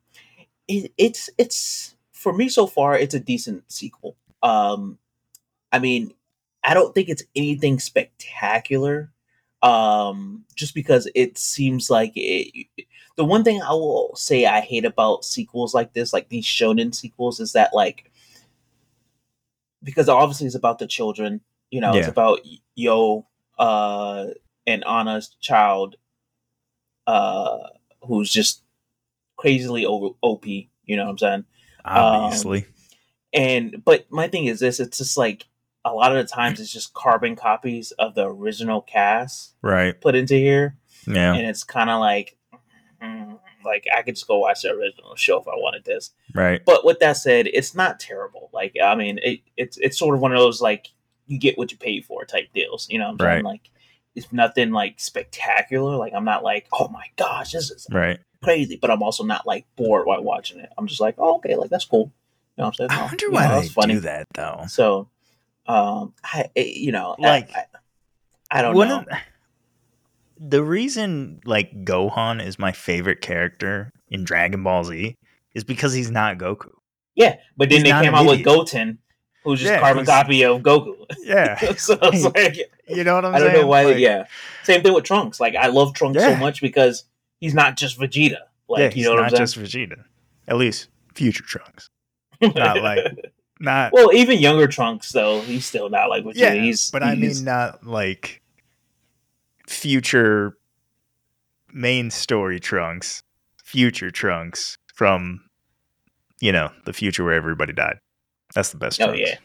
it, 0.68 0.92
it's 0.98 1.30
it's 1.38 1.96
for 2.20 2.34
me 2.34 2.50
so 2.50 2.68
far, 2.68 2.98
it's 2.98 3.14
a 3.16 3.20
decent 3.20 3.72
sequel. 3.72 4.18
Um, 4.44 4.98
I 5.72 5.80
mean, 5.80 6.14
I 6.66 6.74
don't 6.74 6.94
think 6.94 7.08
it's 7.08 7.24
anything 7.34 7.80
spectacular. 7.80 9.10
Um, 9.62 10.44
just 10.54 10.74
because 10.76 11.10
it 11.16 11.38
seems 11.38 11.90
like 11.90 12.12
it. 12.16 12.68
The 13.16 13.24
one 13.24 13.44
thing 13.46 13.62
I 13.62 13.72
will 13.72 14.14
say 14.16 14.46
I 14.46 14.60
hate 14.60 14.84
about 14.84 15.24
sequels 15.24 15.74
like 15.74 15.94
this, 15.94 16.12
like 16.12 16.28
these 16.28 16.46
shonen 16.46 16.94
sequels, 16.94 17.40
is 17.40 17.54
that 17.54 17.74
like 17.74 18.12
because 19.82 20.10
obviously 20.10 20.48
it's 20.48 20.56
about 20.56 20.80
the 20.80 20.88
children. 20.88 21.40
You 21.72 21.80
know, 21.80 21.94
it's 21.94 22.08
about 22.08 22.40
Yoh 22.76 23.26
uh, 23.58 24.28
and 24.68 24.86
Anna's 24.86 25.36
child, 25.40 25.96
uh, 27.08 27.60
who's 28.04 28.32
just 28.32 28.64
crazily 29.38 29.86
over 29.86 30.10
OP. 30.22 30.46
You 30.48 30.70
know 30.88 31.06
what 31.06 31.12
I'm 31.12 31.18
saying? 31.18 31.46
Obviously. 31.86 32.66
And 33.34 33.84
but 33.86 34.12
my 34.12 34.28
thing 34.28 34.46
is 34.46 34.60
this: 34.60 34.80
it's 34.80 34.98
just 34.98 35.18
like 35.18 35.46
a 35.86 35.94
lot 35.94 36.16
of 36.16 36.18
the 36.18 36.32
times 36.32 36.60
it's 36.60 36.74
just 36.74 36.94
carbon 36.94 37.36
copies 37.36 37.92
of 37.92 38.16
the 38.16 38.26
original 38.28 38.82
cast 38.82 39.56
right. 39.62 40.00
put 40.02 40.16
into 40.16 40.34
here, 40.36 40.78
Yeah. 41.08 41.34
and 41.34 41.48
it's 41.48 41.64
kind 41.64 41.90
of 41.90 42.00
like, 42.00 42.38
mm, 43.02 43.40
like 43.64 43.86
I 43.96 44.02
could 44.02 44.16
just 44.16 44.28
go 44.28 44.40
watch 44.40 44.64
the 44.64 44.72
original 44.72 45.16
show 45.16 45.40
if 45.40 45.48
I 45.48 45.56
wanted 45.56 45.86
this. 45.86 46.12
Right. 46.34 46.62
But 46.66 46.86
with 46.86 47.00
that 47.00 47.18
said, 47.18 47.48
it's 47.48 47.76
not 47.76 48.00
terrible. 48.00 48.50
Like 48.52 48.76
I 48.84 48.96
mean, 48.96 49.20
it, 49.24 49.42
it's 49.58 49.78
it's 49.78 49.98
sort 49.98 50.16
of 50.16 50.22
one 50.22 50.34
of 50.34 50.40
those 50.40 50.62
like 50.62 50.88
you 51.28 51.38
get 51.38 51.58
what 51.58 51.72
you 51.72 51.78
paid 51.78 52.06
for 52.06 52.26
type 52.26 52.50
deals. 52.54 52.88
You 52.90 52.98
know 53.00 53.06
what 53.12 53.12
I'm 53.12 53.20
saying? 53.20 53.46
Right. 53.46 53.52
Like 53.52 53.70
it's 54.16 54.34
nothing 54.34 54.72
like 54.72 55.00
spectacular. 55.00 55.96
Like 55.98 56.14
I'm 56.14 56.26
not 56.26 56.44
like, 56.44 56.68
oh 56.74 56.88
my 56.88 57.06
gosh, 57.16 57.52
this 57.52 57.70
is 57.70 57.88
Right. 57.92 58.20
Crazy. 58.44 58.78
But 58.78 58.92
I'm 58.92 59.04
also 59.04 59.24
not 59.24 59.46
like 59.48 59.66
bored 59.76 60.06
while 60.06 60.24
watching 60.24 60.60
it. 60.60 60.70
I'm 60.78 60.88
just 60.88 61.02
like, 61.02 61.16
oh, 61.18 61.36
okay, 61.38 61.56
like 61.56 61.70
that's 61.70 61.86
cool. 61.86 62.12
You 62.58 62.64
know 62.64 62.66
what 62.70 62.80
I'm 62.82 62.90
saying? 62.90 63.00
I 63.02 63.06
wonder 63.06 63.26
you 63.26 63.32
why 63.32 63.48
know, 63.48 63.62
they 63.62 63.68
funny. 63.70 63.94
do 63.96 64.00
that 64.02 64.28
though. 64.34 64.64
So, 64.68 65.10
um, 65.68 66.14
I 66.24 66.50
you 66.56 66.92
know, 66.92 67.16
Like, 67.20 67.50
I, 67.56 67.66
I, 68.52 68.60
I 68.60 68.62
don't 68.62 68.76
know. 68.78 69.00
of- 69.00 69.08
the 70.42 70.64
reason 70.64 71.42
like 71.46 71.84
Gohan 71.84 72.44
is 72.46 72.58
my 72.58 72.72
favorite 72.72 73.22
character 73.22 73.92
in 74.10 74.24
Dragon 74.24 74.64
Ball 74.64 74.84
Z 74.86 75.16
is 75.54 75.64
because 75.64 75.94
he's 75.94 76.10
not 76.12 76.38
Goku. 76.38 76.72
yeah, 77.16 77.38
but 77.58 77.70
then 77.70 77.84
he's 77.84 77.94
they 77.94 78.02
came 78.02 78.16
out 78.16 78.26
with. 78.26 78.44
Goten, 78.44 79.00
who's 79.44 79.60
just 79.60 79.72
Yeah, 79.74 79.80
carbon 79.80 80.06
copy 80.06 80.44
of 80.44 80.62
Goku. 80.62 80.96
Yeah. 81.24 81.58
so 81.78 81.98
it's 82.04 82.24
like 82.36 82.58
you 82.88 83.04
know 83.04 83.16
what 83.16 83.26
I'm 83.26 83.34
saying? 83.34 83.50
I 83.50 83.54
don't 83.54 83.62
know 83.62 83.68
why. 83.68 83.84
Like, 83.84 83.98
yeah, 83.98 84.26
same 84.64 84.82
thing 84.82 84.94
with 84.94 85.04
Trunks. 85.04 85.40
Like 85.42 85.56
I 85.56 85.68
love 85.68 85.94
Trunks 85.94 86.24
so 86.24 86.36
much 86.38 86.62
because 86.62 87.04
he's 87.40 87.54
not 87.54 87.78
just 87.78 88.00
Vegeta. 88.00 88.38
Like 88.68 88.80
yeah, 88.80 88.86
you 88.86 88.92
he's 88.92 89.06
know 89.06 89.16
what 89.16 89.22
not 89.32 89.36
just 89.36 89.58
Vegeta. 89.58 90.04
At 90.48 90.58
least 90.58 90.90
future 91.16 91.44
Trunks. 91.44 91.90
not 92.42 92.82
like- 92.82 93.34
Not 93.60 93.92
well, 93.92 94.14
even 94.14 94.40
younger 94.40 94.68
Trunks 94.68 95.12
though, 95.12 95.42
he's 95.42 95.66
still 95.66 95.90
not 95.90 96.10
like 96.10 96.24
Vegeta. 96.24 96.36
yeah, 96.36 96.54
he's 96.54 96.90
but 96.92 97.04
I 97.04 97.16
mean 97.16 97.44
not 97.44 97.86
like 97.86 98.42
future 99.68 100.58
main 101.74 102.10
story 102.12 102.60
Trunks, 102.60 103.22
future 103.64 104.12
Trunks 104.12 104.78
from 104.94 105.42
you 106.40 106.52
know 106.52 106.72
the 106.86 106.94
future 106.94 107.24
where 107.24 107.34
everybody 107.34 107.74
died. 107.74 108.00
That's 108.56 108.72
the 108.72 108.78
best. 108.78 109.02
oh 109.02 109.08
Trunks. 109.08 109.20
yeah, 109.30 109.36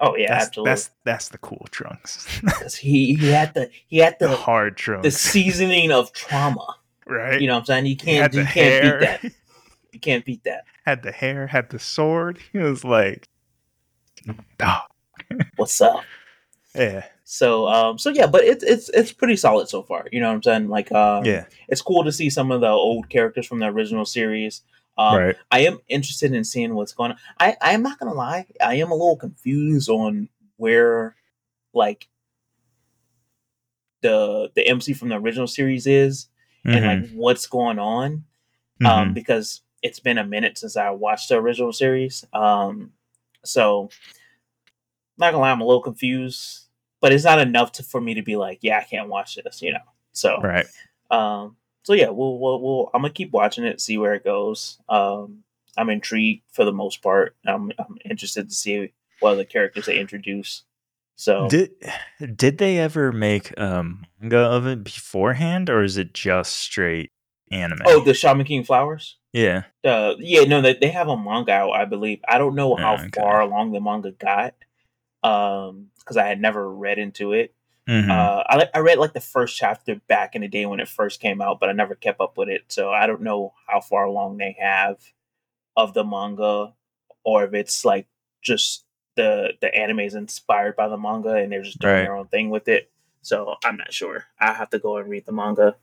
oh 0.00 0.16
yeah, 0.16 0.28
that's, 0.28 0.46
absolutely. 0.46 0.70
That's 0.70 0.90
that's 1.04 1.28
the 1.30 1.38
cool 1.38 1.66
Trunks. 1.70 2.76
he 2.78 3.14
he 3.16 3.28
had 3.30 3.54
the 3.54 3.70
he 3.88 3.98
had 3.98 4.16
the 4.20 4.28
the 4.28 4.36
hard 4.36 4.76
Trunks, 4.76 5.02
the 5.04 5.10
seasoning 5.30 5.90
of 5.90 6.12
trauma. 6.12 6.76
Right? 7.06 7.40
You 7.40 7.46
know 7.46 7.54
what 7.54 7.60
I'm 7.60 7.66
saying? 7.66 7.86
You 7.86 7.96
can't 7.96 8.32
you 8.32 8.40
can't 8.44 8.54
hair, 8.54 8.98
beat 8.98 9.06
that. 9.06 9.32
You 9.92 10.00
can't 10.00 10.24
beat 10.24 10.42
that. 10.42 10.64
had 10.84 11.04
the 11.04 11.12
hair, 11.12 11.46
had 11.46 11.70
the 11.70 11.78
sword. 11.78 12.40
He 12.52 12.58
was 12.58 12.84
like, 12.84 13.28
oh, 14.60 14.80
What's 15.56 15.80
up? 15.80 16.02
yeah, 16.74 17.04
So 17.22 17.68
um 17.68 17.98
so 17.98 18.10
yeah, 18.10 18.26
but 18.26 18.42
it's 18.42 18.64
it's 18.64 18.88
it's 18.88 19.12
pretty 19.12 19.36
solid 19.36 19.68
so 19.68 19.82
far. 19.82 20.06
You 20.10 20.20
know 20.20 20.28
what 20.28 20.34
I'm 20.34 20.42
saying? 20.42 20.68
Like 20.68 20.90
um 20.90 21.24
yeah, 21.24 21.44
it's 21.68 21.80
cool 21.80 22.02
to 22.04 22.10
see 22.12 22.28
some 22.30 22.50
of 22.50 22.60
the 22.60 22.68
old 22.68 23.08
characters 23.08 23.46
from 23.46 23.60
the 23.60 23.66
original 23.66 24.04
series. 24.04 24.62
Um 24.98 25.16
right, 25.18 25.36
I 25.52 25.60
am 25.60 25.78
interested 25.88 26.32
in 26.32 26.42
seeing 26.42 26.74
what's 26.74 26.92
going 26.92 27.12
on. 27.12 27.18
I 27.38 27.56
I'm 27.60 27.82
not 27.82 27.98
gonna 28.00 28.14
lie, 28.14 28.46
I 28.60 28.74
am 28.76 28.90
a 28.90 28.94
little 28.94 29.16
confused 29.16 29.88
on 29.88 30.28
where 30.56 31.14
like 31.72 32.08
the 34.02 34.50
the 34.54 34.66
MC 34.66 34.92
from 34.92 35.08
the 35.10 35.16
original 35.16 35.46
series 35.46 35.86
is 35.86 36.26
and 36.64 36.74
Mhm, 36.76 37.02
like 37.02 37.10
what's 37.12 37.46
going 37.46 37.78
on. 37.78 38.24
mhm. 38.80 38.86
um, 38.86 39.14
because 39.14 39.60
it's 39.82 40.00
been 40.00 40.18
a 40.18 40.24
minute 40.24 40.58
since 40.58 40.76
I 40.76 40.90
watched 40.90 41.28
the 41.28 41.36
original 41.36 41.72
series. 41.72 42.24
Um, 42.32 42.92
so 43.44 43.90
not 45.16 45.30
gonna 45.30 45.38
lie, 45.40 45.50
I'm 45.50 45.60
a 45.60 45.66
little 45.66 45.82
confused, 45.82 46.66
but 47.00 47.12
it's 47.12 47.24
not 47.24 47.38
enough 47.40 47.72
to, 47.72 47.82
for 47.82 48.00
me 48.00 48.14
to 48.14 48.22
be 48.22 48.36
like, 48.36 48.58
yeah, 48.62 48.78
I 48.78 48.84
can't 48.84 49.08
watch 49.08 49.36
this, 49.36 49.62
you 49.62 49.72
know. 49.72 49.78
So 50.12 50.40
Right. 50.40 50.66
um, 51.10 51.56
so 51.82 51.92
yeah, 51.92 52.08
we'll, 52.08 52.38
we'll, 52.38 52.60
we'll 52.60 52.90
I'm 52.94 53.02
gonna 53.02 53.12
keep 53.12 53.30
watching 53.32 53.64
it, 53.64 53.80
see 53.80 53.98
where 53.98 54.14
it 54.14 54.24
goes. 54.24 54.78
Um, 54.88 55.44
I'm 55.76 55.90
intrigued 55.90 56.42
for 56.52 56.64
the 56.64 56.72
most 56.72 57.02
part. 57.02 57.36
I'm, 57.46 57.72
I'm 57.78 57.98
interested 58.04 58.48
to 58.48 58.54
see 58.54 58.92
what 59.20 59.32
other 59.32 59.44
characters 59.44 59.86
they 59.86 59.98
introduce. 59.98 60.62
So 61.16 61.48
Did 61.48 61.70
did 62.36 62.58
they 62.58 62.78
ever 62.78 63.12
make 63.12 63.58
um 63.58 64.06
manga 64.20 64.38
of 64.38 64.66
it 64.66 64.82
beforehand 64.84 65.70
or 65.70 65.82
is 65.82 65.96
it 65.96 66.12
just 66.14 66.52
straight 66.52 67.10
anime? 67.50 67.82
oh, 67.86 68.00
the 68.00 68.14
Shaman 68.14 68.46
King 68.46 68.64
flowers. 68.64 69.16
yeah. 69.32 69.64
Uh, 69.84 70.14
yeah, 70.18 70.44
no, 70.44 70.62
they, 70.62 70.72
they 70.74 70.88
have 70.88 71.08
a 71.08 71.16
manga 71.16 71.52
out, 71.52 71.72
I 71.72 71.84
believe. 71.84 72.20
I 72.26 72.38
don't 72.38 72.54
know 72.54 72.74
how 72.74 72.92
Oh, 72.96 73.00
okay. 73.00 73.20
far 73.20 73.40
along 73.42 73.72
the 73.72 73.80
manga 73.80 74.12
got, 74.12 74.54
um, 75.22 75.90
because 75.98 76.16
I 76.16 76.26
had 76.26 76.40
never 76.40 76.70
read 76.72 76.98
into 76.98 77.32
it. 77.32 77.54
Mhm. 77.86 78.10
Uh, 78.10 78.42
I 78.48 78.68
I 78.74 78.78
read 78.78 78.98
like 78.98 79.12
the 79.12 79.20
first 79.20 79.56
chapter 79.58 79.96
back 80.08 80.34
in 80.34 80.40
the 80.40 80.48
day 80.48 80.64
when 80.64 80.80
it 80.80 80.88
first 80.88 81.20
came 81.20 81.42
out, 81.42 81.60
but 81.60 81.68
I 81.68 81.72
never 81.72 81.94
kept 81.94 82.20
up 82.20 82.38
with 82.38 82.48
it. 82.48 82.62
So 82.68 82.90
I 82.90 83.06
don't 83.06 83.20
know 83.20 83.52
how 83.68 83.80
far 83.82 84.04
along 84.04 84.38
they 84.38 84.56
have 84.58 84.96
of 85.76 85.92
the 85.92 86.02
manga, 86.04 86.72
or 87.24 87.44
if 87.44 87.52
it's 87.52 87.84
like 87.84 88.06
just 88.40 88.83
the 89.16 89.52
the 89.60 89.74
anime 89.74 90.00
is 90.00 90.14
inspired 90.14 90.76
by 90.76 90.88
the 90.88 90.96
manga 90.98 91.34
and 91.34 91.50
they're 91.52 91.62
just 91.62 91.78
doing 91.78 91.94
Right. 91.94 92.02
their 92.02 92.16
own 92.16 92.26
thing 92.28 92.50
with 92.50 92.68
it. 92.68 92.90
So 93.22 93.54
I'm 93.64 93.76
not 93.76 93.92
sure. 93.92 94.24
I 94.38 94.52
have 94.52 94.70
to 94.70 94.78
go 94.78 94.96
and 94.98 95.08
read 95.08 95.24
the 95.26 95.32
manga. 95.32 95.76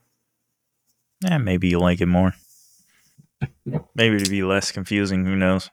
yeah, 1.22 1.38
maybe 1.38 1.68
you 1.68 1.78
like 1.78 2.00
it 2.00 2.06
more. 2.06 2.34
Maybe 3.94 4.16
it'd 4.16 4.30
be 4.30 4.42
less 4.44 4.70
confusing, 4.70 5.24
who 5.24 5.34
knows? 5.34 5.70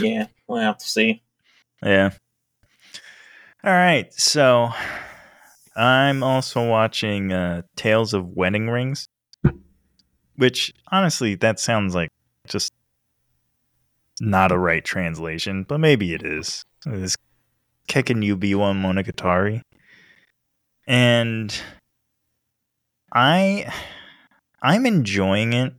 yeah, 0.00 0.26
we'll 0.48 0.60
have 0.60 0.78
to 0.78 0.86
see. 0.88 1.22
Yeah. 1.82 2.10
All 3.62 3.72
right. 3.72 4.12
So 4.14 4.70
I'm 5.76 6.22
also 6.24 6.68
watching 6.68 7.32
uh, 7.32 7.62
Tales 7.76 8.14
of 8.14 8.28
Wedding 8.30 8.68
Rings, 8.68 9.08
which 10.36 10.72
honestly, 10.90 11.34
that 11.36 11.60
sounds 11.60 11.94
like 11.94 12.10
just 12.48 12.72
not 14.20 14.52
a 14.52 14.58
right 14.58 14.84
translation, 14.84 15.64
but 15.64 15.78
maybe 15.78 16.14
it 16.14 16.22
is. 16.24 16.62
It's 16.86 17.16
Kekkon 17.88 18.24
Yubiwa 18.24 18.74
Monogatari. 18.74 19.60
And 20.86 21.54
I 23.12 23.72
I'm 24.62 24.86
enjoying 24.86 25.52
it, 25.52 25.74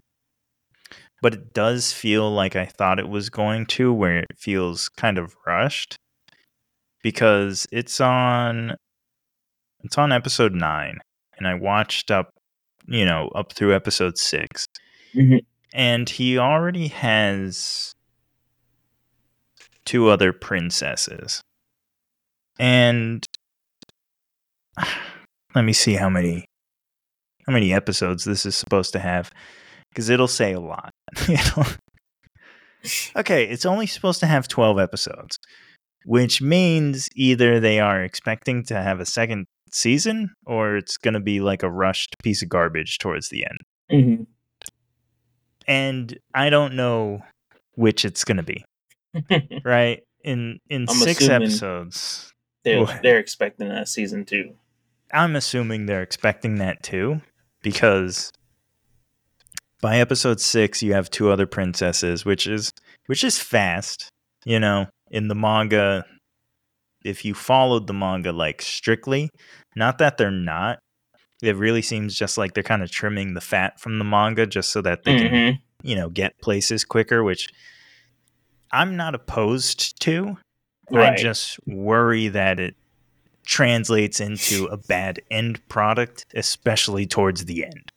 but 1.22 1.34
it 1.34 1.54
does 1.54 1.92
feel 1.92 2.32
like 2.32 2.56
I 2.56 2.66
thought 2.66 3.00
it 3.00 3.10
was 3.10 3.30
going 3.30 3.66
to, 3.68 3.92
where 3.94 4.18
it 4.20 4.28
feels 4.38 4.90
kind 4.90 5.18
of 5.18 5.36
rushed 5.46 5.96
because 7.04 7.68
it's 7.72 8.00
on 8.02 8.76
it's 9.84 9.98
on 9.98 10.12
episode 10.12 10.54
9 10.54 10.98
and 11.38 11.48
I 11.48 11.54
watched 11.54 12.10
up 12.10 12.30
you 12.88 13.06
know 13.06 13.28
up 13.36 13.54
through 13.54 13.76
episode 13.76 14.18
6 14.18 14.66
Mhm. 15.14 15.46
and 15.74 16.10
he 16.10 16.38
already 16.40 16.88
has 16.88 17.94
two 19.86 20.10
other 20.10 20.34
princesses. 20.34 21.42
And 22.60 23.26
let 25.56 25.64
me 25.64 25.74
see 25.74 25.94
how 25.94 26.10
many 26.10 26.46
how 27.46 27.54
many 27.54 27.74
episodes 27.74 28.24
this 28.24 28.46
is 28.46 28.56
supposed 28.56 28.92
to 28.94 29.00
have 29.00 29.32
because 29.90 30.10
it'll 30.10 30.28
say 30.28 30.54
a 30.54 30.60
lot. 30.60 30.92
Okay 33.16 33.46
it's 33.46 33.66
only 33.66 33.88
supposed 33.88 34.20
to 34.20 34.28
have 34.28 34.48
12 34.48 34.80
episodes 34.80 35.40
which 36.06 36.42
means 36.42 37.10
either 37.16 37.60
they 37.60 37.80
are 37.80 38.04
expecting 38.04 38.64
to 38.66 38.76
have 38.76 39.00
a 39.00 39.06
second 39.06 39.48
season 39.72 40.34
or 40.46 40.78
it's 40.78 40.98
going 40.98 41.16
to 41.16 41.20
be 41.20 41.40
like 41.40 41.64
a 41.64 41.70
rushed 41.70 42.16
piece 42.22 42.44
of 42.44 42.50
garbage 42.50 43.00
towards 43.00 43.30
the 43.30 43.44
end. 43.44 43.60
Mm-hmm. 43.92 44.24
and 45.68 46.18
i 46.34 46.50
don't 46.50 46.76
know 46.76 47.22
which 47.76 48.04
it's 48.06 48.24
going 48.24 48.38
to 48.38 48.44
be 48.44 48.64
right 49.66 50.02
in 50.24 50.60
in 50.70 50.86
I'm 50.90 50.96
6 50.96 51.30
episodes 51.30 52.32
they're 52.64 52.86
they're 53.04 53.20
expecting 53.20 53.70
a 53.70 53.86
season 53.86 54.26
two. 54.26 54.56
I'm 55.14 55.36
assuming 55.36 55.86
they're 55.86 56.02
expecting 56.02 56.56
that 56.56 56.82
too, 56.84 57.22
because 57.62 58.32
by 59.82 59.98
episode 60.00 60.42
six 60.42 60.82
you 60.82 60.94
have 60.94 61.10
two 61.12 61.30
other 61.30 61.46
princesses, 61.46 62.26
which 62.26 62.48
is 62.48 62.72
which 63.06 63.24
is 63.24 63.40
fast. 63.40 64.10
You 64.46 64.60
know, 64.60 64.88
in 65.12 65.28
the 65.28 65.36
manga, 65.36 66.06
if 67.04 67.24
you 67.24 67.34
followed 67.34 67.88
the 67.88 67.94
manga 67.94 68.32
like 68.32 68.62
strictly, 68.62 69.30
not 69.76 70.00
that 70.00 70.18
they're 70.18 70.32
not, 70.32 70.80
it 71.42 71.56
really 71.56 71.82
seems 71.84 72.16
just 72.16 72.38
like 72.38 72.54
they're 72.54 72.64
kind 72.64 72.82
of 72.84 72.92
trimming 72.92 73.36
the 73.36 73.42
fat 73.42 73.80
from 73.80 74.00
the 74.00 74.06
manga 74.06 74.46
just 74.48 74.72
so 74.72 74.82
that 74.82 75.04
they 75.04 75.18
can 75.18 75.32
Mhm. 75.32 75.60
you 75.84 75.96
know 75.96 76.10
get 76.10 76.34
places 76.42 76.84
quicker, 76.84 77.24
which 77.24 77.50
I'm 78.72 78.96
not 78.96 79.16
opposed 79.16 80.02
to. 80.02 80.38
I 80.92 81.16
just 81.16 81.60
worry 81.68 82.28
that 82.30 82.60
it 82.60 82.76
translates 83.46 84.20
into 84.20 84.66
a 84.66 84.78
bad 84.78 85.22
end 85.32 85.68
product, 85.68 86.26
especially 86.36 87.06
towards 87.06 87.46
the 87.46 87.64
end. 87.66 87.92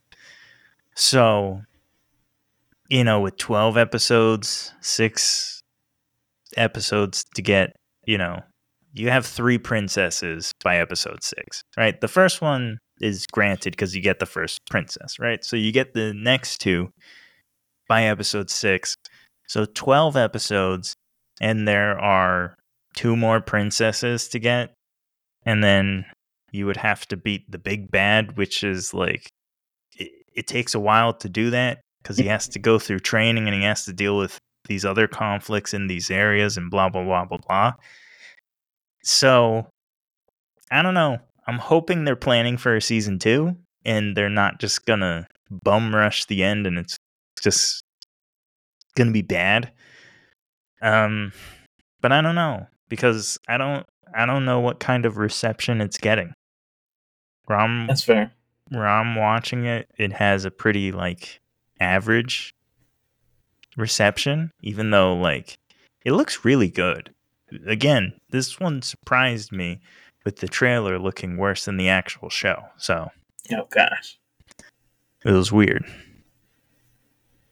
So, 0.94 1.62
you 2.88 3.04
know, 3.04 3.20
with 3.20 3.36
12 3.36 3.76
episodes, 3.76 4.72
six 4.80 5.62
episodes 6.56 7.24
to 7.34 7.42
get, 7.42 7.76
you 8.06 8.18
know, 8.18 8.40
you 8.92 9.10
have 9.10 9.26
three 9.26 9.58
princesses 9.58 10.52
by 10.64 10.78
episode 10.78 11.22
six, 11.22 11.62
right? 11.76 12.00
The 12.00 12.08
first 12.08 12.40
one 12.40 12.78
is 13.00 13.26
granted 13.26 13.72
because 13.72 13.94
you 13.94 14.02
get 14.02 14.18
the 14.18 14.26
first 14.26 14.60
princess, 14.70 15.18
right? 15.18 15.44
So 15.44 15.56
you 15.56 15.72
get 15.72 15.94
the 15.94 16.12
next 16.14 16.58
two 16.58 16.88
by 17.88 18.04
episode 18.04 18.50
six. 18.50 18.96
So 19.48 19.64
12 19.64 20.16
episodes, 20.16 20.94
and 21.40 21.66
there 21.66 21.98
are 21.98 22.54
two 22.94 23.16
more 23.16 23.40
princesses 23.40 24.28
to 24.28 24.38
get. 24.38 24.74
And 25.44 25.64
then 25.64 26.04
you 26.52 26.66
would 26.66 26.76
have 26.76 27.06
to 27.08 27.16
beat 27.16 27.50
the 27.50 27.58
big 27.58 27.90
bad, 27.90 28.36
which 28.36 28.62
is 28.62 28.92
like, 28.92 29.28
it, 29.96 30.10
it 30.34 30.46
takes 30.46 30.74
a 30.74 30.80
while 30.80 31.14
to 31.14 31.28
do 31.28 31.50
that 31.50 31.80
because 32.02 32.18
he 32.18 32.26
has 32.26 32.48
to 32.48 32.58
go 32.58 32.78
through 32.78 33.00
training 33.00 33.46
and 33.46 33.54
he 33.54 33.62
has 33.62 33.84
to 33.84 33.92
deal 33.92 34.18
with 34.18 34.38
these 34.66 34.84
other 34.84 35.06
conflicts 35.06 35.72
in 35.72 35.86
these 35.86 36.10
areas 36.10 36.56
and 36.56 36.70
blah, 36.70 36.88
blah, 36.88 37.04
blah, 37.04 37.24
blah, 37.24 37.38
blah. 37.38 37.72
So 39.02 39.66
I 40.70 40.82
don't 40.82 40.94
know. 40.94 41.18
I'm 41.46 41.58
hoping 41.58 42.04
they're 42.04 42.16
planning 42.16 42.58
for 42.58 42.76
a 42.76 42.82
season 42.82 43.18
two 43.18 43.56
and 43.84 44.16
they're 44.16 44.28
not 44.28 44.60
just 44.60 44.84
gonna 44.84 45.26
bum 45.50 45.94
rush 45.94 46.26
the 46.26 46.44
end 46.44 46.66
and 46.66 46.78
it's 46.78 46.98
just 47.40 47.82
gonna 48.98 49.12
be 49.12 49.22
bad. 49.22 49.72
Um, 50.82 51.32
but 52.00 52.12
I 52.12 52.20
don't 52.20 52.34
know 52.34 52.66
because 52.88 53.38
I 53.48 53.56
don't 53.56 53.86
I 54.14 54.26
don't 54.26 54.44
know 54.44 54.60
what 54.60 54.80
kind 54.80 55.06
of 55.06 55.16
reception 55.16 55.80
it's 55.80 55.98
getting. 55.98 56.34
Where 57.46 57.58
I'm 57.58 57.86
That's 57.86 58.04
fair. 58.04 58.32
where 58.68 58.86
I'm 58.86 59.14
watching 59.16 59.64
it, 59.64 59.88
it 59.98 60.12
has 60.12 60.44
a 60.44 60.50
pretty 60.50 60.92
like 60.92 61.40
average 61.80 62.52
reception, 63.76 64.50
even 64.62 64.90
though 64.90 65.14
like 65.14 65.56
it 66.04 66.12
looks 66.12 66.44
really 66.44 66.68
good. 66.68 67.12
Again, 67.66 68.12
this 68.30 68.60
one 68.60 68.82
surprised 68.82 69.52
me 69.52 69.80
with 70.24 70.36
the 70.36 70.48
trailer 70.48 70.98
looking 70.98 71.36
worse 71.38 71.64
than 71.64 71.76
the 71.78 71.88
actual 71.88 72.28
show. 72.28 72.62
So 72.76 73.08
Oh 73.50 73.66
gosh. 73.70 74.18
it 75.24 75.32
was 75.32 75.50
weird. 75.50 75.84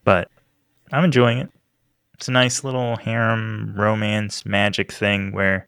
But 0.04 0.30
I'm 0.92 1.04
enjoying 1.04 1.38
it. 1.38 1.50
It's 2.14 2.28
a 2.28 2.32
nice 2.32 2.64
little 2.64 2.96
harem 2.96 3.74
romance 3.76 4.46
magic 4.46 4.92
thing 4.92 5.32
where 5.32 5.66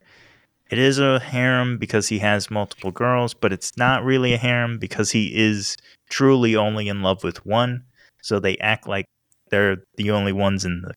it 0.71 0.79
is 0.79 0.99
a 0.99 1.19
harem 1.19 1.79
because 1.79 2.09
he 2.09 2.19
has 2.21 2.51
multiple 2.51 2.91
girls, 2.91 3.35
but 3.35 3.53
it's 3.53 3.77
not 3.77 4.05
really 4.05 4.33
a 4.33 4.39
harem 4.39 4.79
because 4.79 5.11
he 5.11 5.29
is 5.35 5.77
truly 6.09 6.57
only 6.57 6.89
in 6.89 7.03
love 7.03 7.25
with 7.25 7.45
one. 7.45 7.85
So 8.23 8.39
they 8.41 8.57
act 8.59 8.89
like 8.89 9.05
they're 9.51 9.79
the 9.97 10.11
only 10.11 10.33
ones 10.33 10.65
in 10.65 10.83
the, 10.83 10.95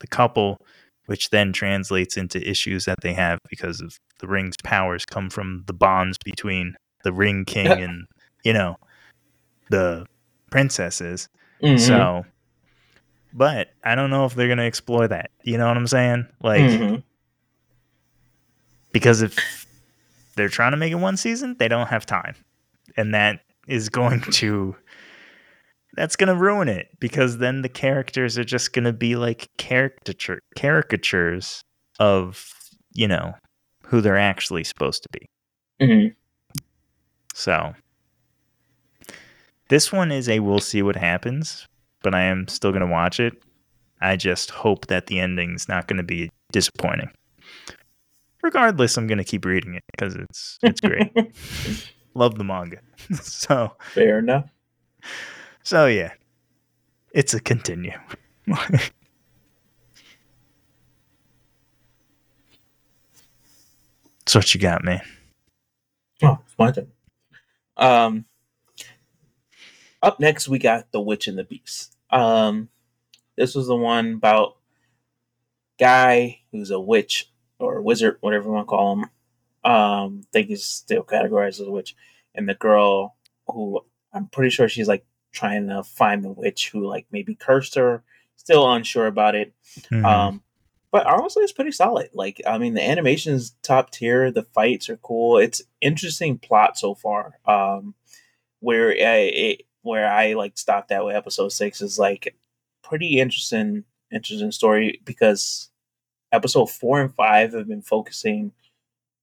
the 0.00 0.06
couple, 0.06 0.58
which 1.06 1.30
then 1.30 1.52
translates 1.52 2.16
into 2.16 2.48
issues 2.48 2.84
that 2.84 3.00
they 3.02 3.12
have 3.12 3.38
because 3.48 3.80
of 3.80 3.96
the 4.20 4.28
ring's 4.28 4.56
powers 4.62 5.04
come 5.04 5.30
from 5.30 5.64
the 5.66 5.72
bonds 5.72 6.18
between 6.24 6.74
the 7.04 7.12
ring 7.12 7.44
king 7.44 7.66
and, 7.66 8.06
you 8.44 8.52
know, 8.52 8.76
the 9.70 10.06
princesses. 10.50 11.28
Mhm. 11.62 11.78
So, 11.80 12.24
but 13.32 13.68
I 13.84 13.94
don't 13.94 14.10
know 14.10 14.24
if 14.24 14.34
they're 14.34 14.48
gonna 14.48 14.64
explore 14.64 15.06
that. 15.08 15.30
You 15.44 15.58
know 15.58 15.68
what 15.68 15.76
I'm 15.76 15.86
saying? 15.86 16.26
Like, 16.42 16.62
Mhm. 16.62 17.02
because 18.92 19.22
if 19.22 19.66
they're 20.36 20.48
trying 20.48 20.72
to 20.72 20.76
make 20.76 20.92
it 20.92 20.96
one 20.96 21.16
season, 21.16 21.56
they 21.58 21.68
don't 21.68 21.88
have 21.88 22.06
time, 22.06 22.34
and 22.96 23.14
that 23.14 23.40
is 23.68 23.88
going 23.88 24.20
to 24.20 24.76
that's 25.94 26.14
gonna 26.16 26.36
ruin 26.36 26.68
it 26.68 26.88
because 27.00 27.38
then 27.38 27.62
the 27.62 27.68
characters 27.68 28.38
are 28.38 28.44
just 28.44 28.72
gonna 28.72 28.92
be 28.92 29.16
like 29.16 29.48
caricature 29.58 30.40
caricatures 30.56 31.62
of 31.98 32.54
you 32.92 33.08
know 33.08 33.34
who 33.86 34.00
they're 34.00 34.16
actually 34.16 34.62
supposed 34.64 35.02
to 35.02 35.08
be. 35.12 35.28
Mhm. 35.84 36.14
So 37.34 37.74
this 39.68 39.92
one 39.92 40.12
is 40.12 40.28
a 40.28 40.38
we'll 40.40 40.60
see 40.60 40.80
what 40.82 40.96
happens, 40.96 41.66
but 42.02 42.14
I 42.14 42.22
am 42.22 42.48
still 42.48 42.70
going 42.70 42.80
to 42.80 42.86
watch 42.86 43.20
it. 43.20 43.34
I 44.00 44.16
just 44.16 44.50
hope 44.50 44.86
that 44.86 45.06
the 45.06 45.20
ending's 45.20 45.68
not 45.68 45.86
going 45.86 45.98
to 45.98 46.02
be 46.02 46.30
disappointing. 46.52 47.10
Regardless, 48.42 48.96
I'm 48.96 49.06
going 49.06 49.18
to 49.18 49.24
keep 49.24 49.44
reading 49.44 49.74
it 49.74 49.84
because 49.92 50.14
it's 50.14 50.58
it's 50.62 50.80
great. 50.80 51.12
Love 52.14 52.36
the 52.38 52.44
manga. 52.44 52.78
so 53.22 53.76
Fair 53.92 54.18
enough. 54.18 54.50
so 55.62 55.86
yeah, 55.86 56.12
it's 57.12 57.34
a 57.34 57.40
continue. 57.40 57.92
That's 64.24 64.34
what 64.34 64.54
you 64.54 64.60
got, 64.60 64.84
man. 64.84 65.00
Oh, 66.22 66.38
it's 66.46 66.54
my 66.58 66.70
turn. 66.70 66.88
Um, 67.76 68.24
up 70.02 70.20
next 70.20 70.48
we 70.48 70.58
got 70.58 70.92
The 70.92 71.00
Witch 71.00 71.28
and 71.28 71.38
the 71.38 71.44
Beast. 71.44 71.96
Um, 72.10 72.68
this 73.36 73.54
was 73.54 73.66
the 73.66 73.76
one 73.76 74.14
about 74.14 74.56
guy 75.78 76.40
who's 76.52 76.70
a 76.70 76.80
witch 76.80 77.30
or 77.58 77.78
a 77.78 77.82
wizard, 77.82 78.18
whatever 78.20 78.46
you 78.46 78.52
want 78.52 78.66
to 78.66 78.70
call 78.70 78.92
him. 78.94 79.04
Um, 79.62 80.22
I 80.24 80.26
think 80.32 80.48
he's 80.48 80.64
still 80.64 81.02
categorized 81.04 81.60
as 81.60 81.66
a 81.66 81.70
witch, 81.70 81.94
and 82.34 82.48
the 82.48 82.54
girl 82.54 83.16
who 83.46 83.80
I'm 84.12 84.26
pretty 84.26 84.50
sure 84.50 84.68
she's 84.68 84.88
like 84.88 85.04
trying 85.32 85.68
to 85.68 85.82
find 85.82 86.24
the 86.24 86.32
witch 86.32 86.70
who 86.70 86.86
like 86.86 87.06
maybe 87.10 87.34
cursed 87.34 87.74
her. 87.74 88.02
Still 88.36 88.70
unsure 88.72 89.06
about 89.06 89.34
it. 89.34 89.52
Mhm. 89.90 90.04
Um, 90.04 90.42
but 90.90 91.06
honestly, 91.06 91.42
it's 91.42 91.52
pretty 91.52 91.72
solid. 91.72 92.08
Like, 92.14 92.40
I 92.46 92.56
mean, 92.58 92.74
the 92.74 92.82
animation's 92.82 93.54
top 93.62 93.90
tier. 93.90 94.30
The 94.30 94.42
fights 94.42 94.88
are 94.88 94.96
cool. 94.96 95.38
It's 95.38 95.62
interesting 95.80 96.38
plot 96.38 96.78
so 96.78 96.94
far. 96.94 97.38
Um, 97.46 97.94
where 98.60 98.90
I 98.90 99.16
it, 99.18 99.62
where 99.82 100.10
I 100.10 100.34
like 100.34 100.58
stopped 100.58 100.90
at 100.92 101.04
with 101.04 101.16
episode 101.16 101.50
six 101.52 101.80
is 101.80 101.98
like 101.98 102.34
pretty 102.82 103.18
interesting, 103.20 103.84
interesting 104.12 104.52
story 104.52 105.00
because 105.04 105.70
episode 106.32 106.66
four 106.70 107.00
and 107.00 107.14
five 107.14 107.52
have 107.52 107.68
been 107.68 107.82
focusing. 107.82 108.52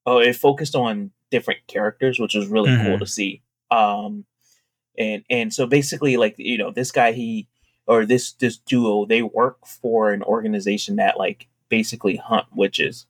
Oh, 0.06 0.20
it 0.20 0.36
focused 0.36 0.76
on 0.76 1.12
different 1.32 1.60
characters, 1.68 2.20
which 2.20 2.34
was 2.36 2.48
really 2.48 2.76
cool 2.78 2.96
Mhm. 2.96 3.00
to 3.00 3.08
see. 3.08 3.42
Um, 3.72 4.26
and 4.98 5.24
and 5.30 5.54
so 5.54 5.68
basically, 5.68 6.18
like 6.18 6.36
you 6.38 6.58
know, 6.58 6.72
this 6.72 6.92
guy 6.92 7.12
he 7.12 7.48
or 7.86 8.06
this 8.06 8.32
this 8.34 8.58
duo 8.58 9.06
they 9.06 9.22
work 9.22 9.66
for 9.66 10.12
an 10.12 10.24
organization 10.24 10.96
that 10.98 11.18
like 11.18 11.48
basically 11.70 12.16
hunt 12.16 12.46
witches 12.56 13.06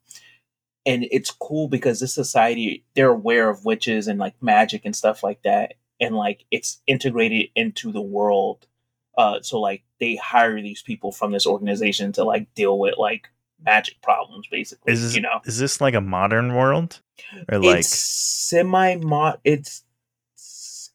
and 0.86 1.06
it's 1.12 1.30
cool 1.32 1.68
because 1.68 2.00
this 2.00 2.14
society 2.14 2.84
they're 2.96 3.10
aware 3.10 3.50
of 3.50 3.66
witches 3.66 4.08
and 4.08 4.20
like 4.20 4.34
magic 4.42 4.82
and 4.86 4.96
stuff 4.96 5.22
like 5.24 5.42
that 5.44 5.76
and 6.00 6.16
like 6.16 6.46
it's 6.52 6.82
integrated 6.88 7.50
into 7.56 7.92
the 7.92 8.02
world 8.02 8.68
uh 9.18 9.42
so 9.42 9.60
like 9.60 9.84
they 10.00 10.16
hire 10.16 10.62
these 10.62 10.82
people 10.82 11.12
from 11.12 11.32
this 11.32 11.48
organization 11.48 12.12
to 12.12 12.24
like 12.24 12.54
deal 12.54 12.78
with 12.78 12.96
like 12.98 13.30
magic 13.66 14.00
problems 14.02 14.48
basically 14.52 14.94
Is 14.94 15.02
this, 15.02 15.16
you 15.16 15.22
know? 15.22 15.42
is 15.46 15.58
this 15.58 15.82
like 15.82 15.96
a 15.96 16.02
modern 16.02 16.54
world? 16.54 17.02
Or 17.52 17.58
like 17.58 17.80
it's 17.80 17.90
semi 17.90 18.96
mod 18.96 19.40
it's 19.44 19.84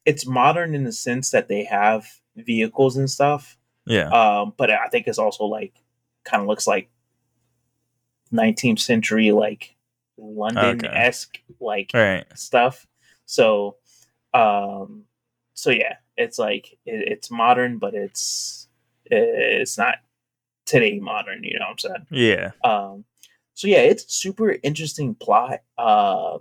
it's 0.04 0.26
modern 0.26 0.74
in 0.74 0.84
the 0.84 0.92
sense 0.92 1.30
that 1.30 1.48
they 1.48 1.64
have 1.64 2.06
vehicles 2.36 2.96
and 2.96 3.10
stuff 3.10 3.56
yeah. 3.86 4.08
um, 4.10 4.52
but 4.56 4.70
I 4.70 4.86
think 4.88 5.06
it's 5.08 5.18
also 5.18 5.44
like 5.44 5.74
kind 6.24 6.40
of 6.40 6.48
looks 6.48 6.66
like 6.66 6.88
19th 8.32 8.78
century 8.78 9.32
like 9.32 9.76
London 10.16 10.84
esque 10.86 11.38
like 11.60 11.90
right. 11.94 12.24
stuff. 12.34 12.86
So, 13.26 13.76
um, 14.34 15.04
so 15.54 15.70
yeah, 15.70 15.96
it's 16.16 16.38
like 16.38 16.78
it, 16.86 17.08
it's 17.12 17.30
modern, 17.30 17.78
but 17.78 17.94
it's 17.94 18.68
it's 19.06 19.76
not 19.78 19.96
today 20.66 20.98
modern. 20.98 21.44
You 21.44 21.58
know 21.58 21.66
what 21.66 21.72
I'm 21.72 21.78
saying? 21.78 22.06
yeah 22.10 22.50
Um, 22.64 23.04
so 23.54 23.68
yeah, 23.68 23.80
it's 23.80 24.14
super 24.14 24.56
interesting 24.62 25.14
plot. 25.14 25.60
Uh, 25.76 26.38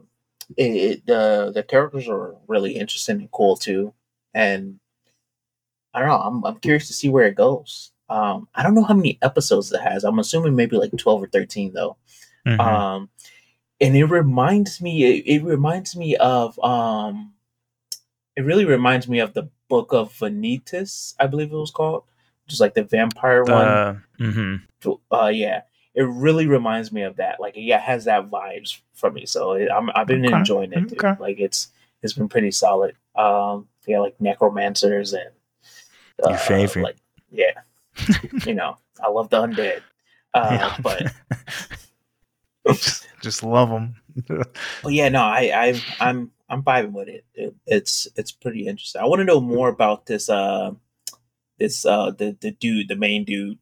it, 0.57 0.63
it 0.63 1.05
the 1.05 1.51
the 1.53 1.63
characters 1.63 2.07
are 2.07 2.35
really 2.47 2.73
interesting 2.77 3.17
and 3.19 3.31
cool 3.31 3.55
too, 3.57 3.93
and 4.33 4.79
I 5.93 5.99
don't 5.99 6.09
know. 6.09 6.17
I'm 6.17 6.45
I'm 6.45 6.59
curious 6.59 6.87
to 6.87 6.93
see 6.93 7.09
where 7.09 7.25
it 7.27 7.35
goes. 7.35 7.91
Um, 8.09 8.47
I 8.55 8.63
don't 8.63 8.75
know 8.75 8.83
how 8.83 8.93
many 8.93 9.17
episodes 9.21 9.71
it 9.71 9.81
has. 9.81 10.03
I'm 10.03 10.19
assuming 10.19 10.55
maybe 10.55 10.77
like 10.77 10.91
twelve 10.97 11.21
or 11.23 11.27
thirteen 11.27 11.73
though. 11.73 11.97
Mhm. 12.45 12.59
Um, 12.59 13.09
and 13.79 13.95
it 13.95 14.05
reminds 14.05 14.81
me. 14.81 15.03
It, 15.03 15.23
it 15.27 15.43
reminds 15.43 15.95
me 15.95 16.15
of. 16.17 16.57
Um, 16.59 17.33
it 18.35 18.41
really 18.41 18.65
reminds 18.65 19.07
me 19.07 19.19
of 19.19 19.33
the 19.33 19.49
Book 19.69 19.93
of 19.93 20.11
Vanitas, 20.13 21.15
I 21.19 21.27
believe 21.27 21.51
it 21.51 21.55
was 21.55 21.71
called, 21.71 22.03
just 22.47 22.59
like 22.61 22.73
the 22.73 22.83
vampire 22.83 23.43
one. 23.43 23.67
Uh, 23.67 23.99
mhm. 24.19 24.61
uh 25.11 25.27
yeah. 25.33 25.61
It 25.93 26.03
really 26.03 26.47
reminds 26.47 26.91
me 26.91 27.01
of 27.03 27.17
that. 27.17 27.39
Like 27.39 27.53
yeah 27.57 27.77
it 27.77 27.81
has 27.83 28.05
that 28.05 28.29
vibes 28.29 28.79
for 28.93 29.11
me. 29.11 29.25
So 29.25 29.53
it, 29.53 29.69
I'm, 29.69 29.89
i've 29.95 30.07
been 30.07 30.25
Okay, 30.25 30.35
enjoying 30.35 30.71
it 30.73 30.91
okay. 30.93 31.15
like 31.21 31.39
it's 31.39 31.69
it's 32.01 32.13
been 32.13 32.29
pretty 32.29 32.51
solid. 32.51 32.95
Um 33.15 33.67
yeah 33.87 33.99
like 33.99 34.19
necromancers 34.21 35.13
and 35.13 35.29
uh, 36.25 36.29
Your 36.29 36.37
favorite. 36.37 36.83
like 36.83 36.97
yeah. 37.31 37.61
You 38.45 38.53
know 38.55 38.77
i 39.03 39.09
love 39.09 39.29
the 39.29 39.41
undead. 39.41 39.81
Uh 40.33 40.47
Yeah. 40.51 40.77
but 40.81 41.13
just, 42.67 43.07
just 43.21 43.43
love 43.43 43.69
them 43.69 43.95
but 44.27 44.49
yeah 44.93 45.09
no 45.09 45.21
i 45.21 45.51
i 45.53 45.81
i'm 45.99 46.31
i'm 46.51 46.63
vibing 46.63 46.91
with 46.91 47.07
it. 47.07 47.25
it 47.33 47.55
it's 47.65 48.07
it's 48.15 48.31
pretty 48.31 48.67
interesting 48.67 49.01
i 49.01 49.05
want 49.05 49.19
to 49.19 49.25
know 49.25 49.41
more 49.41 49.69
about 49.69 50.05
this 50.05 50.29
uh 50.29 50.71
this 51.57 51.85
uh 51.85 52.11
the 52.11 52.37
the 52.41 52.51
dude 52.51 52.87
the 52.87 52.95
main 52.95 53.23
dude 53.23 53.57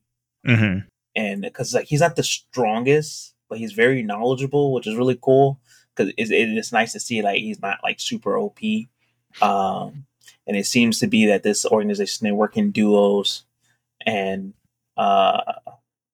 hmm 0.45 0.79
and 1.15 1.41
because 1.41 1.73
like 1.73 1.87
he's 1.87 1.99
not 1.99 2.15
the 2.15 2.23
strongest, 2.23 3.35
but 3.49 3.57
he's 3.57 3.73
very 3.73 4.03
knowledgeable, 4.03 4.73
which 4.73 4.87
is 4.87 4.95
really 4.95 5.19
cool. 5.21 5.59
Because 5.95 6.13
it's, 6.17 6.31
it's 6.31 6.71
nice 6.71 6.93
to 6.93 6.99
see 6.99 7.21
like 7.21 7.39
he's 7.39 7.61
not 7.61 7.79
like 7.83 7.99
super 7.99 8.37
OP, 8.37 8.59
um, 9.41 10.05
and 10.47 10.55
it 10.55 10.65
seems 10.65 10.99
to 10.99 11.07
be 11.07 11.25
that 11.25 11.43
this 11.43 11.65
organization 11.65 12.25
they 12.25 12.31
work 12.31 12.55
in 12.55 12.71
duos, 12.71 13.43
and 14.05 14.53
uh, 14.95 15.41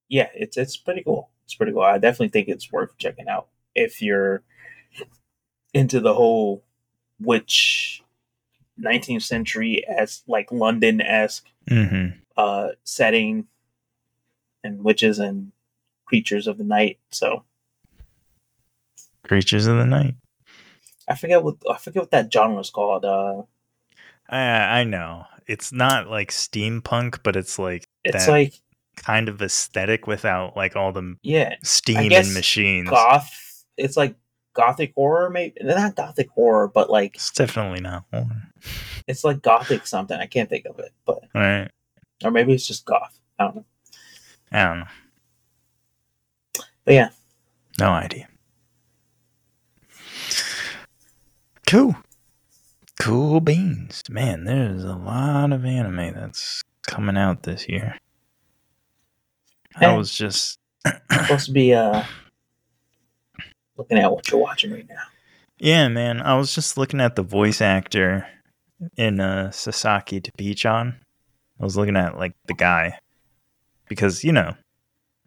yeah, 0.09 0.29
it's 0.33 0.57
it's 0.57 0.77
pretty 0.77 1.03
cool. 1.03 1.29
It's 1.43 1.55
pretty 1.55 1.73
cool. 1.73 1.83
I 1.83 1.99
definitely 1.99 2.29
think 2.29 2.47
it's 2.47 2.71
worth 2.71 2.97
checking 2.97 3.27
out 3.27 3.47
if 3.75 4.01
you're 4.01 4.41
into 5.73 5.99
the 5.99 6.15
whole 6.15 6.63
witch 7.19 8.03
19th 8.77 9.23
century 9.23 9.85
as 9.87 10.23
like 10.27 10.51
London 10.51 11.01
esque 11.01 11.47
hmm 11.67 12.07
uh, 12.37 12.69
setting 12.83 13.47
and 14.63 14.83
witches 14.83 15.19
and 15.19 15.53
creatures 16.05 16.47
of 16.47 16.57
the 16.57 16.63
night. 16.65 16.99
So 17.11 17.43
creatures 19.23 19.67
of 19.67 19.77
the 19.77 19.85
night 19.85 20.15
I 21.07 21.15
forget 21.15 21.43
what 21.43 21.57
I 21.69 21.77
forget 21.77 22.03
what 22.03 22.11
that 22.11 22.31
genre 22.31 22.59
is 22.59 22.69
called. 22.69 23.05
Uh, 23.05 23.43
I, 24.29 24.79
I 24.79 24.83
know 24.83 25.25
it's 25.47 25.71
not 25.71 26.09
like 26.09 26.31
steampunk 26.31 27.19
but 27.23 27.35
it's 27.35 27.59
like 27.59 27.87
it's 28.03 28.27
like 28.27 28.55
kind 28.95 29.29
of 29.29 29.41
aesthetic 29.41 30.07
without 30.07 30.55
like 30.55 30.75
all 30.75 30.91
the 30.91 31.15
yeah, 31.21 31.55
steam 31.63 32.11
and 32.11 32.33
machines 32.33 32.89
goth. 32.89 33.65
It's 33.77 33.97
like 33.97 34.15
gothic 34.55 34.93
horror, 34.95 35.29
maybe 35.29 35.53
not 35.61 35.95
gothic 35.95 36.29
horror, 36.31 36.67
but 36.67 36.89
like 36.89 37.15
it's 37.15 37.29
definitely 37.31 37.81
not 37.81 38.05
horror. 38.11 38.49
it's 39.07 39.23
like 39.23 39.41
gothic 39.43 39.85
something. 39.85 40.17
I 40.19 40.25
can't 40.25 40.49
think 40.49 40.65
of 40.65 40.79
it, 40.79 40.91
but 41.05 41.19
right, 41.35 41.69
or 42.23 42.31
maybe 42.31 42.53
it's 42.53 42.65
just 42.67 42.85
goth. 42.85 43.19
I 43.37 43.43
don't 43.43 43.55
know. 43.57 43.65
i 44.51 44.63
don't 44.63 44.79
know 44.79 44.85
But 46.85 46.93
yeah, 46.95 47.09
no 47.79 47.89
idea 47.91 48.27
cool 51.67 51.95
cool 53.01 53.39
beans 53.41 54.03
man 54.09 54.43
there's 54.45 54.83
a 54.83 54.95
lot 54.95 55.51
of 55.51 55.65
anime 55.65 56.13
that's 56.13 56.61
coming 56.87 57.17
out 57.17 57.41
this 57.43 57.67
year 57.67 57.97
i 59.77 59.93
was 59.93 60.13
just 60.15 60.59
supposed 61.11 61.47
to 61.47 61.51
be 61.51 61.73
uh 61.73 62.03
looking 63.77 63.97
at 63.97 64.11
what 64.11 64.29
you're 64.29 64.39
watching 64.39 64.71
right 64.71 64.87
now. 64.87 65.01
Yeah, 65.57 65.87
man. 65.87 66.21
I 66.21 66.35
was 66.37 66.53
just 66.53 66.77
looking 66.77 66.99
at 67.01 67.15
the 67.15 67.23
voice 67.23 67.61
actor 67.61 68.27
in 68.97 69.19
uh, 69.19 69.51
Sasaki 69.51 70.19
to 70.21 70.31
Pii-chan. 70.37 70.99
I 71.59 71.63
was 71.63 71.77
looking 71.77 71.95
at 71.95 72.17
like 72.17 72.33
the 72.47 72.53
guy 72.53 72.99
because 73.87 74.23
you 74.23 74.31
know 74.33 74.55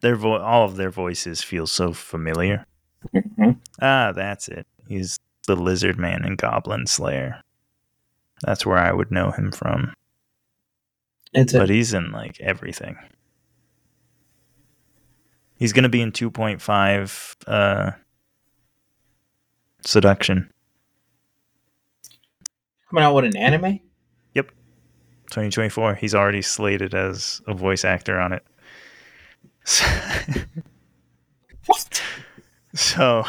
their 0.00 0.16
vo- 0.16 0.38
all 0.40 0.64
of 0.64 0.76
their 0.76 0.90
voices 0.90 1.42
feel 1.42 1.66
so 1.66 1.92
familiar. 1.94 2.66
Mhm. 3.14 3.56
Ah, 3.80 4.12
that's 4.12 4.48
it. 4.48 4.66
He's 4.88 5.18
the 5.46 5.56
lizard 5.56 5.98
man 5.98 6.24
and 6.24 6.36
Goblin 6.36 6.86
Slayer. 6.86 7.40
That's 8.44 8.66
where 8.66 8.78
I 8.78 8.92
would 8.92 9.10
know 9.10 9.30
him 9.30 9.50
from. 9.50 9.94
It's 11.32 11.54
a, 11.54 11.58
But 11.58 11.70
he's 11.70 11.94
in 11.94 12.12
like 12.12 12.38
everything. 12.40 12.96
He's 15.56 15.72
gonna 15.72 15.88
be 15.88 16.02
in 16.02 16.12
2.5 16.12 17.34
uh, 17.46 17.90
seduction. 19.84 20.50
Coming 22.90 23.04
out 23.04 23.14
with 23.14 23.24
an 23.26 23.36
anime? 23.36 23.80
Yep. 24.34 24.48
2024. 25.30 25.94
He's 25.96 26.14
already 26.14 26.42
slated 26.42 26.94
as 26.94 27.42
a 27.46 27.54
voice 27.54 27.84
actor 27.84 28.18
on 28.18 28.32
it. 28.32 28.42
So, 29.64 29.84
What? 31.66 32.02
so 32.74 33.24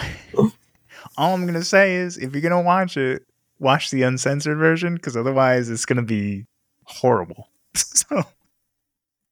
all 1.17 1.33
I'm 1.33 1.45
gonna 1.45 1.63
say 1.63 1.95
is, 1.95 2.17
if 2.17 2.31
you're 2.31 2.41
gonna 2.41 2.61
watch 2.61 2.95
it, 2.95 3.23
watch 3.59 3.91
the 3.91 4.03
uncensored 4.03 4.57
version, 4.57 4.95
because 4.95 5.17
otherwise 5.17 5.69
it's 5.69 5.85
gonna 5.85 6.03
be 6.03 6.45
horrible. 6.85 7.49
so, 7.75 8.23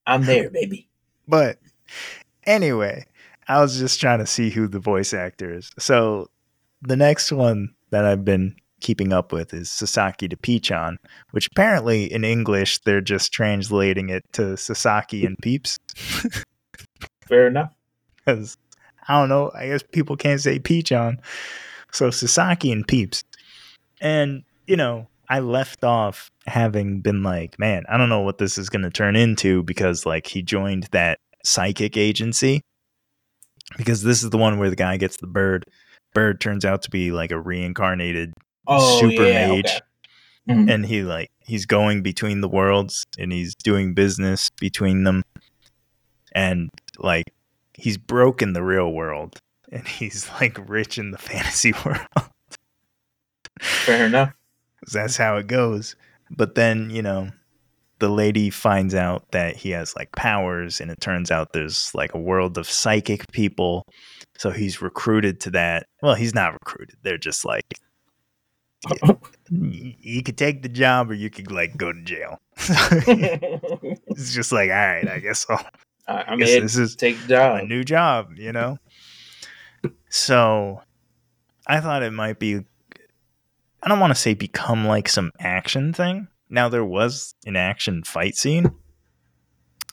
I'm 0.05 0.25
there, 0.25 0.49
baby. 0.49 0.89
but 1.27 1.59
anyway, 2.45 3.05
I 3.47 3.61
was 3.61 3.79
just 3.79 4.01
trying 4.01 4.19
to 4.19 4.25
see 4.27 4.49
who 4.49 4.67
the 4.67 4.79
voice 4.79 5.13
actor 5.13 5.53
is. 5.53 5.71
So 5.79 6.29
the 6.81 6.95
next 6.95 7.31
one 7.31 7.73
that 7.89 8.05
I've 8.05 8.25
been 8.25 8.55
keeping 8.79 9.11
up 9.11 9.31
with 9.31 9.53
is 9.53 9.71
Sasaki 9.71 10.27
to 10.27 10.37
Pii-chan, 10.37 10.97
which 11.31 11.47
apparently 11.47 12.11
in 12.11 12.23
English 12.23 12.79
they're 12.79 13.01
just 13.01 13.31
translating 13.31 14.09
it 14.09 14.23
to 14.33 14.55
Sasaki 14.55 15.25
and 15.25 15.37
Peeps. 15.39 15.77
Fair 17.27 17.47
enough. 17.47 17.73
Because 18.17 18.57
I 19.07 19.19
don't 19.19 19.29
know, 19.29 19.51
I 19.55 19.67
guess 19.67 19.83
people 19.83 20.15
can't 20.15 20.41
say 20.41 20.59
Pii-chan. 20.59 21.19
So 21.91 22.11
Sasaki 22.11 22.71
and 22.71 22.87
Peeps. 22.87 23.23
And, 23.99 24.43
you 24.67 24.75
know, 24.75 25.07
I 25.29 25.39
left 25.39 25.83
off 25.83 26.29
having 26.45 27.01
been 27.01 27.23
like, 27.23 27.57
man, 27.57 27.83
I 27.89 27.97
don't 27.97 28.09
know 28.09 28.21
what 28.21 28.37
this 28.37 28.57
is 28.57 28.69
going 28.69 28.83
to 28.83 28.89
turn 28.89 29.15
into 29.15 29.63
because, 29.63 30.05
like, 30.05 30.27
he 30.27 30.41
joined 30.41 30.87
that 30.91 31.19
psychic 31.43 31.97
agency. 31.97 32.61
Because 33.75 34.03
this 34.03 34.23
is 34.23 34.29
the 34.29 34.37
one 34.37 34.59
where 34.59 34.69
the 34.69 34.77
guy 34.77 34.95
gets 34.97 35.17
the 35.17 35.27
bird. 35.27 35.65
Bird 36.13 36.41
turns 36.41 36.65
out 36.65 36.81
to 36.83 36.89
be 36.89 37.11
like 37.11 37.31
a 37.31 37.39
reincarnated 37.39 38.33
Oh, 38.67 38.99
super 38.99 39.23
yeah, 39.25 39.47
mage. 39.47 39.65
okay. 39.65 39.79
Mhm. 40.49 40.69
and 40.73 40.85
he 40.85 41.03
like 41.03 41.29
he's 41.39 41.65
going 41.65 42.01
between 42.01 42.39
the 42.41 42.47
worlds 42.47 43.05
and 43.19 43.31
he's 43.33 43.53
doing 43.55 43.93
business 43.93 44.49
between 44.61 45.03
them 45.03 45.23
and 46.33 46.69
like 46.97 47.25
he's 47.73 47.97
broken 47.97 48.53
the 48.53 48.63
real 48.63 48.91
world 48.93 49.39
and 49.71 49.85
he's 49.99 50.29
like 50.39 50.57
rich 50.69 50.97
in 50.97 51.11
the 51.11 51.17
fantasy 51.17 51.73
world 51.85 52.07
Fair 53.59 54.05
enough. 54.05 54.33
that's 54.91 55.17
how 55.17 55.35
it 55.37 55.47
goes 55.47 55.95
but 56.31 56.55
then 56.55 56.89
you 56.89 57.01
know 57.01 57.29
the 57.99 58.09
lady 58.09 58.49
finds 58.49 58.93
out 58.93 59.31
that 59.31 59.55
he 59.55 59.71
has 59.71 59.95
like 59.95 60.11
powers 60.11 60.79
and 60.79 60.91
it 60.91 61.01
turns 61.01 61.31
out 61.31 61.53
there's 61.53 61.91
like 61.95 62.13
a 62.13 62.19
world 62.19 62.57
of 62.57 62.69
psychic 62.69 63.31
people. 63.31 63.85
So 64.37 64.51
he's 64.51 64.81
recruited 64.81 65.39
to 65.41 65.51
that. 65.51 65.87
Well 66.01 66.15
he's 66.15 66.35
not 66.35 66.53
recruited. 66.53 66.97
They're 67.01 67.17
just 67.17 67.43
like 67.43 67.79
oh. 69.01 69.19
y- 69.51 69.95
you 69.99 70.23
could 70.23 70.37
take 70.37 70.61
the 70.61 70.69
job 70.69 71.09
or 71.09 71.15
you 71.15 71.29
could 71.29 71.51
like 71.51 71.75
go 71.77 71.91
to 71.91 72.01
jail. 72.03 72.37
It's 74.17 74.33
just 74.33 74.51
like 74.51 74.71
all 74.71 74.75
right 74.75 75.07
i 75.07 75.19
guess 75.19 75.45
i'll 75.47 75.63
I 76.07 76.35
mean, 76.35 76.61
this 76.61 76.75
is 76.75 76.95
take 76.95 77.21
the 77.21 77.27
job. 77.27 77.59
a 77.61 77.65
new 77.65 77.83
job 77.83 78.31
you 78.35 78.51
know? 78.51 78.79
So 80.09 80.81
i 81.67 81.79
thought 81.79 82.01
it 82.01 82.13
might 82.13 82.39
be 82.39 82.55
i 83.83 83.87
don't 83.87 83.99
want 83.99 84.11
to 84.11 84.19
say 84.19 84.33
become 84.33 84.87
like 84.87 85.07
some 85.07 85.31
action 85.39 85.93
thing 85.93 86.27
now 86.49 86.69
there 86.69 86.85
was 86.85 87.33
an 87.45 87.55
action 87.55 88.03
fight 88.03 88.35
scene 88.35 88.71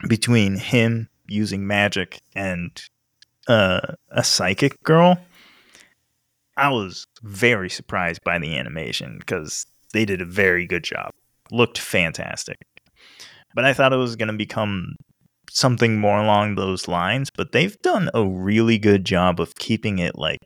between 0.08 0.56
him 0.56 1.08
using 1.26 1.66
magic 1.66 2.20
and 2.34 2.82
uh, 3.48 3.80
a 4.10 4.22
psychic 4.24 4.82
girl. 4.82 5.18
I 6.56 6.68
was 6.70 7.06
very 7.22 7.68
surprised 7.70 8.22
by 8.24 8.38
the 8.38 8.56
animation 8.56 9.16
because 9.18 9.66
they 9.92 10.04
did 10.04 10.20
a 10.20 10.26
very 10.26 10.66
good 10.66 10.84
job. 10.84 11.10
Looked 11.50 11.78
fantastic. 11.78 12.58
But 13.54 13.64
i 13.64 13.72
thought 13.72 13.92
it 13.92 13.96
was 13.96 14.16
going 14.16 14.28
to 14.28 14.36
become 14.36 14.96
something 15.50 15.98
more 15.98 16.18
along 16.18 16.54
those 16.56 16.88
lines 16.88 17.30
but 17.30 17.52
they've 17.52 17.78
done 17.82 18.10
a 18.14 18.26
really 18.26 18.78
good 18.78 19.04
job 19.04 19.38
of 19.38 19.54
keeping 19.54 20.00
it 20.00 20.16
like 20.18 20.40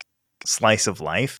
slice 0.45 0.85
of 0.85 1.01
life 1.01 1.39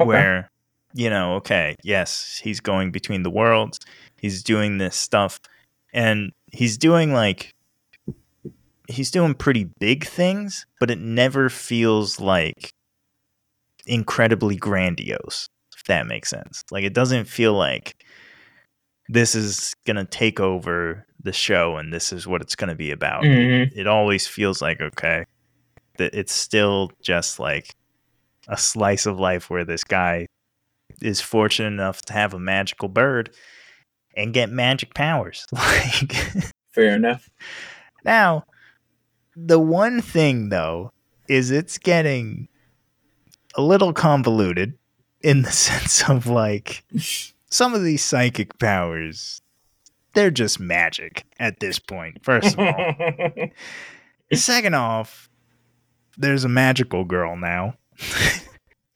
Okay. 0.00 0.08
where 0.08 0.48
you 0.94 1.08
know 1.10 1.34
okay 1.36 1.76
yes 1.82 2.40
he's 2.42 2.60
going 2.60 2.90
between 2.90 3.22
the 3.22 3.30
worlds 3.30 3.78
he's 4.20 4.42
doing 4.42 4.78
this 4.78 4.94
stuff 4.96 5.40
and 5.92 6.32
he's 6.52 6.76
doing 6.76 7.12
like 7.12 7.52
he's 8.88 9.10
doing 9.10 9.34
pretty 9.34 9.64
big 9.80 10.04
things 10.06 10.66
but 10.80 10.90
it 10.90 10.98
never 10.98 11.48
feels 11.48 12.20
like 12.20 12.72
incredibly 13.86 14.56
grandiose 14.56 15.48
if 15.74 15.82
that 15.84 16.06
makes 16.06 16.30
sense 16.30 16.62
like 16.70 16.84
it 16.84 16.94
doesn't 16.94 17.24
feel 17.26 17.54
like 17.54 18.04
this 19.08 19.34
is 19.34 19.74
going 19.86 19.96
to 19.96 20.04
take 20.04 20.38
over 20.40 21.04
the 21.22 21.32
show 21.32 21.76
and 21.76 21.92
this 21.92 22.12
is 22.12 22.26
what 22.26 22.40
it's 22.40 22.54
going 22.54 22.68
to 22.68 22.76
be 22.76 22.90
about 22.90 23.24
Mhm. 23.24 23.70
it 23.74 23.86
always 23.86 24.26
feels 24.26 24.62
like 24.62 24.80
okay 24.80 25.24
that 25.98 26.14
it's 26.14 26.32
still 26.32 26.90
just 27.02 27.38
like 27.38 27.74
a 28.48 28.56
slice 28.56 29.06
of 29.06 29.18
life 29.18 29.50
where 29.50 29.64
this 29.64 29.84
guy 29.84 30.26
is 31.02 31.20
fortunate 31.20 31.68
enough 31.68 32.02
to 32.02 32.12
have 32.12 32.32
a 32.34 32.38
magical 32.38 32.88
bird 32.88 33.30
and 34.16 34.32
get 34.34 34.50
magic 34.50 34.94
powers 34.94 35.46
like 35.52 36.14
Fair 36.72 36.94
enough. 36.96 37.28
now 38.04 38.44
the 39.36 39.58
one 39.58 40.00
thing 40.00 40.48
though 40.50 40.92
is 41.28 41.50
it's 41.50 41.78
getting 41.78 42.48
a 43.54 43.62
little 43.62 43.92
convoluted 43.92 44.76
in 45.20 45.42
the 45.42 45.50
sense 45.68 46.08
of 46.08 46.26
like 46.26 46.84
some 47.50 47.74
of 47.74 47.82
these 47.84 48.02
psychic 48.04 48.58
powers 48.58 49.40
they're 50.14 50.30
just 50.30 50.60
magic 50.60 51.24
at 51.38 51.58
this 51.60 51.78
point 51.78 52.22
first 52.22 52.54
of 52.58 52.60
all 52.60 53.34
Second 54.34 54.74
off, 54.74 55.28
there's 56.16 56.44
a 56.44 56.48
magical 56.48 57.04
girl 57.04 57.36
now. 57.36 57.74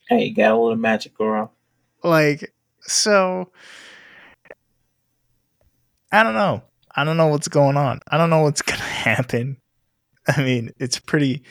hey, 0.08 0.30
got 0.30 0.52
a 0.52 0.56
little 0.56 0.76
magic 0.76 1.14
girl. 1.14 1.52
Like, 2.06 2.52
so 2.82 3.50
I 6.12 6.22
don't 6.22 6.34
know. 6.34 6.62
I 6.94 7.04
don't 7.04 7.16
know 7.16 7.26
what's 7.26 7.48
going 7.48 7.76
on. 7.76 8.00
I 8.08 8.16
don't 8.16 8.30
know 8.30 8.42
what's 8.42 8.62
gonna 8.62 8.80
happen. 8.80 9.58
I 10.28 10.42
mean, 10.42 10.70
it's 10.78 10.98
pretty 10.98 11.42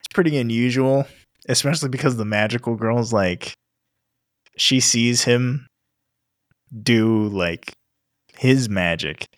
it's 0.00 0.08
pretty 0.12 0.36
unusual, 0.36 1.06
especially 1.48 1.88
because 1.88 2.16
the 2.16 2.24
magical 2.24 2.74
girl's 2.74 3.12
like 3.12 3.54
she 4.56 4.80
sees 4.80 5.24
him 5.24 5.66
do 6.82 7.28
like 7.28 7.74
his 8.36 8.68
magic 8.68 9.28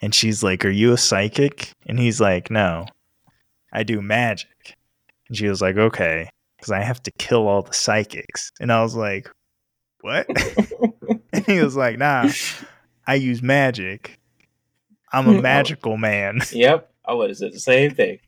and 0.00 0.14
she's 0.14 0.42
like, 0.42 0.64
Are 0.64 0.70
you 0.70 0.92
a 0.92 0.98
psychic? 0.98 1.72
And 1.86 1.98
he's 1.98 2.20
like, 2.20 2.50
No, 2.50 2.86
I 3.72 3.84
do 3.84 4.02
magic. 4.02 4.76
And 5.28 5.36
she 5.36 5.48
was 5.48 5.62
like, 5.62 5.76
Okay, 5.76 6.28
because 6.56 6.72
I 6.72 6.80
have 6.80 7.02
to 7.04 7.12
kill 7.18 7.46
all 7.46 7.62
the 7.62 7.72
psychics. 7.72 8.50
And 8.60 8.72
I 8.72 8.82
was 8.82 8.96
like, 8.96 9.30
What? 10.02 10.28
and 11.32 11.46
he 11.46 11.60
was 11.60 11.74
like, 11.76 11.98
Nah, 11.98 12.30
I 13.06 13.14
use 13.14 13.42
magic. 13.42 14.18
I'm 15.12 15.26
a 15.28 15.34
magical 15.42 15.96
man. 15.96 16.40
Yep, 16.52 16.92
I 17.04 17.14
would 17.14 17.30
have 17.30 17.36
said 17.38 17.52
the 17.52 17.60
same 17.60 17.94
thing. 17.94 18.18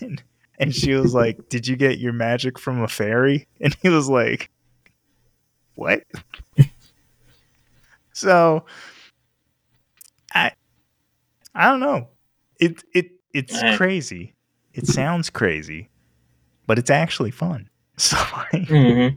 And, 0.00 0.22
and 0.58 0.74
she 0.74 0.94
was 0.94 1.14
like, 1.14 1.48
Did 1.48 1.66
you 1.68 1.76
get 1.76 1.98
your 1.98 2.12
magic 2.12 2.58
from 2.58 2.82
a 2.82 2.88
fairy? 2.88 3.46
And 3.60 3.76
he 3.82 3.88
was 3.88 4.08
like, 4.08 4.50
What? 5.74 6.02
so 8.12 8.64
I 10.34 10.52
I 11.54 11.70
don't 11.70 11.80
know. 11.80 12.08
It 12.58 12.82
it 12.94 13.10
it's 13.32 13.62
Alright. 13.62 13.76
crazy. 13.76 14.34
It 14.72 14.86
sounds 14.86 15.30
crazy, 15.30 15.88
but 16.66 16.78
it's 16.78 16.90
actually 16.90 17.30
fun. 17.30 17.68
So 17.98 18.18
like, 18.52 18.68
hmm 18.68 19.08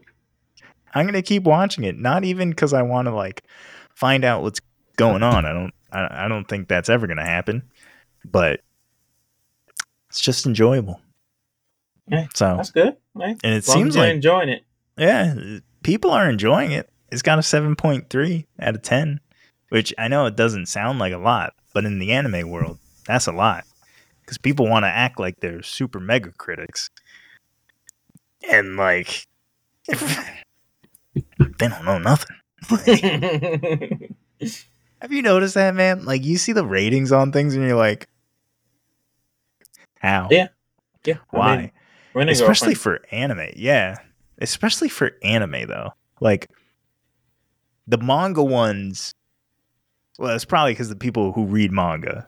I'm 0.93 1.05
gonna 1.05 1.21
keep 1.21 1.43
watching 1.43 1.83
it. 1.83 1.97
Not 1.97 2.23
even 2.23 2.49
because 2.49 2.73
I 2.73 2.81
want 2.81 3.07
to 3.07 3.13
like 3.13 3.43
find 3.95 4.23
out 4.23 4.41
what's 4.41 4.61
going 4.97 5.23
on. 5.23 5.45
I 5.45 5.53
don't. 5.53 5.73
I, 5.91 6.25
I 6.25 6.27
don't 6.27 6.45
think 6.45 6.67
that's 6.67 6.89
ever 6.89 7.07
gonna 7.07 7.25
happen. 7.25 7.63
But 8.25 8.61
it's 10.09 10.19
just 10.19 10.45
enjoyable. 10.45 10.99
Yeah, 12.07 12.25
So 12.33 12.55
That's 12.57 12.71
good. 12.71 12.97
Right? 13.13 13.37
and 13.43 13.53
it 13.53 13.63
seems 13.63 13.95
like 13.95 14.11
enjoying 14.11 14.49
it. 14.49 14.63
yeah, 14.97 15.59
people 15.83 16.11
are 16.11 16.29
enjoying 16.29 16.71
it. 16.71 16.89
It's 17.11 17.21
got 17.21 17.39
a 17.39 17.43
seven 17.43 17.75
point 17.75 18.09
three 18.09 18.47
out 18.59 18.75
of 18.75 18.81
ten, 18.81 19.19
which 19.69 19.93
I 19.97 20.07
know 20.07 20.25
it 20.25 20.35
doesn't 20.35 20.67
sound 20.67 20.99
like 20.99 21.13
a 21.13 21.17
lot, 21.17 21.53
but 21.73 21.85
in 21.85 21.99
the 21.99 22.11
anime 22.11 22.49
world, 22.49 22.79
that's 23.05 23.27
a 23.27 23.31
lot 23.31 23.65
because 24.21 24.37
people 24.37 24.67
want 24.67 24.83
to 24.83 24.89
act 24.89 25.19
like 25.19 25.39
they're 25.39 25.61
super 25.63 25.99
mega 25.99 26.31
critics, 26.31 26.89
and 28.49 28.75
like 28.75 29.27
they 31.37 31.67
don't 31.67 31.85
know 31.85 31.97
nothing. 31.99 32.35
Have 35.01 35.11
you 35.13 35.21
noticed 35.21 35.53
that, 35.55 35.75
man? 35.75 36.03
Like 36.05 36.23
you 36.25 36.37
see 36.37 36.51
the 36.51 36.65
ratings 36.65 37.11
on 37.11 37.31
things, 37.31 37.55
and 37.55 37.63
you're 37.65 37.77
like, 37.77 38.07
how? 39.99 40.27
Yeah. 40.31 40.47
yeah. 41.05 41.15
I 41.33 41.37
Why? 41.37 41.71
mean, 42.15 42.29
especially 42.29 42.73
Girlfriend. 42.73 43.01
for 43.01 43.15
anime 43.15 43.49
yeah 43.55 43.95
especially 44.39 44.89
for 44.89 45.11
anime 45.23 45.67
though 45.67 45.93
like 46.19 46.49
the 47.87 47.97
manga 47.97 48.43
ones. 48.43 49.13
Well, 50.19 50.35
it's 50.35 50.45
probably 50.45 50.73
because 50.73 50.89
the 50.89 50.95
people 50.95 51.31
who 51.31 51.45
read 51.45 51.71
manga, 51.71 52.27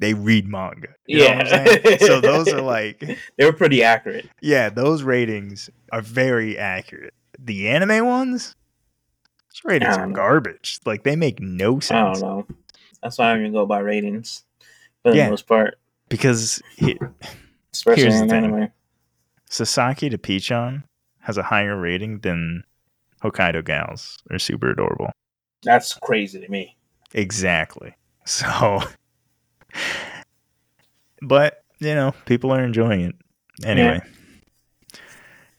they 0.00 0.14
read 0.14 0.46
manga. 0.46 0.88
You 1.06 1.18
know 1.18 1.24
what 1.34 1.52
I'm 1.52 1.64
Yeah. 1.64 1.82
saying? 1.82 1.98
so 1.98 2.20
those 2.20 2.52
are 2.52 2.60
like, 2.60 3.00
they 3.38 3.44
were 3.44 3.52
pretty 3.52 3.82
accurate. 3.82 4.28
yeah, 4.40 4.68
those 4.68 5.02
ratings 5.02 5.68
are 5.90 6.00
very 6.02 6.56
accurate. 6.56 7.12
The 7.38 7.68
anime 7.68 8.04
ones, 8.06 8.56
those 9.48 9.62
ratings 9.64 9.96
I 9.96 10.02
are 10.02 10.06
know. 10.06 10.14
garbage. 10.14 10.80
Like 10.84 11.04
they 11.04 11.16
make 11.16 11.40
no 11.40 11.80
sense. 11.80 11.92
I 11.92 12.20
don't 12.20 12.20
know. 12.20 12.56
That's 13.02 13.18
why 13.18 13.30
I 13.30 13.32
don't 13.34 13.40
even 13.42 13.52
go 13.52 13.64
by 13.66 13.78
ratings 13.78 14.44
for 15.02 15.12
the 15.12 15.28
most 15.28 15.46
part, 15.46 15.78
because 16.08 16.60
he, 16.76 16.98
especially 17.72 18.02
Here's 18.02 18.16
the 18.16 18.22
in 18.22 18.28
thing. 18.28 18.44
anime. 18.44 18.68
Sasaki 19.48 20.08
to 20.10 20.18
Pii-chan 20.18 20.84
has 21.20 21.38
a 21.38 21.44
higher 21.44 21.78
rating 21.78 22.18
than 22.18 22.64
Hokkaido 23.22 23.64
Gals 23.64 24.18
are 24.30 24.38
super 24.38 24.70
adorable. 24.70 25.10
That's 25.62 25.94
crazy 25.94 26.40
to 26.40 26.48
me. 26.48 26.76
Exactly. 27.14 27.94
So, 28.28 28.80
but 31.22 31.62
you 31.78 31.94
know, 31.94 32.12
people 32.26 32.52
are 32.52 32.62
enjoying 32.62 33.00
it 33.00 33.14
anyway. 33.64 34.02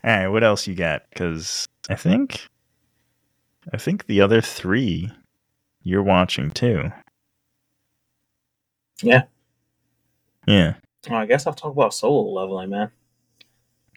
All 0.03 0.09
right, 0.11 0.27
what 0.27 0.43
else 0.43 0.67
you 0.67 0.75
got? 0.75 1.03
Because 1.09 1.67
I 1.89 1.95
think, 1.95 2.47
I 3.73 3.77
think 3.77 4.05
the 4.05 4.21
other 4.21 4.41
three 4.41 5.11
you're 5.83 6.03
watching 6.03 6.51
too. 6.51 6.91
Yeah. 9.01 9.23
Yeah. 10.47 10.75
Oh, 11.09 11.15
I 11.15 11.25
guess 11.25 11.47
I'll 11.47 11.53
talk 11.53 11.73
about 11.73 11.93
solo 11.93 12.31
leveling, 12.31 12.69
man. 12.69 12.91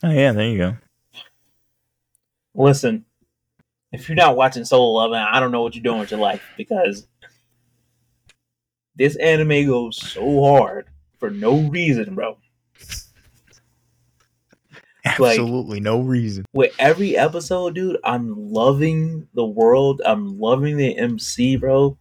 Oh 0.02 0.10
yeah. 0.10 0.32
There 0.32 0.48
you 0.48 0.58
go. 0.58 0.76
Listen, 2.54 3.04
if 3.92 4.08
you're 4.08 4.16
not 4.16 4.36
watching 4.36 4.64
solo 4.64 5.00
leveling, 5.00 5.22
I 5.22 5.40
don't 5.40 5.52
know 5.52 5.62
what 5.62 5.74
you're 5.74 5.82
doing 5.82 6.00
with 6.00 6.10
your 6.10 6.20
life 6.20 6.42
because 6.56 7.06
this 8.96 9.16
anime 9.16 9.66
goes 9.66 9.96
so 9.96 10.42
hard 10.44 10.88
for 11.18 11.30
no 11.30 11.60
reason, 11.68 12.14
bro. 12.14 12.36
Like- 15.18 15.30
Absolutely 15.38 15.80
no 15.80 16.00
reason. 16.00 16.44
with 16.52 16.72
every 16.78 17.16
episode, 17.16 17.74
dude, 17.74 17.98
I'm 18.04 18.34
loving 18.36 19.26
the 19.34 19.44
world. 19.44 20.00
I'm 20.04 20.38
loving 20.38 20.76
the 20.76 20.96
MC, 20.96 21.56
bro, 21.56 21.98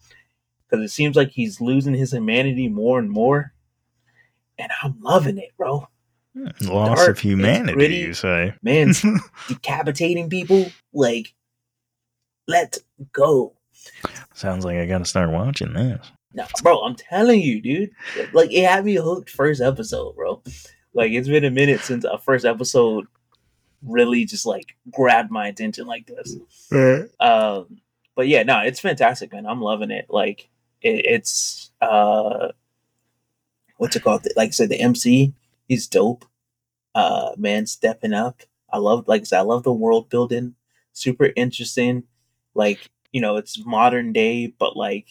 because 0.69 0.85
it 0.85 0.89
seems 0.93 1.15
like 1.15 1.31
he's 1.31 1.59
losing 1.59 1.95
his 1.95 2.11
humanity 2.13 2.69
more 2.69 2.99
and 2.99 3.09
more, 3.09 3.53
and 4.59 4.69
I'm 4.83 4.99
loving 5.01 5.39
it, 5.39 5.49
bro. 5.57 5.87
Hmm, 6.37 6.47
loss 6.67 6.99
dark, 6.99 7.09
of 7.09 7.19
humanity, 7.19 7.73
gritty. 7.73 7.95
you 7.95 8.13
say? 8.13 8.53
Man's 8.61 9.03
decapitating 9.47 10.29
people, 10.29 10.71
like, 10.93 11.33
let's 12.47 12.79
go. 13.11 13.53
Sounds 14.35 14.63
like 14.63 14.77
I 14.77 14.85
gotta 14.85 15.05
start 15.05 15.31
watching 15.31 15.73
this. 15.73 16.05
No, 16.33 16.45
bro, 16.61 16.81
I'm 16.83 16.95
telling 16.95 17.41
you, 17.41 17.61
dude. 17.61 17.89
Like, 18.31 18.53
it 18.53 18.63
had 18.69 18.85
me 18.85 18.95
hooked 18.95 19.29
first 19.31 19.59
episode, 19.59 20.15
bro. 20.15 20.41
Like, 20.93 21.11
it's 21.11 21.27
been 21.29 21.45
a 21.45 21.51
minute 21.51 21.81
since 21.81 22.03
a 22.03 22.17
first 22.17 22.45
episode 22.45 23.07
really 23.83 24.25
just 24.25 24.45
like 24.45 24.75
grabbed 24.91 25.31
my 25.31 25.47
attention 25.47 25.87
like 25.87 26.05
this. 26.05 26.35
um 27.19 27.79
but 28.15 28.27
yeah 28.27 28.43
no 28.43 28.59
it's 28.59 28.79
fantastic 28.79 29.33
man. 29.33 29.47
I'm 29.47 29.61
loving 29.61 29.89
it. 29.91 30.05
Like 30.09 30.49
it, 30.81 31.05
it's 31.05 31.71
uh 31.81 32.49
what's 33.77 33.95
it 33.95 34.03
called? 34.03 34.27
Like 34.35 34.49
i 34.49 34.51
said 34.51 34.69
the 34.69 34.79
mc 34.79 35.33
he's 35.67 35.87
dope. 35.87 36.25
Uh 36.93 37.31
man 37.37 37.65
stepping 37.65 38.13
up. 38.13 38.41
I 38.71 38.77
love 38.77 39.07
like 39.07 39.21
i 39.21 39.23
said 39.23 39.39
i 39.39 39.43
love 39.43 39.63
the 39.63 39.73
world 39.73 40.09
building. 40.09 40.53
Super 40.93 41.31
interesting. 41.35 42.03
Like 42.53 42.91
you 43.11 43.19
know 43.19 43.37
it's 43.37 43.65
modern 43.65 44.13
day 44.13 44.53
but 44.59 44.77
like 44.77 45.07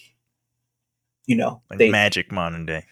you 1.26 1.34
know 1.34 1.62
Like 1.70 1.80
they 1.80 1.90
magic 1.90 2.30
modern 2.30 2.66
day. 2.66 2.84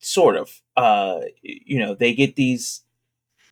Sort 0.00 0.36
of 0.36 0.60
uh 0.76 1.20
you 1.42 1.78
know 1.78 1.94
they 1.94 2.14
get 2.14 2.36
these 2.36 2.82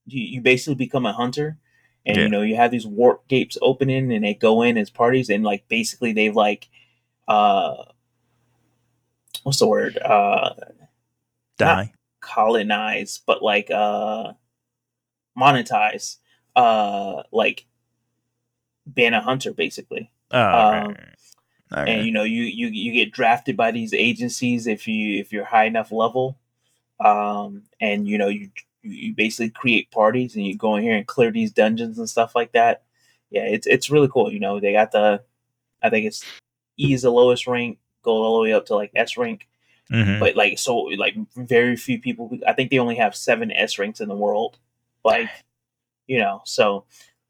you, 0.06 0.22
you 0.22 0.40
basically 0.40 0.74
become 0.76 1.06
a 1.06 1.12
hunter 1.12 1.58
and 2.04 2.16
Yeah. 2.16 2.24
you 2.24 2.30
know 2.30 2.42
you 2.42 2.56
have 2.56 2.70
these 2.70 2.86
warp 2.86 3.26
gates 3.28 3.58
opening 3.62 4.12
and 4.12 4.24
they 4.24 4.34
go 4.34 4.62
in 4.62 4.78
as 4.78 4.90
parties 4.90 5.28
and 5.28 5.44
like 5.44 5.66
basically 5.68 6.12
they've 6.12 6.36
like 6.36 6.68
uh 7.28 7.84
what's 9.42 9.58
the 9.58 9.66
word 9.66 9.98
uh 9.98 10.54
Die. 11.58 11.92
colonize 12.20 13.20
but 13.26 13.42
like 13.42 13.70
uh 13.70 14.32
monetize 15.38 16.16
uh 16.54 17.22
like 17.32 17.66
being 18.92 19.14
a 19.14 19.20
hunter 19.20 19.52
basically 19.52 20.10
Oh, 20.30 20.38
right, 20.38 20.84
um, 20.84 20.94
right, 20.94 21.16
right. 21.72 21.88
And 21.88 22.06
you 22.06 22.12
know 22.12 22.22
you 22.22 22.42
you 22.42 22.68
you 22.68 22.92
get 22.92 23.12
drafted 23.12 23.56
by 23.56 23.70
these 23.70 23.92
agencies 23.94 24.66
if 24.66 24.86
you 24.86 25.18
if 25.20 25.32
you're 25.32 25.44
high 25.44 25.64
enough 25.64 25.92
level 25.92 26.38
um 27.00 27.62
and 27.80 28.08
you 28.08 28.16
know 28.18 28.28
you 28.28 28.50
you 28.82 29.14
basically 29.14 29.50
create 29.50 29.90
parties 29.90 30.34
and 30.36 30.46
you 30.46 30.56
go 30.56 30.76
in 30.76 30.82
here 30.82 30.96
and 30.96 31.06
clear 31.06 31.30
these 31.30 31.52
dungeons 31.52 31.98
and 31.98 32.08
stuff 32.08 32.34
like 32.34 32.52
that 32.52 32.84
yeah 33.30 33.42
it's 33.42 33.66
it's 33.66 33.90
really 33.90 34.08
cool 34.08 34.32
you 34.32 34.40
know 34.40 34.60
they 34.60 34.72
got 34.72 34.92
the 34.92 35.20
i 35.82 35.90
think 35.90 36.06
it's 36.06 36.24
e 36.78 36.92
is 36.94 37.02
the 37.02 37.10
lowest 37.10 37.46
rank 37.46 37.78
go 38.02 38.12
all 38.12 38.36
the 38.36 38.42
way 38.44 38.52
up 38.52 38.64
to 38.66 38.74
like 38.74 38.92
s 38.94 39.16
rank 39.16 39.46
Mhm. 39.90 40.18
but 40.18 40.34
like 40.34 40.58
so 40.58 40.76
like 40.98 41.14
very 41.36 41.76
few 41.76 42.00
people 42.00 42.30
i 42.46 42.52
think 42.52 42.70
they 42.70 42.78
only 42.78 42.96
have 42.96 43.14
seven 43.14 43.52
s 43.52 43.78
ranks 43.78 44.00
in 44.00 44.08
the 44.08 44.16
world 44.16 44.58
like 45.04 45.28
you 46.08 46.18
know 46.18 46.42
so 46.44 46.84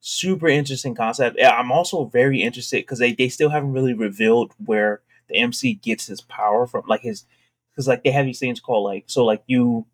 super 0.08 0.46
interesting 0.46 0.94
concept 0.94 1.36
i'm 1.42 1.72
also 1.72 2.04
very 2.04 2.40
interested 2.40 2.76
because 2.76 3.00
they, 3.00 3.12
they 3.12 3.28
still 3.28 3.48
haven't 3.50 3.72
really 3.72 3.92
revealed 3.92 4.52
where 4.64 5.00
the 5.28 5.36
mc 5.36 5.74
gets 5.74 6.06
his 6.06 6.20
power 6.20 6.64
from 6.64 6.84
like 6.86 7.00
his 7.00 7.24
because 7.72 7.88
like 7.88 8.04
they 8.04 8.12
have 8.12 8.24
these 8.24 8.38
things 8.38 8.60
called 8.60 8.84
like 8.84 9.02
so 9.08 9.24
like 9.24 9.42
you 9.46 9.84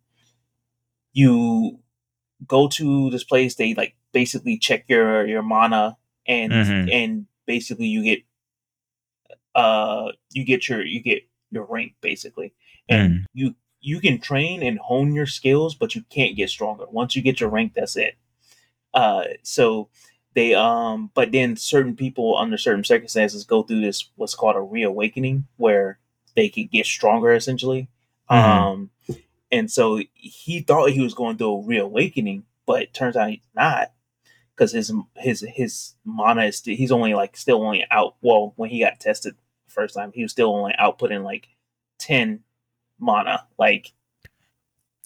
you 1.15 1.79
go 2.47 2.69
to 2.69 3.09
this 3.11 3.25
place 3.25 3.55
they 3.55 3.73
like 3.73 3.95
basically 4.13 4.59
check 4.59 4.85
your 4.87 5.27
your 5.27 5.41
mana 5.43 5.97
and 6.27 6.53
Mhm. 6.53 6.93
and 6.93 7.27
basically 7.47 7.87
you 7.87 8.03
get 8.03 8.21
uh 9.55 10.13
you 10.31 10.45
get 10.45 10.69
your 10.69 10.85
you 10.85 11.01
get 11.01 11.23
your 11.51 11.65
rank 11.65 11.95
basically 12.03 12.53
and 12.89 13.13
Mm. 13.13 13.25
you 13.33 13.55
you 13.81 14.01
can 14.01 14.21
train 14.21 14.63
and 14.63 14.79
hone 14.79 15.15
your 15.15 15.27
skills 15.27 15.75
but 15.75 15.95
you 15.95 16.03
can't 16.11 16.37
get 16.37 16.51
stronger 16.51 16.85
once 16.91 17.17
you 17.17 17.23
get 17.23 17.41
your 17.41 17.51
rank 17.51 17.73
that's 17.75 17.97
it 17.97 18.17
uh 18.95 19.25
so 19.43 19.89
they 20.35 20.55
um 20.55 21.11
but 21.15 21.33
then 21.33 21.57
certain 21.57 21.95
people 21.97 22.37
under 22.39 22.57
certain 22.59 22.85
circumstances 22.85 23.45
go 23.45 23.63
through 23.63 23.81
this 23.81 24.11
what's 24.17 24.35
called 24.35 24.57
a 24.57 24.61
reawakening 24.61 25.47
where 25.57 25.99
they 26.37 26.49
could 26.49 26.71
get 26.71 26.87
stronger 26.87 27.33
essentially 27.33 27.89
Mhm. 28.31 28.37
um 28.37 28.91
and 29.51 29.71
so 29.71 30.01
he 30.15 30.61
thought 30.61 30.91
he 30.91 31.03
was 31.03 31.15
going 31.15 31.37
through 31.37 31.53
a 31.55 31.63
reawakening 31.67 32.45
but 32.67 32.83
it 32.83 32.95
turns 32.95 33.17
out 33.17 33.31
he's 33.31 33.41
not 33.55 33.93
because 34.55 34.73
his 34.73 34.93
his 35.17 35.45
his 35.55 35.95
mana 36.05 36.45
is 36.45 36.59
st- 36.59 36.79
he's 36.79 36.93
only 36.93 37.15
like 37.15 37.37
still 37.37 37.63
only 37.63 37.85
out 37.91 38.17
well 38.23 38.53
when 38.57 38.71
he 38.71 38.81
got 38.81 39.01
tested 39.01 39.35
the 39.67 39.73
first 39.73 39.95
time 39.95 40.13
he 40.15 40.23
was 40.23 40.33
still 40.33 40.55
only 40.55 40.75
outputting 40.81 41.25
like 41.25 41.49
10 41.99 42.41
mana 42.99 43.47
like 43.59 43.93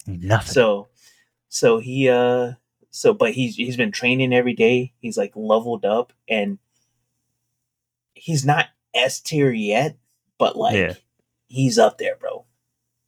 Nothing. 0.07 0.53
so 0.53 0.89
so 1.49 1.78
he 1.78 2.09
uh 2.09 2.53
so 2.97 3.13
but 3.13 3.33
he's 3.33 3.57
he's 3.57 3.77
been 3.77 3.93
training 3.93 4.33
every 4.33 4.55
day. 4.55 4.93
He's 5.01 5.17
like 5.19 5.33
leveled 5.37 5.85
up 5.85 6.13
and 6.29 6.59
he's 8.15 8.45
not 8.45 8.67
s 8.95 9.21
tier 9.21 9.51
yet 9.53 9.97
but 10.39 10.57
like 10.57 10.77
Yeah. 10.77 10.95
he's 11.49 11.79
up 11.79 11.99
there 11.99 12.17
bro. 12.17 12.45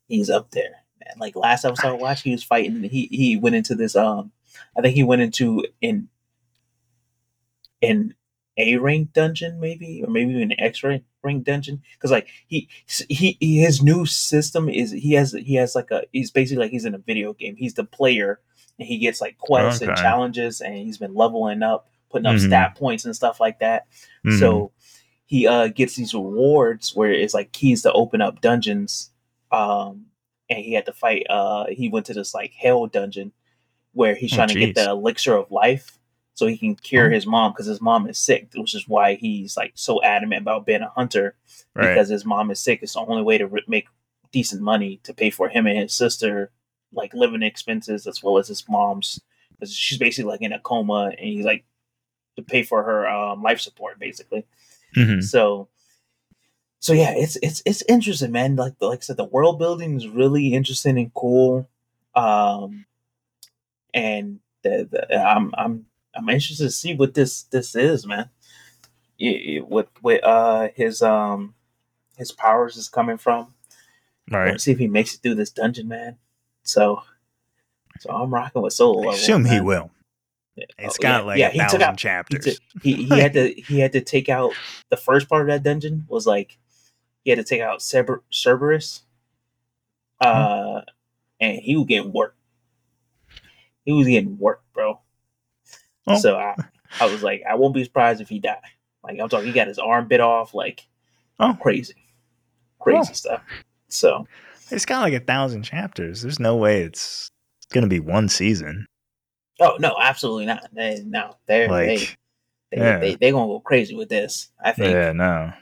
He's 0.06 0.28
up 0.30 0.50
there 0.50 0.84
man. 1.00 1.14
Like 1.18 1.34
last 1.36 1.64
episode 1.64 1.88
I 1.88 1.92
watched 1.92 2.24
he 2.24 2.32
was 2.32 2.44
fighting 2.44 2.82
he 2.82 3.08
he 3.10 3.36
went 3.36 3.56
into 3.56 3.74
this 3.74 3.96
um 3.96 4.32
i 4.76 4.80
think 4.80 4.94
he 4.94 5.02
went 5.04 5.22
into 5.22 5.64
an 5.82 6.08
an 7.82 8.14
a 8.56 8.76
rank 8.76 9.12
dungeon 9.12 9.60
maybe 9.60 10.02
or 10.04 10.10
maybe 10.10 10.30
even 10.32 10.50
an 10.50 10.60
x 10.60 10.82
rank 10.82 11.04
rank 11.22 11.44
dungeon. 11.44 11.80
Because 11.94 12.10
like 12.10 12.28
he 12.46 12.68
he 13.08 13.36
he- 13.40 13.60
his 13.60 13.82
new 13.82 14.04
system 14.04 14.68
is 14.68 14.90
he 14.90 15.12
has 15.12 15.32
he 15.32 15.54
has 15.54 15.74
like 15.74 15.90
a 15.90 16.02
he's 16.12 16.30
basically 16.30 16.64
like 16.64 16.72
he's 16.72 16.84
in 16.84 16.94
a 16.94 16.98
video 16.98 17.32
game. 17.34 17.56
He's 17.56 17.74
the 17.74 17.84
player 17.84 18.40
and 18.78 18.86
he 18.88 18.98
gets 18.98 19.20
like 19.20 19.36
quests 19.38 19.80
and 19.82 19.96
challenges 19.96 20.60
and 20.60 20.74
he's 20.76 20.98
been 20.98 21.14
leveling 21.14 21.62
up 21.62 21.88
putting 22.10 22.26
up 22.26 22.36
Mhm. 22.36 22.46
stat 22.46 22.74
points 22.76 23.04
and 23.04 23.14
stuff 23.14 23.40
like 23.40 23.58
that 23.58 23.86
Mhm. 24.24 24.38
so 24.38 24.72
he 25.26 25.46
uh 25.46 25.68
gets 25.68 25.96
these 25.96 26.14
rewards 26.14 26.94
where 26.94 27.12
it's 27.12 27.34
like 27.34 27.52
keys 27.52 27.82
to 27.82 27.92
open 27.92 28.20
up 28.20 28.40
dungeons 28.40 29.10
um 29.52 30.06
and 30.50 30.60
he 30.64 30.72
had 30.72 30.86
to 30.86 30.92
fight 30.92 31.26
uh 31.28 31.66
he 31.70 31.88
went 31.88 32.06
to 32.06 32.14
this 32.14 32.34
like 32.34 32.52
hell 32.52 32.86
dungeon 32.86 33.32
where 33.92 34.14
he's 34.14 34.32
Oh, 34.32 34.36
trying 34.36 34.48
to 34.48 34.54
get 34.60 34.74
the 34.74 34.90
elixir 34.90 35.34
of 35.36 35.50
life 35.50 35.98
so 36.34 36.46
he 36.46 36.56
can 36.56 36.76
cure 36.76 37.08
Oh. 37.08 37.10
his 37.10 37.26
mom 37.26 37.52
because 37.52 37.66
his 37.66 37.80
mom 37.80 38.08
is 38.08 38.18
sick 38.18 38.48
which 38.54 38.74
is 38.74 38.88
why 38.88 39.14
he's 39.16 39.56
like 39.56 39.72
so 39.74 40.02
adamant 40.02 40.42
about 40.42 40.64
being 40.66 40.82
a 40.82 40.88
hunter 40.90 41.34
right. 41.74 41.88
because 41.88 42.08
his 42.08 42.24
mom 42.24 42.50
is 42.50 42.60
sick 42.60 42.80
it's 42.82 42.94
the 42.94 43.00
only 43.00 43.22
way 43.22 43.36
to 43.38 43.46
re- 43.48 43.64
make 43.66 43.88
decent 44.30 44.62
money 44.62 45.00
to 45.02 45.12
pay 45.14 45.30
for 45.30 45.48
him 45.48 45.66
and 45.66 45.78
his 45.78 45.92
sister 45.94 46.50
like 46.92 47.12
living 47.14 47.42
expenses 47.42 48.06
as 48.06 48.22
well 48.22 48.38
as 48.38 48.48
his 48.48 48.64
mom's 48.68 49.20
because 49.52 49.74
she's 49.74 49.98
basically 49.98 50.30
like 50.30 50.42
in 50.42 50.52
a 50.52 50.60
coma 50.60 51.12
and 51.16 51.18
he's 51.20 51.44
like 51.44 51.64
to 52.36 52.42
pay 52.42 52.62
for 52.62 52.82
her 52.82 53.08
um, 53.08 53.42
life 53.42 53.60
support 53.60 53.98
basically 53.98 54.44
Mhm. 54.96 55.22
So, 55.22 55.68
so 56.80 56.92
yeah, 56.94 57.12
it's 57.14 57.36
it's 57.42 57.62
it's 57.66 57.82
interesting, 57.88 58.32
man. 58.32 58.56
Like 58.56 58.74
like 58.80 59.00
I 59.00 59.02
said, 59.02 59.16
the 59.18 59.24
world 59.24 59.58
building 59.58 59.96
is 59.96 60.08
really 60.08 60.54
interesting 60.54 60.96
and 60.98 61.12
cool. 61.12 61.68
Um, 62.14 62.86
and 63.92 64.40
the, 64.62 64.88
the 64.90 65.14
I'm 65.16 65.52
I'm 65.58 65.86
I'm 66.14 66.28
interested 66.28 66.64
to 66.64 66.70
see 66.70 66.94
what 66.94 67.14
this 67.14 67.42
this 67.44 67.74
is, 67.74 68.06
man. 68.06 68.30
Y- 69.20 69.60
What 69.66 69.88
what 70.00 70.22
uh 70.24 70.68
his 70.74 71.02
um 71.02 71.54
his 72.16 72.32
powers 72.32 72.76
is 72.76 72.88
coming 72.88 73.18
from. 73.18 73.54
All 74.32 74.38
Let's 74.40 74.50
right. 74.50 74.60
see 74.60 74.72
if 74.72 74.78
he 74.78 74.88
makes 74.88 75.14
it 75.14 75.20
through 75.22 75.34
this 75.36 75.50
dungeon, 75.50 75.88
man. 75.88 76.16
So, 76.68 77.02
so 78.00 78.10
I'm 78.10 78.32
rocking 78.32 78.60
with 78.62 78.74
Solo. 78.74 79.08
I 79.10 79.14
assume 79.14 79.44
he 79.46 79.60
will. 79.60 79.90
Yeah. 80.54 80.64
It's 80.78 80.98
Oh, 80.98 81.02
got 81.02 81.20
yeah. 81.20 81.26
like 81.26 81.38
yeah, 81.38 81.46
a 81.48 81.50
he 81.50 81.58
took 81.60 81.68
thousand 81.70 81.82
out 81.82 81.92
he, 81.92 81.96
chapters. 81.96 82.44
took, 82.44 82.82
he 82.82 82.92
he 83.04 83.18
had 83.18 83.32
to 83.32 83.48
he 83.68 83.80
had 83.80 83.92
to 83.92 84.00
take 84.02 84.28
out 84.28 84.52
the 84.90 84.96
first 84.96 85.28
part 85.28 85.42
of 85.42 85.48
that 85.48 85.62
dungeon 85.62 86.04
was 86.08 86.26
like 86.26 86.58
he 87.24 87.30
had 87.30 87.38
to 87.38 87.44
take 87.44 87.60
out 87.62 87.80
Cerber, 87.80 88.20
Cerberus, 88.32 89.02
uh, 90.20 90.82
and 91.40 91.58
he 91.58 91.76
was 91.76 91.86
getting 91.86 92.12
work. 92.12 92.36
He 93.84 93.92
was 93.92 94.06
getting 94.06 94.38
work, 94.38 94.62
bro. 94.74 95.00
Oh. 96.06 96.18
So 96.18 96.36
I, 96.36 96.54
I 97.00 97.06
was 97.06 97.22
like, 97.22 97.42
I 97.48 97.54
won't 97.54 97.74
be 97.74 97.84
surprised 97.84 98.20
if 98.20 98.28
he 98.28 98.38
died. 98.38 98.58
Like 99.02 99.18
I'm 99.20 99.28
talking, 99.28 99.46
he 99.46 99.52
got 99.52 99.68
his 99.68 99.78
arm 99.78 100.06
bit 100.08 100.20
off, 100.20 100.54
like 100.54 100.86
Oh. 101.40 101.56
crazy, 101.60 101.94
crazy 102.78 103.10
Oh. 103.10 103.14
stuff. 103.14 103.42
So 103.88 104.26
It's 104.70 104.84
got 104.86 105.00
like 105.02 105.14
a 105.14 105.20
thousand 105.20 105.62
chapters. 105.62 106.22
There's 106.22 106.40
no 106.40 106.56
way 106.56 106.82
it's 106.82 107.30
gonna 107.72 107.86
be 107.88 108.00
one 108.00 108.28
season. 108.28 108.86
Oh 109.60 109.76
no, 109.80 109.96
absolutely 110.00 110.46
not. 110.46 110.68
They, 110.72 111.02
no, 111.04 111.36
they're 111.46 111.68
they 111.68 111.96
Like, 111.98 112.18
they, 112.70 112.76
yeah. 112.78 112.98
they 112.98 113.14
they 113.16 113.30
gonna 113.32 113.46
go 113.46 113.60
crazy 113.60 113.94
with 113.94 114.08
this. 114.08 114.50
I 114.62 114.72
think 114.72 114.92
yeah, 114.92 115.12
no. 115.12 115.52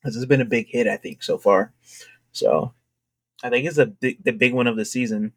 because 0.00 0.16
it's 0.16 0.24
been 0.26 0.40
a 0.40 0.44
big 0.46 0.68
hit. 0.68 0.86
I 0.88 0.96
think 0.96 1.22
so 1.22 1.38
far. 1.38 1.72
So 2.32 2.72
I 3.42 3.50
think 3.50 3.66
it's 3.66 3.78
a 3.78 3.86
big, 3.86 4.22
the 4.24 4.32
big 4.32 4.54
one 4.54 4.66
of 4.66 4.76
the 4.76 4.84
season. 4.84 5.32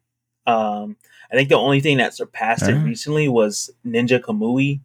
Um, 0.46 0.96
I 1.30 1.36
think 1.36 1.50
the 1.50 1.56
only 1.56 1.80
thing 1.80 1.98
that 1.98 2.14
surpassed 2.14 2.62
it 2.68 2.74
Uh-huh. 2.74 2.84
recently 2.86 3.28
was 3.28 3.70
Ninja 3.86 4.18
Kamui, 4.18 4.80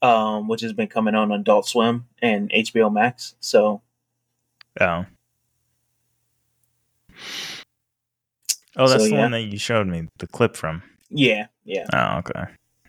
um, 0.00 0.48
which 0.48 0.62
has 0.62 0.72
been 0.72 0.88
coming 0.88 1.14
on 1.14 1.30
Adult 1.32 1.66
Swim 1.68 2.06
and 2.22 2.50
HBO 2.50 2.90
Max. 2.90 3.34
So 3.40 3.82
Oh. 4.80 5.04
Oh, 8.76 8.88
that's 8.88 9.02
So, 9.02 9.08
the 9.08 9.14
yeah. 9.14 9.20
one 9.22 9.30
that 9.32 9.42
you 9.42 9.58
showed 9.58 9.86
me 9.86 10.08
the 10.18 10.26
clip 10.26 10.56
from. 10.56 10.82
yeah, 11.08 11.46
yeah. 11.64 11.86
Oh, 11.92 12.18
okay. 12.18 12.44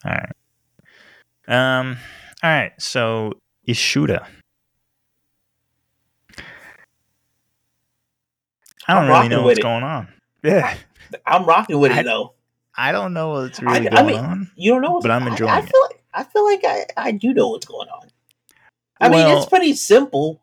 All 0.06 0.12
right. 0.12 0.32
Um. 1.48 1.98
All 2.44 2.50
right. 2.50 2.72
So 2.80 3.34
Ishura. 3.68 4.26
I 8.88 8.94
don't 8.94 9.04
I'm 9.04 9.10
really 9.10 9.30
know 9.30 9.44
what's 9.44 9.60
going 9.60 9.84
on. 9.84 10.08
Yeah, 10.44 10.76
I'm 11.26 11.46
rocking 11.46 11.80
with 11.80 11.92
it 11.92 12.06
though. 12.06 12.34
I 12.76 12.92
don't 12.92 13.14
know 13.14 13.30
what's 13.30 13.62
really 13.62 13.88
I 13.88 13.90
going 13.90 14.06
mean, 14.08 14.20
on. 14.20 14.52
You 14.56 14.72
don't 14.72 14.82
know, 14.82 14.92
what's, 14.94 15.04
But 15.04 15.12
I'm 15.12 15.28
enjoying 15.28 15.52
I, 15.52 15.60
it. 15.60 15.66
feel 15.66 15.82
like 15.84 16.04
I 16.14 16.24
feel 16.24 16.46
like 16.46 16.62
I, 16.66 16.86
I 16.98 17.12
do 17.12 17.34
know 17.34 17.50
what's 17.50 17.66
going 17.66 17.88
on. 17.90 18.08
I 19.00 19.10
mean, 19.10 19.28
it's 19.28 19.46
pretty 19.46 19.74
simple. 19.74 20.41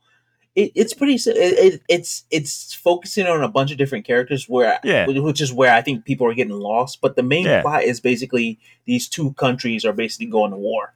It, 0.59 0.73
it's 0.75 0.93
pretty. 0.93 1.15
It, 1.15 1.27
it, 1.37 1.83
it's 1.89 2.25
it's 2.33 2.75
focusing 2.75 3.29
on 3.29 3.45
a 3.45 3.49
bunch 3.49 3.71
of 3.71 3.79
different 3.79 4.05
characters 4.05 4.49
where, 4.49 4.81
Yeah. 4.83 5.07
which 5.07 5.41
is 5.41 5.53
where 5.53 5.73
I 5.73 5.83
think 5.83 6.05
people 6.05 6.27
are 6.27 6.35
getting 6.35 6.59
lost. 6.59 7.01
But 7.01 7.15
the 7.15 7.23
main 7.23 7.45
Yeah. 7.47 7.63
plot 7.63 7.85
is 7.85 8.01
basically 8.01 8.59
these 8.85 9.09
two 9.09 9.35
countries 9.35 9.85
are 9.85 9.93
basically 9.93 10.27
going 10.27 10.51
to 10.51 10.57
war. 10.57 10.95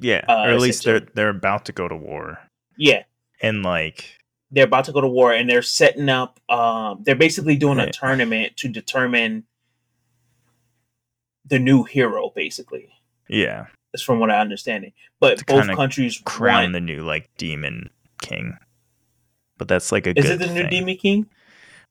Yeah, 0.00 0.24
uh, 0.28 0.42
or 0.46 0.50
at 0.50 0.60
least 0.60 0.84
they're 0.84 1.00
they're 1.14 1.28
about 1.28 1.64
to 1.66 1.72
go 1.72 1.86
to 1.88 1.94
war, 1.96 2.40
Yeah, 2.76 3.04
and 3.40 3.62
like 3.62 4.18
they're 4.50 4.64
about 4.64 4.84
to 4.86 4.92
go 4.92 5.00
to 5.00 5.08
war, 5.08 5.32
and 5.32 5.48
they're 5.48 5.62
setting 5.62 6.08
up. 6.08 6.40
Um, 6.50 7.02
they're 7.04 7.14
basically 7.14 7.56
doing 7.56 7.78
a 7.78 7.90
tournament 7.92 8.56
to 8.58 8.68
determine 8.68 9.44
the 11.46 11.58
new 11.58 11.84
hero. 11.84 12.30
Basically, 12.34 12.90
yeah, 13.28 13.66
is 13.94 14.02
from 14.02 14.18
what 14.18 14.30
I 14.30 14.40
understand. 14.40 14.92
But 15.20 15.38
To 15.38 15.44
both 15.46 15.68
countries 15.76 16.20
crown 16.24 16.62
want 16.64 16.72
the 16.74 16.80
new 16.80 17.02
like 17.02 17.30
demon 17.38 17.88
king. 18.20 18.58
But 19.58 19.68
that's 19.68 19.90
like 19.92 20.06
a 20.06 20.18
Is 20.18 20.28
it 20.28 20.38
the 20.38 20.46
new 20.46 20.62
thing. 20.62 20.70
Demon 20.70 20.96
King? 20.96 21.26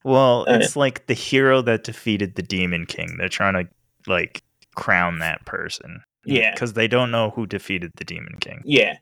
Well, 0.03 0.45
Uh, 0.47 0.59
it's 0.61 0.75
like 0.75 1.07
the 1.07 1.13
hero 1.15 1.61
that 1.63 1.83
defeated 1.83 2.35
the 2.35 2.43
demon 2.43 2.85
king. 2.85 3.15
They're 3.17 3.27
trying 3.29 3.53
to 3.53 3.67
like 4.07 4.43
crown 4.75 5.19
that 5.19 5.45
person. 5.45 6.03
Yeah. 6.27 6.51
because 6.51 6.73
they 6.73 6.87
don't 6.87 7.11
know 7.11 7.29
who 7.31 7.45
defeated 7.45 7.91
the 7.97 8.03
demon 8.03 8.37
king. 8.39 8.61
Yeah, 8.65 8.97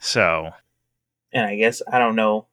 So 0.00 0.50
and 1.32 1.46
I 1.46 1.56
guess 1.56 1.82
I 1.92 1.98
don't 1.98 2.16
know. 2.16 2.46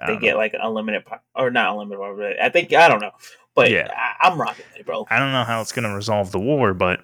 I 0.00 0.06
They 0.06 0.12
don't 0.14 0.22
get 0.22 0.30
know. 0.32 0.38
like 0.38 0.54
unlimited 0.60 1.04
po- 1.06 1.18
or 1.34 1.50
not 1.50 1.72
unlimited. 1.72 1.98
But 2.16 2.40
I 2.42 2.48
think 2.50 2.72
I 2.72 2.88
don't 2.88 3.00
know, 3.00 3.10
but 3.54 3.70
Yeah. 3.70 3.88
I, 3.92 4.28
I'm 4.28 4.40
rocking 4.40 4.64
it, 4.76 4.86
bro. 4.86 5.06
I 5.10 5.18
don't 5.18 5.32
know 5.32 5.42
how 5.44 5.60
it's 5.60 5.72
gonna 5.72 5.94
resolve 5.94 6.30
the 6.32 6.38
war, 6.40 6.72
but 6.74 7.00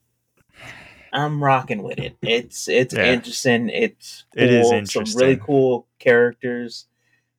I'm 1.13 1.43
rocking 1.43 1.83
with 1.83 1.99
it. 1.99 2.17
It's 2.23 2.69
it's 2.69 2.95
Yeah. 2.95 3.13
interesting. 3.13 3.69
It's 3.69 4.25
cool. 4.35 4.43
It 4.45 4.51
is 4.53 4.93
Some 4.93 5.05
really 5.17 5.37
cool 5.37 5.87
characters. 5.99 6.87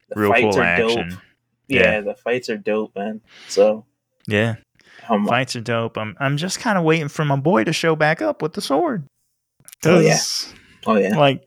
The 0.10 0.20
real 0.22 0.32
fights 0.32 0.55
cool 0.55 0.60
are 0.60 0.64
action. 0.66 1.10
dope. 1.10 1.20
Yeah, 1.68 1.82
Yeah. 1.82 2.01
the 2.01 2.16
fights 2.16 2.49
are 2.49 2.58
dope, 2.58 2.95
man. 2.95 3.22
So 3.49 3.86
Yeah, 4.28 4.55
I'm 5.10 5.26
fights 5.28 5.55
are 5.55 5.62
dope. 5.62 5.97
I'm 5.97 6.16
I'm 6.20 6.38
just 6.38 6.60
kind 6.60 6.78
of 6.78 6.84
waiting 6.84 7.08
for 7.10 7.26
my 7.26 7.36
boy 7.36 7.64
to 7.66 7.74
show 7.74 7.95
back 7.95 8.22
up 8.22 8.41
with 8.41 8.53
the 8.53 8.62
sword. 8.62 9.05
Oh, 9.86 9.99
yeah. 9.99 10.18
oh 10.86 10.95
yeah. 10.97 11.18
like 11.18 11.43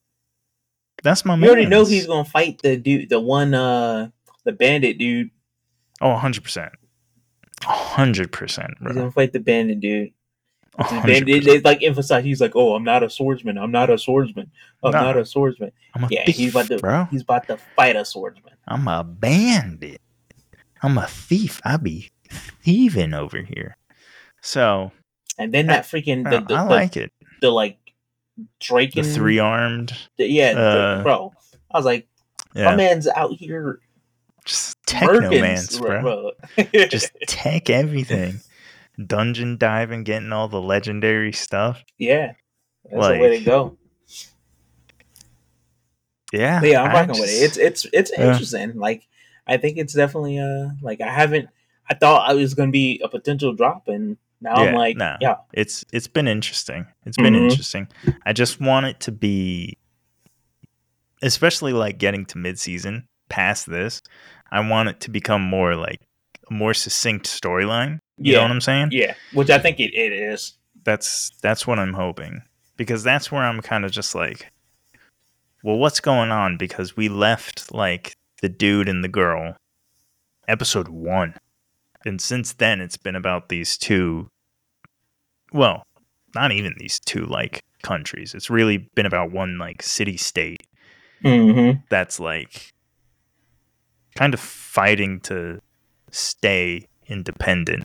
that's 1.03 1.25
my 1.25 1.37
You 1.37 1.47
already 1.49 1.67
know 1.67 1.85
he's 1.85 2.07
gonna 2.07 2.25
fight 2.25 2.61
the 2.63 2.77
dude, 2.77 3.09
the 3.09 3.19
one, 3.21 3.55
uh 3.55 4.11
the 4.45 4.53
bandit 4.53 4.99
dude. 4.99 5.31
Oh, 6.03 6.15
100%. 6.17 6.71
100%, 7.63 8.75
He's 8.81 8.97
gonna 8.97 9.11
fight 9.11 9.33
the 9.33 9.41
bandit 9.41 9.81
dude. 9.81 10.13
The 10.79 10.85
100%. 10.85 11.07
bandit, 11.07 11.45
they 11.45 11.61
like 11.61 11.83
emphasize. 11.83 12.25
He's 12.25 12.41
like, 12.41 12.53
"Oh, 12.55 12.75
I'm 12.75 12.85
not 12.85 13.03
a 13.03 13.11
swordsman. 13.11 13.59
I'm 13.59 13.73
not 13.73 13.91
a 13.91 13.99
swordsman. 13.99 14.51
I'm 14.83 14.93
Nah. 14.93 15.03
not 15.03 15.17
a 15.19 15.27
swordsman." 15.27 15.73
A 15.95 16.07
Yeah, 16.11 16.25
thief, 16.25 16.37
he's 16.37 16.51
about 16.53 16.67
to 16.69 16.79
bro. 16.79 17.05
he's 17.11 17.23
about 17.23 17.47
to 17.49 17.57
fight 17.77 17.97
a 17.97 18.05
swordsman. 18.05 18.55
I'm 18.69 18.87
a 18.89 19.03
bandit. 19.05 20.01
I'm 20.83 20.97
a 20.97 21.07
thief. 21.09 21.61
I 21.65 21.77
be 21.77 22.11
thieving 22.63 23.13
over 23.15 23.43
here. 23.43 23.77
So 24.43 24.93
And 25.39 25.53
then 25.53 25.67
that 25.67 25.85
freaking 25.85 26.23
the, 26.31 26.37
I, 26.37 26.41
the, 26.41 26.55
I 26.55 26.63
the, 26.65 26.71
like 26.71 26.97
it. 26.97 27.13
the 27.43 27.51
like 27.51 27.79
Drake 28.61 28.93
The 28.95 29.01
and 29.01 29.13
three 29.13 29.39
armed. 29.39 29.93
yeah, 30.17 30.55
the- 30.55 30.61
uh, 30.61 31.03
bro. 31.03 31.33
I 31.73 31.77
was 31.79 31.85
like, 31.85 32.07
Yeah. 32.55 32.65
my 32.67 32.77
man's 32.77 33.07
out 33.09 33.33
here 33.35 33.81
Just 34.47 34.79
techno 34.87 35.31
murking, 35.31 35.79
bro. 35.81 36.01
bro. 36.01 36.31
Just 36.89 37.11
tech 37.27 37.69
everything. 37.69 38.41
Dungeon 39.07 39.57
diving, 39.57 40.05
getting 40.05 40.33
all 40.33 40.49
the 40.49 40.61
legendary 40.61 41.33
stuff. 41.33 41.83
yeah, 41.99 42.33
that's 42.91 43.07
the 43.09 43.19
way 43.19 43.39
to 43.39 43.45
go. 43.45 43.77
Yeah. 46.33 46.61
But 46.61 46.69
yeah, 46.69 46.83
I'm 46.83 46.91
I 46.91 46.95
rocking 46.95 47.21
with 47.21 47.29
it. 47.31 47.43
It's 47.43 47.57
it's 47.57 47.87
it's 47.93 48.11
Yeah. 48.17 48.31
interesting. 48.33 48.77
Like 48.77 49.07
I 49.47 49.57
think 49.57 49.79
it's 49.79 49.95
definitely 49.95 50.39
uh 50.39 50.71
like 50.83 51.01
I 51.01 51.11
haven't. 51.13 51.49
I 51.89 51.95
thought 51.95 52.29
I 52.31 52.35
was 52.35 52.55
gonna 52.55 52.71
be 52.71 53.01
a 53.03 53.09
potential 53.09 53.53
drop, 53.53 53.89
and 53.89 54.17
now 54.41 54.55
I'm 54.55 54.75
like, 54.75 54.97
nah. 54.97 55.17
yeah, 55.21 55.37
it's 55.53 55.85
it's 55.93 56.07
been 56.07 56.29
interesting. 56.29 56.87
It's 57.05 57.17
been 57.17 57.35
Mhm. 57.35 57.51
interesting. 57.51 57.89
I 58.25 58.33
just 58.33 58.61
want 58.61 58.87
it 58.87 59.01
to 59.01 59.13
be 59.13 59.77
especially 61.23 61.73
like 61.73 61.99
getting 61.99 62.25
to 62.27 62.39
mid-season 62.39 63.07
past 63.29 63.69
this. 63.69 64.01
I 64.51 64.61
want 64.67 64.89
it 64.89 65.01
to 65.01 65.11
become 65.11 65.43
more 65.43 65.75
like 65.77 66.01
more 66.51 66.75
succinct 66.75 67.27
storyline. 67.27 67.99
You 68.19 68.35
know 68.35 68.43
what 68.43 68.51
I'm 68.51 68.61
saying? 68.61 68.89
yeah, 68.93 69.15
which 69.33 69.49
I 69.49 69.59
think 69.59 69.81
it, 69.81 69.95
it 69.95 70.13
is. 70.13 70.53
That's 70.85 71.31
that's 71.43 71.67
what 71.67 71.79
I'm 71.79 71.95
hoping. 71.95 72.43
Because 72.77 73.03
that's 73.03 73.31
where 73.33 73.43
I'm 73.43 73.61
kind 73.63 73.85
of 73.85 73.93
just 73.93 74.15
like 74.15 74.51
well, 75.63 75.77
what's 75.79 76.01
going 76.01 76.31
on 76.31 76.57
because 76.57 76.97
we 76.97 77.09
left 77.09 77.73
like 77.73 78.15
the 78.43 78.49
dude 78.49 78.89
and 78.89 79.05
the 79.05 79.09
girl 79.09 79.57
episode 80.49 80.89
1. 80.89 81.35
And 82.07 82.21
since 82.21 82.55
then 82.55 82.81
it's 82.81 82.97
been 82.97 83.17
about 83.17 83.49
these 83.51 83.77
two 83.79 84.29
well, 85.53 85.83
not 86.35 86.53
even 86.53 86.75
these 86.79 86.99
two 87.01 87.25
like 87.27 87.61
countries. 87.83 88.35
It's 88.35 88.51
really 88.51 88.89
been 88.95 89.07
about 89.07 89.33
one 89.33 89.57
like 89.59 89.83
city 89.83 90.17
state 90.17 90.59
Mm-hmm. 91.23 91.81
that's 91.91 92.19
like 92.19 92.71
kind 94.15 94.33
of 94.33 94.41
fighting 94.41 95.21
to 95.21 95.61
stay 96.11 96.87
independent. 97.07 97.85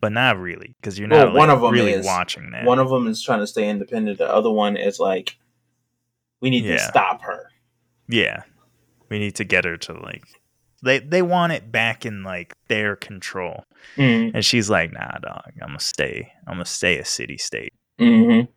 But 0.00 0.12
not 0.12 0.36
really, 0.38 0.74
because 0.80 0.98
you're 0.98 1.08
Well, 1.08 1.26
not 1.26 1.34
one 1.34 1.48
like, 1.48 1.56
of 1.58 1.64
'em 1.64 1.70
really 1.72 1.92
is- 1.92 2.04
watching 2.04 2.50
that. 2.50 2.64
One 2.64 2.78
of 2.80 2.90
them 2.90 3.06
is 3.06 3.22
trying 3.22 3.38
to 3.40 3.46
stay 3.46 3.68
independent. 3.68 4.18
The 4.18 4.28
other 4.28 4.50
one 4.50 4.76
is 4.76 4.98
like, 4.98 5.36
we 6.40 6.50
need 6.50 6.62
to 6.62 6.78
stop 6.80 7.22
her. 7.22 7.50
yeah, 8.08 8.42
we 9.08 9.18
need 9.20 9.36
to 9.36 9.44
get 9.44 9.64
her 9.64 9.76
to 9.76 9.92
like 9.92 10.24
they 10.82 10.98
they 10.98 11.22
want 11.22 11.52
it 11.52 11.70
back 11.70 12.04
in 12.04 12.24
like 12.24 12.54
their 12.66 12.96
control, 12.96 13.62
Mm-hmm. 13.96 14.34
and 14.34 14.44
she's 14.44 14.68
like, 14.68 14.92
"Nah, 14.92 15.18
dog, 15.18 15.52
I'm 15.62 15.68
gonna 15.68 15.78
stay. 15.78 16.32
I'm 16.48 16.54
gonna 16.54 16.64
stay 16.64 16.98
a 16.98 17.04
city 17.04 17.38
state." 17.38 17.72
Mm-hmm. 18.00 18.50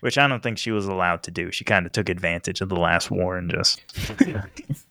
which 0.00 0.16
I 0.16 0.28
don't 0.28 0.40
think 0.44 0.58
she 0.58 0.70
was 0.70 0.86
allowed 0.86 1.24
to 1.24 1.32
do. 1.32 1.50
She 1.50 1.64
kind 1.64 1.84
of 1.84 1.90
took 1.90 2.08
advantage 2.08 2.60
of 2.60 2.68
the 2.68 2.76
last 2.78 3.10
war 3.10 3.36
and 3.36 3.50
just 3.50 3.82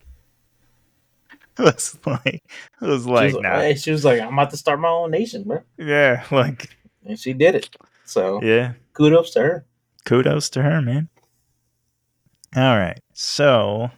was 1.64 1.97
like, 2.05 2.26
it 2.26 2.41
was 2.82 3.03
She 3.03 3.10
like, 3.10 3.34
was, 3.34 3.41
nah, 3.43 3.74
she 3.74 3.91
was 3.91 4.05
like, 4.05 4.22
I'm 4.22 4.34
about 4.34 4.51
to 4.51 4.58
start 4.58 4.80
my 4.80 4.89
own 4.89 5.12
nation, 5.12 5.43
bro. 5.43 5.62
yeah, 5.78 6.24
like, 6.32 6.70
And 7.05 7.20
she 7.20 7.34
did 7.34 7.55
it. 7.55 7.70
So 8.05 8.41
yeah. 8.43 8.74
kudos 8.93 9.32
to 9.32 9.41
her. 9.41 9.66
Kudos 10.05 10.49
to 10.51 10.62
her, 10.64 10.82
man. 10.82 11.10
All 12.55 12.78
right, 12.78 12.99
so 13.14 13.91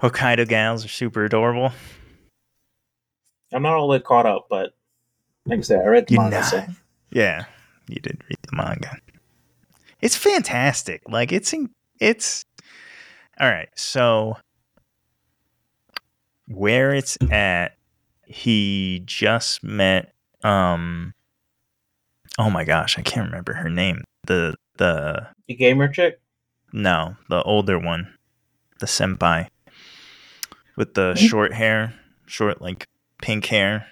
Hokkaido 0.00 0.48
gals 0.48 0.84
are 0.84 0.88
super 0.88 1.24
adorable. 1.24 1.72
I'm 3.52 3.62
not 3.62 3.74
all 3.74 3.88
that 3.88 4.04
caught 4.04 4.26
up, 4.26 4.46
but 4.48 4.72
like 5.46 5.58
I 5.58 5.62
said, 5.62 5.80
I 5.80 5.86
read 5.88 6.06
the 6.06 6.14
You're 6.14 6.22
manga. 6.22 6.40
not. 6.40 6.46
So. 6.50 6.64
Yeah, 7.10 7.44
you 7.88 7.96
did 7.96 8.22
read 8.28 8.38
the 8.48 8.56
manga. 8.56 8.96
It's 10.00 10.16
fantastic. 10.16 11.02
Like 11.08 11.32
it's 11.32 11.52
in, 11.52 11.68
it's 12.00 12.44
all 13.38 13.48
right. 13.50 13.68
So 13.76 14.36
where 16.54 16.92
it's 16.94 17.18
at, 17.30 17.76
he 18.26 19.02
just 19.04 19.62
met. 19.62 20.12
Um. 20.42 21.14
Oh 22.38 22.48
my 22.50 22.64
gosh, 22.64 22.98
I 22.98 23.02
can't 23.02 23.26
remember 23.26 23.52
her 23.54 23.68
name. 23.68 24.04
The 24.26 24.54
the 24.78 25.28
You 25.46 25.56
gamer 25.56 25.88
chick? 25.88 26.20
no, 26.72 27.16
the 27.28 27.42
older 27.42 27.78
one, 27.78 28.14
the 28.80 28.86
senpai 28.86 29.48
with 30.76 30.94
the 30.94 31.14
short 31.16 31.52
hair, 31.52 31.94
short 32.26 32.62
like 32.62 32.86
pink 33.20 33.44
hair. 33.46 33.86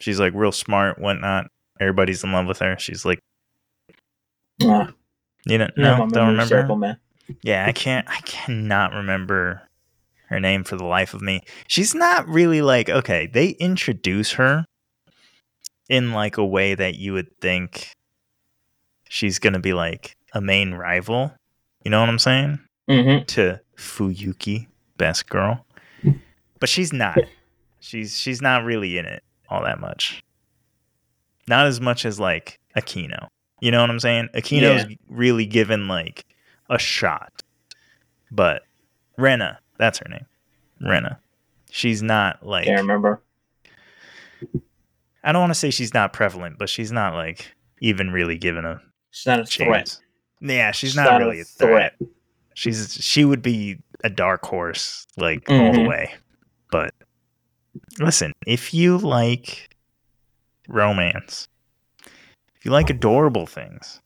She's 0.00 0.18
like 0.18 0.32
real 0.34 0.50
smart, 0.52 0.98
whatnot. 0.98 1.46
Everybody's 1.78 2.24
in 2.24 2.32
love 2.32 2.46
with 2.46 2.58
her. 2.58 2.76
She's 2.78 3.04
like, 3.04 3.20
Nah, 4.60 4.88
you 5.46 5.56
know, 5.58 5.70
no, 5.76 5.98
no, 6.04 6.10
don't 6.10 6.28
remember. 6.28 6.44
circle, 6.60 6.76
man. 6.76 6.98
Yeah, 7.42 7.64
I 7.66 7.72
can't. 7.72 8.06
I 8.10 8.20
cannot 8.22 8.92
remember 8.92 9.62
her 10.30 10.40
name 10.40 10.64
for 10.64 10.76
the 10.76 10.84
life 10.84 11.12
of 11.12 11.20
me. 11.20 11.42
She's 11.66 11.94
not 11.94 12.26
really 12.28 12.62
like 12.62 12.88
okay. 12.88 13.26
They 13.26 13.50
introduce 13.50 14.32
her 14.32 14.64
in 15.88 16.12
like 16.12 16.38
a 16.38 16.46
way 16.46 16.74
that 16.74 16.96
you 16.96 17.12
would 17.12 17.36
think 17.40 17.92
she's 19.08 19.38
gonna 19.38 19.60
be 19.60 19.74
like 19.74 20.16
a 20.32 20.40
main 20.40 20.72
rival. 20.72 21.34
You 21.84 21.90
know 21.90 22.00
what 22.00 22.08
I'm 22.08 22.18
saying? 22.18 22.60
Mm-hmm. 22.88 23.24
to 23.26 23.60
Fuyuki, 23.76 24.66
best 24.96 25.28
girl. 25.28 25.64
But 26.58 26.68
she's 26.68 26.92
not. 26.92 27.18
She's 27.78 28.16
she's 28.16 28.42
not 28.42 28.64
really 28.64 28.98
in 28.98 29.06
it 29.06 29.22
all 29.48 29.62
that 29.64 29.80
much. 29.80 30.22
Not 31.48 31.66
as 31.66 31.80
much 31.80 32.04
as 32.04 32.20
like 32.20 32.58
Akino. 32.76 33.28
You 33.60 33.70
know 33.70 33.80
what 33.80 33.90
I'm 33.90 34.00
saying? 34.00 34.28
Akino's 34.34 34.94
really 35.08 35.46
given 35.46 35.88
like 35.88 36.24
a 36.68 36.78
shot. 36.78 37.42
But 38.30 38.62
Rena, 39.16 39.58
that's 39.80 39.98
her 39.98 40.08
name. 40.08 40.26
Rena. 40.80 41.18
She's 41.70 42.02
not 42.02 42.44
like 42.46 42.64
Can't 42.66 42.80
remember. 42.80 43.20
I 45.22 45.32
don't 45.32 45.40
want 45.40 45.50
to 45.50 45.58
say 45.58 45.70
she's 45.70 45.92
not 45.94 46.12
prevalent, 46.12 46.58
but 46.58 46.68
she's 46.68 46.90
not 46.92 47.14
like 47.14 47.52
even 47.80 48.10
really 48.10 48.38
given 48.38 48.64
a 48.64 48.80
She's 49.10 49.26
not 49.26 49.40
a 49.40 49.44
threat. 49.44 49.98
Yeah, 50.40 50.70
she's, 50.70 50.90
She's 50.90 50.96
not, 50.96 51.04
not 51.10 51.20
really 51.20 51.40
a 51.40 51.44
threat. 51.44 51.96
threat. 51.98 52.10
She's 52.54 52.94
she 52.94 53.24
would 53.24 53.42
be 53.42 53.78
a 54.04 54.08
dark 54.10 54.44
horse 54.46 55.06
like 55.16 55.48
all 55.50 55.72
the 55.72 55.78
Mhm. 55.80 55.88
way. 55.88 56.14
But 56.70 56.94
listen, 57.98 58.32
if 58.46 58.72
you 58.72 58.96
like 58.98 59.76
romance, 60.68 61.48
if 62.56 62.64
you 62.64 62.70
like 62.70 62.88
adorable 62.90 63.46
things, 63.46 64.00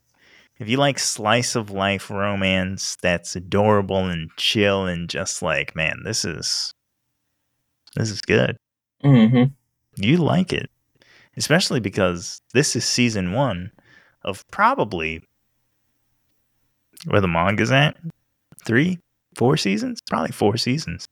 if 0.58 0.68
you 0.68 0.76
like 0.76 0.98
slice 0.98 1.56
of 1.56 1.70
life 1.70 2.10
romance 2.10 2.96
that's 3.02 3.34
adorable 3.34 4.06
and 4.06 4.30
chill 4.36 4.86
and 4.86 5.08
just 5.08 5.42
like, 5.42 5.74
man, 5.74 6.02
this 6.04 6.24
is 6.24 6.72
this 7.96 8.10
is 8.10 8.20
good. 8.20 8.56
Mm-hmm. 9.04 9.52
You 9.96 10.16
like 10.18 10.52
it. 10.52 10.70
Especially 11.36 11.80
because 11.80 12.40
this 12.52 12.76
is 12.76 12.84
season 12.84 13.32
1 13.32 13.72
of 14.22 14.44
probably 14.50 15.22
where 17.06 17.20
the 17.20 17.28
manga's 17.28 17.72
at. 17.72 17.96
Three, 18.64 18.98
four 19.36 19.56
seasons? 19.56 20.00
Probably 20.08 20.30
four 20.30 20.56
seasons. 20.56 21.06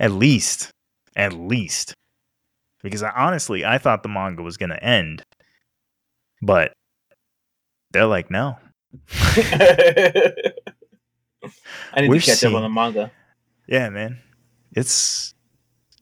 At 0.00 0.12
least. 0.12 0.70
At 1.14 1.34
least. 1.34 1.94
Because 2.82 3.02
I, 3.02 3.10
honestly, 3.10 3.64
I 3.64 3.78
thought 3.78 4.02
the 4.02 4.08
manga 4.08 4.42
was 4.42 4.56
going 4.56 4.70
to 4.70 4.82
end. 4.82 5.22
But 6.40 6.72
they're 7.92 8.06
like, 8.06 8.30
no. 8.30 8.58
I 11.94 12.00
need 12.00 12.08
We're 12.08 12.20
to 12.20 12.26
catch 12.26 12.44
up 12.44 12.54
on 12.54 12.62
the 12.62 12.68
manga. 12.68 13.10
Yeah, 13.66 13.88
man. 13.90 14.18
It's. 14.72 15.34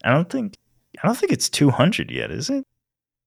I 0.04 0.12
don't 0.12 0.28
think. 0.28 0.56
I 1.02 1.06
don't 1.06 1.16
think 1.16 1.32
it's 1.32 1.48
200 1.48 2.10
yet, 2.10 2.30
is 2.30 2.50
it? 2.50 2.66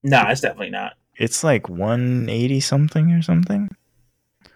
No, 0.04 0.24
it's 0.28 0.42
definitely 0.42 0.70
not. 0.70 0.94
It's 1.16 1.44
like 1.44 1.70
180 1.70 2.60
something 2.60 3.12
or 3.12 3.22
something. 3.22 3.70
I 4.44 4.50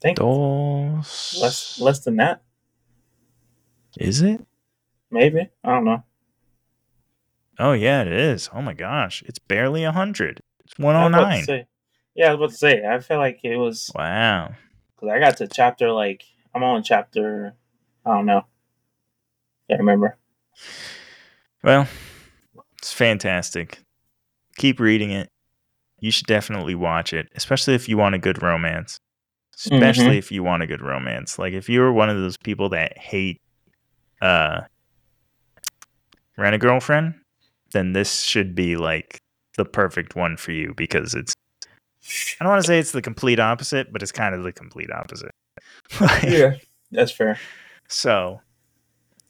think 0.00 0.18
Dos. 0.18 1.38
less 1.40 1.80
less 1.80 2.00
than 2.00 2.16
that, 2.16 2.42
Is 3.98 4.20
it? 4.22 4.44
maybe. 5.10 5.48
I 5.62 5.70
don't 5.70 5.84
know. 5.84 6.04
Oh 7.58 7.72
yeah, 7.72 8.02
it 8.02 8.12
is. 8.12 8.50
Oh 8.52 8.60
my 8.60 8.74
gosh, 8.74 9.22
it's 9.26 9.38
barely 9.38 9.84
100. 9.84 10.40
It's 10.64 10.74
oh 10.78 10.86
I 10.88 11.08
was 11.08 11.08
about 11.08 11.18
to 11.18 11.52
109. 11.52 11.66
Yeah, 12.14 12.26
I 12.28 12.34
was 12.34 12.36
about 12.38 12.50
to 12.50 12.56
say. 12.56 12.84
I 12.86 12.98
feel 13.00 13.18
like 13.18 13.40
it 13.42 13.56
was 13.56 13.90
Wow. 13.94 14.54
because 14.94 15.08
I 15.14 15.18
got 15.18 15.36
to 15.38 15.48
chapter 15.48 15.90
like 15.92 16.22
I'm 16.54 16.62
on 16.62 16.82
chapter. 16.82 17.54
I 18.06 18.14
don't 18.14 18.26
know. 18.26 18.44
Can't 19.68 19.80
remember. 19.80 20.16
Well, 21.62 21.88
it's 22.78 22.92
fantastic. 22.92 23.80
Keep 24.56 24.78
reading 24.78 25.10
it. 25.10 25.30
You 25.98 26.10
should 26.10 26.26
definitely 26.26 26.74
watch 26.74 27.12
it, 27.12 27.28
especially 27.34 27.74
if 27.74 27.88
you 27.88 27.96
want 27.96 28.14
a 28.14 28.18
good 28.18 28.42
romance. 28.42 28.98
Especially 29.56 30.18
if 30.18 30.30
you 30.32 30.42
want 30.42 30.62
a 30.62 30.66
good 30.66 30.82
romance. 30.82 31.38
Like 31.38 31.52
if 31.54 31.68
you're 31.68 31.92
one 31.92 32.10
of 32.10 32.16
those 32.16 32.36
people 32.36 32.68
that 32.70 32.98
hate 32.98 33.40
uh 34.20 34.62
Rent 36.36 36.54
a 36.54 36.58
Girlfriend, 36.58 37.14
then 37.72 37.92
this 37.92 38.22
should 38.22 38.54
be 38.54 38.76
like 38.76 39.20
the 39.56 39.64
perfect 39.64 40.16
one 40.16 40.36
for 40.36 40.52
you 40.52 40.74
because 40.76 41.14
it's 41.14 41.33
I 42.40 42.44
don't 42.44 42.52
want 42.52 42.62
to 42.62 42.66
say 42.66 42.78
it's 42.78 42.92
the 42.92 43.02
complete 43.02 43.38
opposite, 43.38 43.92
but 43.92 44.02
it's 44.02 44.12
kind 44.12 44.34
of 44.34 44.42
the 44.42 44.52
complete 44.52 44.90
opposite. 44.92 45.32
Yeah, 46.22 46.54
that's 46.90 47.12
fair. 47.12 47.38
So, 47.88 48.40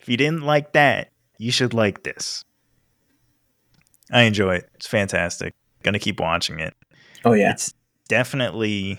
if 0.00 0.08
you 0.08 0.16
didn't 0.16 0.42
like 0.42 0.72
that, 0.72 1.10
you 1.38 1.50
should 1.50 1.74
like 1.74 2.02
this. 2.02 2.44
I 4.12 4.22
enjoy 4.22 4.56
it. 4.56 4.70
It's 4.74 4.86
fantastic. 4.86 5.54
Gonna 5.82 5.98
keep 5.98 6.20
watching 6.20 6.60
it. 6.60 6.74
Oh 7.24 7.32
yeah. 7.32 7.52
It's 7.52 7.72
definitely 8.08 8.98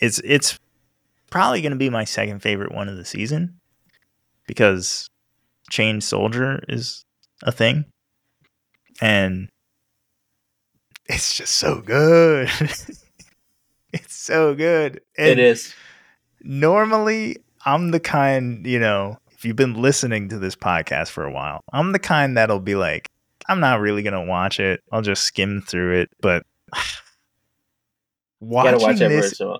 it's 0.00 0.18
it's 0.20 0.58
probably 1.30 1.62
gonna 1.62 1.76
be 1.76 1.90
my 1.90 2.04
second 2.04 2.40
favorite 2.40 2.72
one 2.72 2.88
of 2.88 2.96
the 2.96 3.04
season 3.04 3.58
because 4.46 5.08
Chain 5.70 6.00
Soldier 6.00 6.62
is 6.68 7.04
a 7.42 7.52
thing. 7.52 7.84
And 9.00 9.48
it's 11.08 11.34
just 11.34 11.54
so 11.56 11.80
good. 11.80 12.48
it's 13.92 14.14
so 14.14 14.54
good. 14.54 14.96
it 15.16 15.30
And- 15.32 15.40
is. 15.40 15.74
normally 16.42 17.38
I'm 17.64 17.90
the 17.90 18.00
kind, 18.00 18.66
you 18.66 18.78
know, 18.78 19.18
if 19.32 19.44
you've 19.44 19.56
been 19.56 19.74
listening 19.80 20.28
to 20.30 20.38
this 20.38 20.54
podcast 20.56 21.08
for 21.10 21.24
a 21.24 21.32
while, 21.32 21.62
I'm 21.72 21.92
the 21.92 21.98
kind 21.98 22.36
that'll 22.36 22.60
be 22.60 22.74
like, 22.74 23.10
I'm 23.48 23.60
not 23.60 23.80
really 23.80 24.02
gonna 24.02 24.24
watch 24.24 24.58
it. 24.60 24.82
I'll 24.90 25.02
just 25.02 25.22
skim 25.24 25.60
through 25.62 26.00
it. 26.00 26.10
But 26.20 26.44
watching 28.40 28.80
watch 28.80 28.98
this. 28.98 29.40
You 29.40 29.58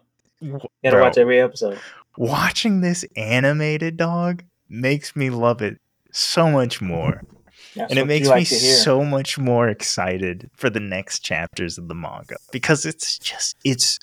gotta 0.50 0.68
bro, 0.96 1.02
watch 1.02 1.18
every 1.18 1.40
episode. 1.40 1.78
watching 2.16 2.80
this 2.80 3.04
animated 3.16 3.96
dog 3.96 4.44
makes 4.68 5.16
me 5.16 5.30
love 5.30 5.62
it 5.62 5.78
so 6.12 6.50
much 6.50 6.80
more, 6.80 7.22
That's 7.76 7.90
and 7.90 7.98
it 7.98 8.06
makes 8.06 8.26
like 8.26 8.40
me 8.40 8.44
so 8.44 9.04
much 9.04 9.38
more 9.38 9.68
excited 9.68 10.50
for 10.54 10.70
the 10.70 10.80
next 10.80 11.20
chapters 11.20 11.76
of 11.76 11.88
the 11.88 11.94
manga 11.94 12.36
because 12.50 12.86
it's 12.86 13.18
just 13.18 13.56
it's 13.64 13.98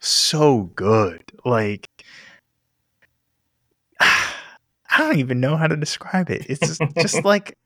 so 0.00 0.64
good. 0.74 1.22
Like 1.44 1.88
I 4.00 4.98
don't 4.98 5.18
even 5.18 5.40
know 5.40 5.56
how 5.56 5.68
to 5.68 5.76
describe 5.76 6.30
it. 6.30 6.46
It's 6.50 6.60
just, 6.60 6.82
just 6.98 7.24
like 7.24 7.56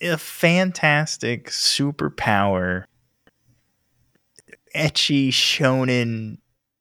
a 0.00 0.16
fantastic 0.16 1.50
superpower, 1.50 2.84
ecchi 4.76 5.30
shonen 5.30 6.38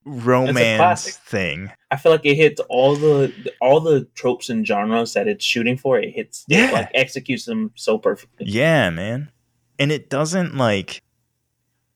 romance 0.07 1.17
thing. 1.17 1.71
I 1.91 1.97
feel 1.97 2.11
like 2.11 2.25
it 2.25 2.35
hits 2.35 2.61
all 2.69 2.95
the 2.95 3.33
all 3.61 3.79
the 3.79 4.07
tropes 4.15 4.49
and 4.49 4.65
genres 4.65 5.13
that 5.13 5.27
it's 5.27 5.45
shooting 5.45 5.77
for. 5.77 5.99
It 5.99 6.11
hits, 6.11 6.45
Yeah. 6.47 6.69
it, 6.69 6.73
like 6.73 6.89
executes 6.93 7.45
them 7.45 7.71
so 7.75 7.97
perfectly. 7.97 8.45
Yeah, 8.47 8.89
man. 8.89 9.31
And 9.79 9.91
it 9.91 10.09
doesn't 10.09 10.55
like 10.55 11.01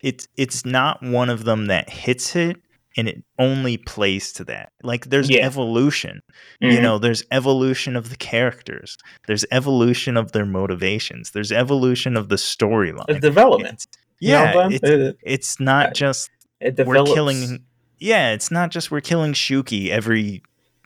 it's 0.01 0.27
it's 0.37 0.65
not 0.65 1.01
one 1.03 1.29
of 1.29 1.45
them 1.45 1.67
that 1.67 1.89
hits 1.89 2.35
it 2.35 2.57
and 2.97 3.07
it 3.07 3.23
only 3.39 3.77
plays 3.77 4.33
to 4.33 4.43
that. 4.45 4.71
Like 4.83 5.05
there's 5.05 5.29
Yeah. 5.29 5.45
evolution. 5.45 6.21
You 6.59 6.71
Mhm. 6.71 6.81
know, 6.81 6.97
there's 6.99 7.23
evolution 7.31 7.95
of 7.95 8.09
the 8.09 8.17
characters. 8.17 8.97
There's 9.27 9.45
evolution 9.51 10.17
of 10.17 10.31
their 10.33 10.45
motivations. 10.45 11.31
There's 11.31 11.51
evolution 11.51 12.17
of 12.17 12.29
the 12.29 12.35
storyline. 12.35 13.05
It's 13.07 13.19
development. 13.21 13.73
It's- 13.73 13.87
You 14.23 14.33
know, 14.33 14.43
yeah, 14.43 14.69
it's, 14.71 14.83
it, 14.83 15.17
it's 15.23 15.59
not 15.59 15.95
just 15.95 16.29
it 16.59 16.77
we're 16.85 17.03
killing 17.05 17.63
yeah 18.01 18.31
it's 18.31 18.51
not 18.51 18.69
just 18.71 18.91
we're 18.91 18.99
killing 18.99 19.31
shuki 19.33 19.89
every 19.89 20.41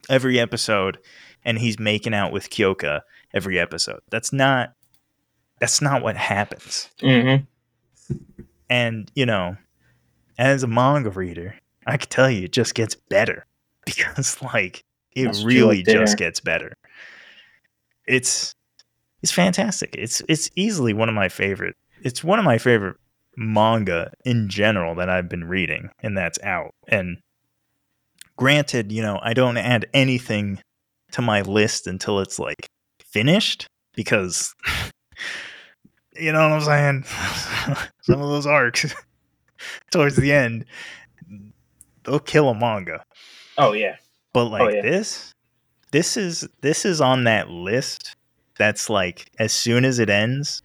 every 0.10 0.40
episode 0.40 1.00
and 1.44 1.58
he's 1.58 1.80
making 1.80 2.14
out 2.14 2.32
with 2.32 2.50
kyoka 2.52 3.02
every 3.34 3.58
episode. 3.60 4.00
That's 4.12 4.32
not 4.32 4.74
that's 5.60 5.82
not 5.82 6.04
what 6.04 6.16
happens. 6.18 6.90
Mhm. 7.02 7.48
and 8.70 9.12
you 9.16 9.26
know 9.26 9.58
as 10.38 10.62
a 10.64 10.68
manga 10.68 11.10
reader 11.10 11.56
i 11.88 11.98
can 11.98 12.10
tell 12.10 12.30
you 12.30 12.44
it 12.44 12.52
just 12.52 12.76
gets 12.76 12.94
better 12.94 13.46
because 13.86 14.42
like 14.42 14.84
it 15.16 15.26
That's 15.26 15.44
really 15.44 15.82
just 15.82 16.18
gets 16.18 16.40
better. 16.42 16.74
It's 18.06 18.54
it's 19.24 19.32
fantastic. 19.32 19.96
It's 19.98 20.22
it's 20.28 20.50
easily 20.56 20.94
one 20.94 21.08
of 21.10 21.16
my 21.16 21.30
favorite 21.30 21.76
it's 22.04 22.22
one 22.24 22.38
of 22.38 22.44
my 22.46 22.58
favorite 22.58 22.98
manga 23.38 24.12
in 24.24 24.50
general 24.50 24.96
that 24.96 25.10
I've 25.10 25.30
been 25.30 25.46
reading 25.46 25.90
and 26.00 26.18
that's 26.18 26.40
out. 26.42 26.72
And 26.88 27.18
granted, 28.38 28.92
you 28.92 29.02
know, 29.02 29.20
I 29.22 29.34
don't 29.34 29.58
add 29.58 29.86
anything 29.94 30.60
to 31.12 31.22
my 31.22 31.42
list 31.42 31.88
until 31.88 32.20
it's 32.20 32.40
like 32.40 32.70
finished 33.00 33.68
because 33.94 34.54
you 36.18 36.32
know 36.32 36.50
what 36.50 36.56
I'm 36.56 36.62
saying? 36.62 37.04
Some 38.02 38.22
of 38.22 38.30
those 38.30 38.46
arcs 38.46 38.94
towards 39.92 40.16
the 40.16 40.32
end 40.32 40.66
they'll 42.06 42.20
kill 42.20 42.50
a 42.50 42.56
manga. 42.56 43.04
Oh 43.58 43.74
yeah. 43.74 43.98
But 44.34 44.46
like 44.46 44.62
oh, 44.62 44.70
yeah. 44.70 44.82
this, 44.82 45.34
this 45.92 46.18
is 46.18 46.48
this 46.62 46.86
is 46.86 47.02
on 47.02 47.26
that 47.26 47.50
list 47.50 48.16
that's 48.58 48.90
like 48.90 49.30
as 49.40 49.52
soon 49.52 49.86
as 49.86 50.00
it 50.00 50.10
ends, 50.10 50.62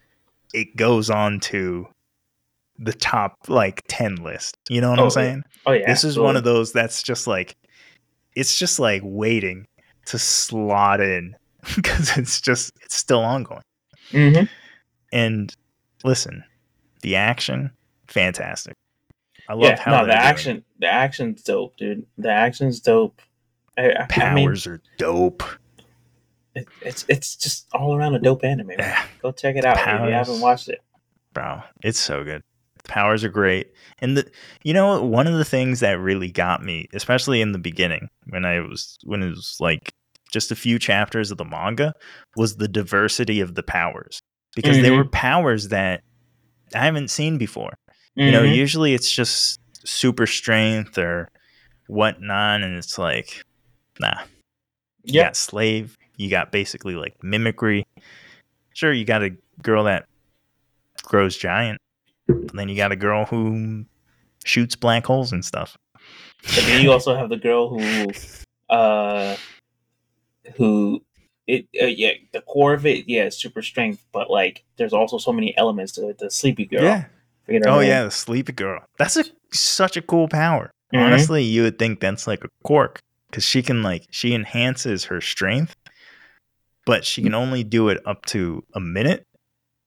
it 0.53 0.75
goes 0.75 1.09
on 1.09 1.39
to 1.41 1.87
the 2.79 2.93
top 2.93 3.35
like 3.47 3.83
10 3.87 4.15
list. 4.17 4.57
You 4.69 4.81
know 4.81 4.89
what 4.91 4.99
Oh, 4.99 5.03
I'm 5.05 5.09
saying? 5.11 5.43
Oh 5.65 5.71
yeah. 5.73 5.85
this 5.87 6.03
is 6.03 6.17
one 6.17 6.35
of 6.35 6.43
those 6.43 6.71
that's 6.73 7.03
just 7.03 7.27
like 7.27 7.55
it's 8.35 8.57
just 8.57 8.79
like 8.79 9.01
waiting 9.03 9.67
to 10.07 10.17
slot 10.17 10.99
in 11.01 11.35
because 11.75 12.17
it's 12.17 12.41
just 12.41 12.71
it's 12.81 12.95
still 12.95 13.19
ongoing. 13.21 13.61
hmm 14.11 14.43
And 15.11 15.53
listen, 16.03 16.43
the 17.01 17.15
action 17.15 17.71
fantastic. 18.07 18.73
I 19.49 19.53
love 19.53 19.63
Yeah. 19.63 19.79
how 19.79 19.91
No, 19.91 19.97
the 20.05 20.11
doing 20.13 20.17
action. 20.17 20.63
The 20.79 20.87
action's 20.87 21.43
dope, 21.43 21.77
dude. 21.77 22.05
The 22.17 22.29
action's 22.31 22.79
dope. 22.79 23.21
I, 23.77 23.89
I, 23.91 24.07
I 24.17 24.33
mean, 24.33 24.45
powers 24.47 24.65
are 24.67 24.81
dope. 24.97 25.43
it, 26.55 26.67
it's 26.81 27.05
it's 27.07 27.35
just 27.35 27.67
all 27.73 27.95
around 27.95 28.15
a 28.15 28.19
dope 28.19 28.43
anime. 28.43 28.71
Yeah. 28.77 29.03
Go 29.21 29.31
check 29.31 29.55
it 29.55 29.65
out 29.65 29.77
if 29.77 29.85
you 29.85 30.13
haven't 30.13 30.41
watched 30.41 30.67
it. 30.69 30.81
bro 31.33 31.61
it's 31.83 31.99
so 31.99 32.23
good 32.23 32.43
powers 32.91 33.23
are 33.23 33.29
great. 33.29 33.71
And 33.99 34.17
the 34.17 34.29
you 34.63 34.73
know 34.73 35.01
one 35.03 35.25
of 35.27 35.33
the 35.35 35.45
things 35.45 35.79
that 35.79 35.97
really 35.99 36.29
got 36.29 36.61
me 36.63 36.87
especially 36.93 37.39
in 37.41 37.51
the 37.53 37.59
beginning 37.59 38.09
when 38.29 38.43
i 38.45 38.59
was 38.59 38.97
when 39.05 39.23
it 39.23 39.29
was 39.29 39.55
like 39.59 39.91
just 40.31 40.51
a 40.51 40.55
few 40.55 40.77
chapters 40.79 41.31
of 41.31 41.37
the 41.37 41.45
manga 41.45 41.93
was 42.35 42.55
the 42.57 42.67
diversity 42.67 43.39
of 43.41 43.55
the 43.55 43.63
powers. 43.63 44.19
Because 44.55 44.77
they 44.81 44.89
Mhm. 44.89 44.97
were 44.97 45.05
powers 45.05 45.69
that 45.69 46.01
i 46.75 46.83
haven't 46.85 47.09
seen 47.09 47.37
before. 47.37 47.73
You 48.15 48.31
know 48.31 48.43
Mhm. 48.43 48.55
usually 48.55 48.93
it's 48.93 49.11
just 49.11 49.57
super 49.85 50.27
strength 50.27 50.97
or 50.97 51.27
whatnot 51.87 52.61
and 52.63 52.75
it's 52.77 52.97
like 52.97 53.41
nah. 53.99 54.19
You 55.03 55.21
got 55.21 55.35
slave 55.37 55.95
you 56.17 56.29
got 56.29 56.51
basically 56.51 56.95
like 56.95 57.15
mimicry. 57.23 57.83
Sure 58.73 58.91
you 58.93 59.05
got 59.05 59.23
a 59.23 59.31
girl 59.63 59.85
that 59.85 60.05
grows 61.03 61.35
giant 61.37 61.79
but 62.33 62.53
then 62.55 62.69
you 62.69 62.75
got 62.75 62.91
a 62.91 62.95
girl 62.95 63.25
who 63.25 63.85
shoots 64.43 64.75
black 64.75 65.05
holes 65.05 65.31
and 65.31 65.43
stuff 65.45 65.77
But 66.55 66.63
then 66.65 66.81
you 66.81 66.91
also 66.91 67.15
have 67.15 67.29
the 67.29 67.37
girl 67.37 67.69
who, 67.69 68.11
uh, 68.69 69.37
who 70.55 71.01
it 71.47 71.67
uh, 71.81 71.85
yeah 71.85 72.11
the 72.33 72.41
core 72.41 72.73
of 72.73 72.85
it 72.85 73.05
yeah 73.07 73.29
super 73.29 73.61
strength, 73.61 74.03
but 74.11 74.29
like 74.29 74.63
there's 74.77 74.93
also 74.93 75.17
so 75.17 75.31
many 75.33 75.55
elements 75.57 75.91
to 75.93 76.09
it. 76.09 76.17
The 76.17 76.29
sleepy 76.29 76.65
girl. 76.65 76.83
yeah 76.83 77.05
You 77.47 77.59
know 77.59 77.69
oh 77.71 77.75
I 77.77 77.79
mean? 77.79 77.87
yeah 77.89 78.03
the 78.03 78.11
sleepy 78.11 78.53
girl 78.53 78.83
that's 78.97 79.17
a 79.17 79.23
such 79.51 79.97
a 79.97 80.01
cool 80.01 80.27
power 80.27 80.71
Mhm. 80.93 80.99
honestly 81.01 81.43
you 81.43 81.63
would 81.63 81.79
think 81.79 81.99
that's 81.99 82.27
like 82.27 82.43
a 82.43 82.49
quirk 82.63 82.99
because 83.29 83.43
she 83.45 83.61
can 83.63 83.81
like 83.83 84.05
she 84.11 84.33
enhances 84.33 85.05
her 85.05 85.21
strength 85.21 85.73
but 86.85 87.05
she 87.05 87.21
can 87.23 87.33
only 87.33 87.63
do 87.63 87.89
it 87.89 87.99
up 88.05 88.25
to 88.27 88.63
a 88.73 88.79
minute 88.79 89.23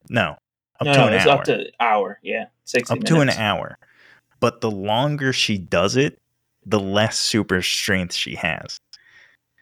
no 0.08 0.36
up 0.86 0.94
no, 0.94 0.94
to 0.94 1.00
no, 1.00 1.06
an 1.08 1.14
it's 1.14 1.26
hour 1.26 1.32
up 1.32 1.44
to 1.44 1.70
hour. 1.80 2.20
Yeah, 2.22 2.46
sixty 2.64 2.98
up 2.98 3.04
to 3.04 3.20
an 3.20 3.30
hour. 3.30 3.78
But 4.40 4.60
the 4.60 4.70
longer 4.70 5.32
she 5.32 5.58
does 5.58 5.96
it, 5.96 6.20
the 6.66 6.80
less 6.80 7.18
super 7.18 7.62
strength 7.62 8.14
she 8.14 8.34
has. 8.34 8.78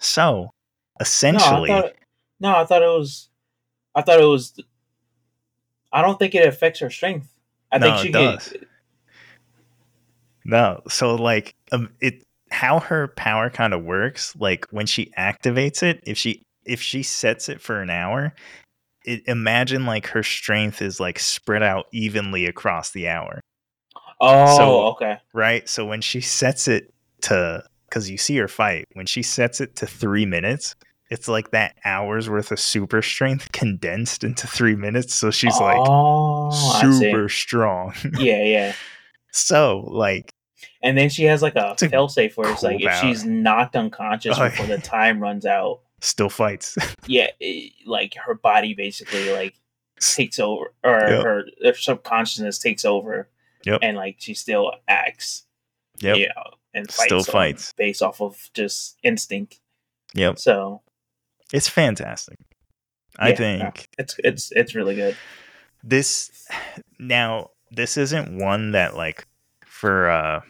So, 0.00 0.50
essentially, 1.00 1.70
No, 1.70 1.76
I 1.76 1.80
thought, 1.82 1.92
no, 2.40 2.56
I 2.56 2.64
thought 2.64 2.82
it 2.82 2.86
was. 2.86 3.28
I 3.94 4.02
thought 4.02 4.20
it 4.20 4.26
was. 4.26 4.58
I 5.92 6.02
don't 6.02 6.18
think 6.18 6.34
it 6.34 6.46
affects 6.46 6.80
her 6.80 6.90
strength. 6.90 7.28
I 7.70 7.78
No, 7.78 7.86
think 7.86 7.98
she 7.98 8.12
can. 8.12 8.32
does. 8.32 8.54
no. 10.44 10.82
So, 10.88 11.14
like, 11.14 11.54
um, 11.70 11.90
it 12.00 12.24
how 12.52 12.80
her 12.80 13.08
power 13.08 13.50
kind 13.50 13.72
of 13.72 13.82
works. 13.82 14.36
Like 14.36 14.66
when 14.70 14.86
she 14.86 15.10
activates 15.18 15.82
it, 15.82 16.02
if 16.06 16.18
she 16.18 16.42
if 16.64 16.80
she 16.80 17.02
sets 17.02 17.48
it 17.48 17.60
for 17.60 17.80
an 17.80 17.90
hour, 17.90 18.34
it, 19.05 19.22
imagine 19.26 19.86
like 19.86 20.07
her 20.09 20.22
strength 20.22 20.80
is 20.82 21.00
like 21.00 21.18
spread 21.18 21.62
out 21.62 21.86
evenly 21.92 22.46
across 22.46 22.90
the 22.90 23.09
hour. 23.09 23.40
Oh, 24.20 24.57
So- 24.57 24.86
okay. 24.92 25.18
right? 25.32 25.68
So 25.68 25.84
when 25.84 26.00
she 26.00 26.20
sets 26.20 26.68
it 26.68 26.92
to, 27.22 27.64
because 27.88 28.09
you 28.11 28.18
see 28.18 28.36
her 28.36 28.48
fight, 28.48 28.86
when 28.94 29.07
she 29.07 29.22
sets 29.22 29.61
it 29.61 29.76
to 29.76 29.86
three 29.86 30.26
minutes, 30.26 30.74
it's 31.11 31.28
like 31.28 31.50
that 31.50 31.74
hour's 31.84 32.30
worth 32.30 32.50
of 32.53 32.59
super 32.59 33.03
strength 33.03 33.53
condensed 33.53 34.24
into 34.24 34.46
three 34.46 34.76
minutes. 34.76 35.14
So 35.14 35.30
she's 35.30 35.59
like 35.61 35.76
oh, 35.78 36.50
see. 36.80 36.92
super 36.92 37.28
strong. 37.28 37.92
Yeah, 38.18 38.42
yeah. 38.42 38.72
so 39.30 39.84
like, 39.88 40.32
And 40.82 40.96
then 40.96 41.11
she 41.11 41.24
has 41.24 41.42
like 41.42 41.57
a 41.57 41.74
failsafe 41.78 42.36
where 42.36 42.50
it's 42.50 42.62
like 42.62 42.80
if 42.80 42.94
she's 43.00 43.24
knocked 43.24 43.76
unconscious 43.76 44.38
Oh, 44.38 44.48
before 44.48 44.66
the 44.66 44.78
time 44.78 45.20
runs 45.20 45.44
out, 45.44 45.80
still 46.03 46.28
fights. 46.28 46.76
yeah, 47.07 47.28
it, 47.40 47.72
like 47.86 48.14
her 48.26 48.34
body 48.34 48.74
basically 48.74 49.32
like 49.32 49.55
takes 49.98 50.38
over, 50.38 50.74
or 50.84 50.98
Yep. 51.00 51.24
her, 51.24 51.44
her 51.64 51.74
subconsciousness 51.74 52.59
takes 52.59 52.84
over, 52.84 53.28
Yep. 53.64 53.78
and 53.82 53.96
like 53.96 54.16
she 54.18 54.34
still 54.34 54.72
acts, 54.86 55.46
Yep. 56.00 56.16
you 56.18 56.26
know, 56.28 56.50
and 56.74 56.90
fights 56.90 57.05
Still 57.07 57.22
fights. 57.24 57.72
based 57.76 58.03
off 58.03 58.20
of 58.20 58.50
just 58.53 58.98
instinct. 59.03 59.61
Yep. 60.14 60.38
So 60.38 60.82
It's 61.53 61.68
fantastic. 61.68 62.38
I 63.18 63.30
Yeah, 63.30 63.36
think 63.36 63.86
it's 63.98 64.16
it's 64.24 64.50
it's 64.53 64.74
really 64.74 64.94
good. 64.94 65.16
this 65.84 66.48
now 66.98 67.50
this 67.70 67.96
isn't 67.96 68.38
one 68.38 68.72
that 68.72 68.96
like 68.96 69.26
for 69.66 70.09
uh 70.11 70.40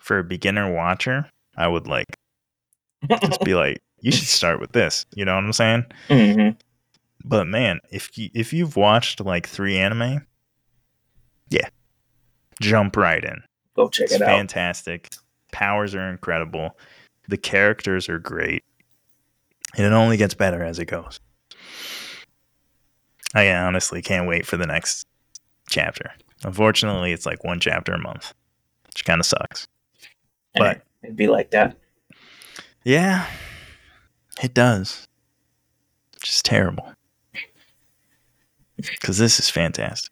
for 0.00 0.18
a 0.18 0.24
beginner 0.24 0.70
watcher 0.70 1.30
i 1.56 1.66
would 1.66 1.86
like 1.86 2.04
just 3.22 3.42
be 3.42 3.54
like 3.64 3.78
you 4.04 4.12
should 4.12 4.28
start 4.28 4.60
with 4.60 4.72
this 4.72 5.04
you 5.16 5.24
know 5.24 5.34
what 5.34 5.44
i'm 5.44 5.52
saying? 5.52 5.84
Hmm 6.08 6.50
but 7.24 7.46
man 7.46 7.80
if 7.90 8.16
you 8.18 8.28
if 8.34 8.52
you've 8.52 8.76
watched 8.76 9.18
like 9.20 9.48
three 9.48 9.78
anime 9.78 10.26
yeah 11.48 11.68
jump 12.60 12.96
right 12.96 13.24
in. 13.24 13.42
Go 13.74 13.88
check 13.88 14.04
it's 14.04 14.14
it 14.14 14.22
out. 14.22 14.26
fantastic. 14.28 15.12
Powers 15.50 15.94
are 15.94 16.08
incredible. 16.08 16.78
The 17.28 17.36
characters 17.36 18.08
are 18.08 18.18
great. 18.20 18.62
And 19.76 19.84
it 19.84 19.92
only 19.92 20.16
gets 20.16 20.34
better 20.34 20.62
as 20.62 20.78
it 20.78 20.84
goes. 20.84 21.18
I 23.34 23.52
honestly 23.52 24.00
can't 24.02 24.28
wait 24.28 24.46
for 24.46 24.56
the 24.56 24.66
next 24.66 25.06
chapter. 25.68 26.12
Unfortunately 26.44 27.12
it's 27.12 27.26
like 27.26 27.42
one 27.42 27.58
chapter 27.58 27.92
a 27.92 27.98
month 27.98 28.34
which 28.86 29.04
kind 29.04 29.18
of 29.20 29.26
sucks 29.26 29.66
but- 30.54 30.82
it'd 31.02 31.16
be 31.16 31.26
like 31.26 31.50
that. 31.52 31.76
yeah 32.84 33.26
it 34.42 34.54
does. 34.54 35.06
Just 36.22 36.44
terrible. 36.44 36.92
Because 38.76 39.18
this 39.18 39.38
is 39.38 39.50
fantastic. 39.50 40.10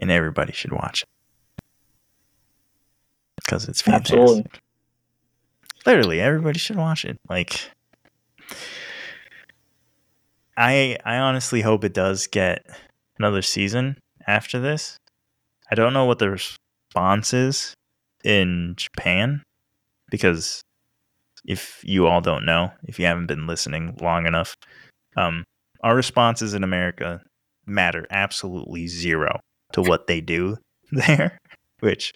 And 0.00 0.10
everybody 0.10 0.52
should 0.52 0.72
watch 0.72 1.02
it. 1.02 1.08
Because 3.36 3.68
it's 3.68 3.82
fantastic. 3.82 4.18
Absolutely. 4.18 4.50
literally 5.86 6.20
everybody 6.20 6.58
should 6.58 6.76
watch 6.76 7.04
it. 7.04 7.18
Like 7.28 7.70
i 10.56 10.96
i 11.04 11.16
honestly 11.16 11.62
hope 11.62 11.82
it 11.82 11.94
does 11.94 12.26
get 12.26 12.64
another 13.18 13.42
season 13.42 13.98
after 14.26 14.60
this. 14.60 14.96
I 15.70 15.74
don't 15.74 15.92
know 15.92 16.04
what 16.04 16.18
the 16.18 16.30
response 16.30 17.32
is 17.32 17.74
in 18.24 18.74
Japan 18.76 19.42
because 20.10 20.62
if 21.44 21.80
you 21.84 22.06
all 22.06 22.20
don't 22.20 22.44
know, 22.44 22.70
if 22.84 22.98
you 22.98 23.06
haven't 23.06 23.26
been 23.26 23.46
listening 23.46 23.96
long 24.00 24.26
enough, 24.26 24.54
um, 25.16 25.44
our 25.82 25.94
responses 25.96 26.54
in 26.54 26.62
America 26.64 27.20
matter 27.66 28.06
absolutely 28.10 28.86
zero 28.86 29.40
to 29.72 29.82
what 29.82 30.06
they 30.06 30.20
do 30.20 30.56
there, 30.92 31.38
which 31.80 32.12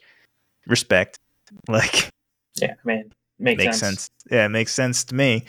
respect. 0.67 1.19
Like, 1.69 2.09
Yeah, 2.57 2.75
man, 2.85 3.13
makes, 3.39 3.59
makes 3.59 3.79
sense. 3.79 4.01
sense. 4.03 4.11
Yeah, 4.33 4.47
it 4.47 4.49
makes 4.49 4.75
sense 4.75 5.05
to 5.05 5.15
me. 5.15 5.45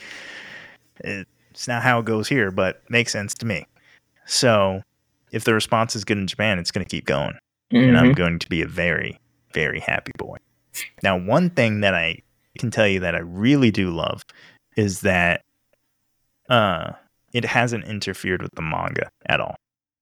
It's 1.00 1.66
not 1.66 1.82
how 1.82 1.98
it 1.98 2.04
goes 2.04 2.28
here, 2.28 2.50
but 2.52 2.82
makes 2.88 3.12
sense 3.12 3.34
to 3.34 3.46
me. 3.46 3.66
So, 4.24 4.82
if 5.32 5.44
the 5.44 5.54
response 5.54 5.96
is 5.96 6.04
good 6.04 6.18
in 6.18 6.26
Japan, 6.28 6.58
it's 6.58 6.70
going 6.70 6.84
to 6.84 6.88
keep 6.88 7.04
going, 7.04 7.36
and 7.72 7.96
I'm 7.96 8.12
Mhm. 8.12 8.16
going 8.16 8.38
to 8.38 8.48
be 8.48 8.62
a 8.62 8.66
very, 8.68 9.18
very 9.52 9.80
happy 9.80 10.12
boy. 10.16 10.36
Now, 11.02 11.16
one 11.18 11.50
thing 11.50 11.80
that 11.80 11.94
I 11.94 12.22
can 12.58 12.70
tell 12.70 12.86
you 12.86 13.00
that 13.00 13.14
I 13.14 13.20
really 13.20 13.70
do 13.70 13.90
love 13.90 14.22
is 14.76 15.00
that 15.02 15.42
uh, 16.48 16.92
it 17.32 17.44
hasn't 17.44 17.84
interfered 17.84 18.42
with 18.42 18.52
the 18.54 18.62
manga 18.62 19.08
at 19.26 19.40
all, 19.40 19.56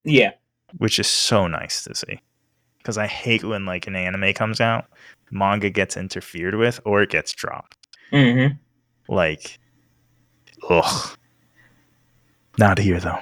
Yeah, 0.04 0.32
which 0.78 0.98
is 0.98 1.06
so 1.06 1.46
nice 1.46 1.84
to 1.84 1.94
see. 1.94 2.20
Because 2.78 2.98
I 2.98 3.06
hate 3.06 3.42
when 3.44 3.66
like 3.66 3.86
an 3.86 3.96
anime 3.96 4.32
comes 4.32 4.60
out, 4.60 4.86
manga 5.30 5.70
gets 5.70 5.96
interfered 5.96 6.54
with 6.54 6.80
or 6.84 7.02
it 7.02 7.10
gets 7.10 7.32
dropped. 7.32 7.76
hmm 8.10 8.46
Like, 9.08 9.58
ugh. 10.70 11.16
Not 12.58 12.78
here 12.78 13.00
though. 13.00 13.20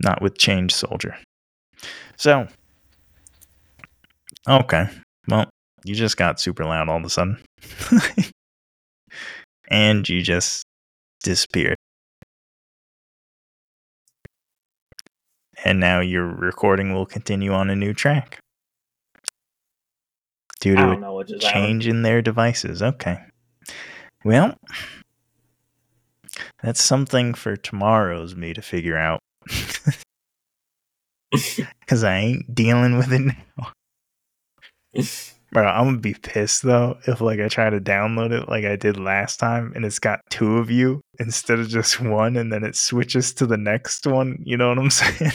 Not 0.00 0.22
with 0.22 0.38
Chained 0.38 0.70
Soldier. 0.70 1.16
So, 2.16 2.46
okay. 4.46 4.88
Well, 5.26 5.48
you 5.84 5.94
just 5.94 6.16
got 6.16 6.40
super 6.40 6.64
loud 6.64 6.88
all 6.88 6.98
of 6.98 7.04
a 7.04 7.10
sudden. 7.10 7.38
and 9.68 10.08
you 10.08 10.22
just 10.22 10.64
disappeared. 11.22 11.76
And 15.64 15.80
now 15.80 16.00
your 16.00 16.24
recording 16.24 16.94
will 16.94 17.06
continue 17.06 17.52
on 17.52 17.68
a 17.70 17.76
new 17.76 17.92
track. 17.92 18.38
Due 20.60 20.74
to 20.74 20.90
a 20.90 20.96
know 20.96 21.22
change 21.40 21.86
in 21.86 22.02
their 22.02 22.20
devices. 22.22 22.82
Okay. 22.82 23.20
Well, 24.24 24.56
that's 26.62 26.82
something 26.82 27.34
for 27.34 27.56
tomorrow's 27.56 28.34
me 28.34 28.52
to 28.54 28.62
figure 28.62 28.96
out. 28.96 29.20
Because 31.80 32.04
I 32.04 32.16
ain't 32.18 32.54
dealing 32.54 32.98
with 32.98 33.12
it 33.12 33.20
now. 33.20 33.72
Bro, 35.50 35.64
I'm 35.66 35.86
gonna 35.86 35.98
be 35.98 36.14
pissed 36.14 36.62
though 36.62 36.98
if 37.06 37.20
like 37.22 37.40
I 37.40 37.48
try 37.48 37.70
to 37.70 37.80
download 37.80 38.32
it 38.32 38.48
like 38.50 38.64
I 38.66 38.76
did 38.76 38.98
last 38.98 39.38
time 39.38 39.72
and 39.74 39.84
it's 39.84 39.98
got 39.98 40.20
two 40.28 40.58
of 40.58 40.70
you 40.70 41.00
instead 41.18 41.58
of 41.58 41.68
just 41.68 42.00
one 42.00 42.36
and 42.36 42.52
then 42.52 42.64
it 42.64 42.76
switches 42.76 43.32
to 43.34 43.46
the 43.46 43.56
next 43.56 44.06
one. 44.06 44.42
You 44.44 44.56
know 44.58 44.68
what 44.68 44.78
I'm 44.78 44.90
saying? 44.90 45.32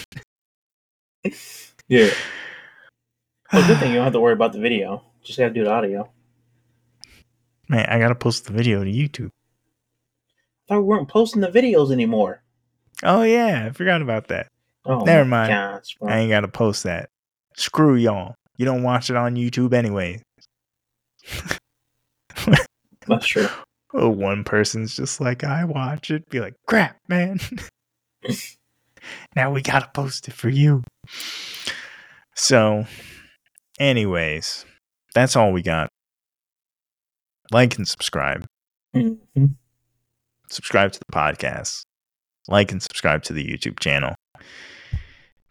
Yeah. 1.87 2.09
Well, 3.51 3.67
good 3.67 3.77
thing 3.77 3.89
you 3.91 3.97
don't 3.97 4.05
have 4.05 4.13
to 4.13 4.19
worry 4.19 4.33
about 4.33 4.51
the 4.53 4.59
video. 4.59 5.03
Just 5.23 5.37
gotta 5.37 5.53
do 5.53 5.63
the 5.63 5.69
audio. 5.69 6.09
Man, 7.69 7.85
I 7.87 7.99
gotta 7.99 8.15
post 8.15 8.45
the 8.45 8.51
video 8.53 8.83
to 8.83 8.89
YouTube. 8.89 9.27
I 9.27 10.73
thought 10.73 10.79
we 10.79 10.85
weren't 10.85 11.07
posting 11.07 11.41
the 11.41 11.49
videos 11.49 11.91
anymore. 11.91 12.41
Oh 13.03 13.21
yeah, 13.21 13.67
I 13.67 13.69
forgot 13.69 14.01
about 14.01 14.29
that. 14.29 14.47
Oh, 14.85 15.01
Never 15.03 15.23
mind. 15.25 15.51
gosh. 15.51 15.95
I 16.01 16.17
ain't 16.17 16.31
gotta 16.31 16.47
post 16.47 16.81
that. 16.85 17.09
Screw 17.55 17.93
y'all. 17.93 18.33
You 18.57 18.65
don't 18.65 18.83
watch 18.83 19.09
it 19.09 19.15
on 19.15 19.35
YouTube 19.35 19.73
anyway. 19.73 20.21
That's 23.07 23.27
true. 23.27 23.47
Oh, 23.95 24.09
one 24.09 24.43
person's 24.43 24.95
just 24.95 25.21
like, 25.21 25.43
I 25.43 25.65
watch 25.65 26.09
it. 26.09 26.27
Be 26.31 26.39
like, 26.39 26.55
crap, 26.65 26.97
man. 27.07 27.39
now 29.35 29.51
we 29.51 29.61
gotta 29.61 29.87
post 29.93 30.27
it 30.27 30.33
for 30.33 30.49
you. 30.49 30.81
So, 32.33 32.87
anyways, 33.79 34.65
that's 35.13 35.35
all 35.35 35.51
we 35.53 35.61
got. 35.61 35.89
Like 37.51 37.77
and 37.77 37.87
subscribe. 37.87 38.47
Mhm. 38.95 39.57
Subscribe 40.49 40.91
to 40.93 40.99
the 40.99 41.13
podcast. 41.15 41.83
Like 42.47 42.71
and 42.71 42.81
subscribe 42.81 43.21
to 43.25 43.33
the 43.33 43.45
YouTube 43.45 43.79
channel. 43.79 44.15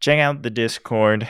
Check 0.00 0.18
out 0.18 0.42
the 0.42 0.50
Discord. 0.50 1.28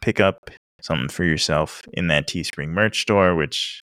Pick 0.00 0.20
up 0.20 0.50
something 0.80 1.08
for 1.08 1.24
yourself 1.24 1.82
in 1.92 2.06
that 2.08 2.28
Teespring 2.28 2.68
merch 2.68 3.02
store, 3.02 3.34
which 3.34 3.80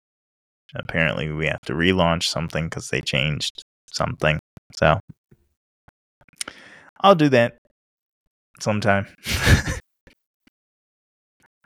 apparently 0.75 1.31
we 1.31 1.47
have 1.47 1.61
to 1.61 1.73
relaunch 1.73 2.23
something 2.23 2.65
because 2.65 2.89
they 2.89 3.01
changed 3.01 3.63
something. 3.91 4.39
So 4.75 4.99
I'll 7.01 7.15
do 7.15 7.29
that 7.29 7.57
sometime. 8.59 9.07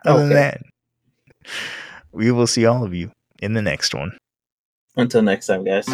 Other 0.06 0.28
than 0.28 0.30
that, 0.32 0.62
we 2.12 2.32
will 2.32 2.48
see 2.48 2.66
all 2.66 2.84
of 2.84 2.94
you 2.94 3.12
in 3.41 3.54
the 3.54 3.62
next 3.62 3.96
one. 3.96 4.18
Until 4.96 5.22
next 5.22 5.48
time, 5.48 5.64
guys. 5.64 5.88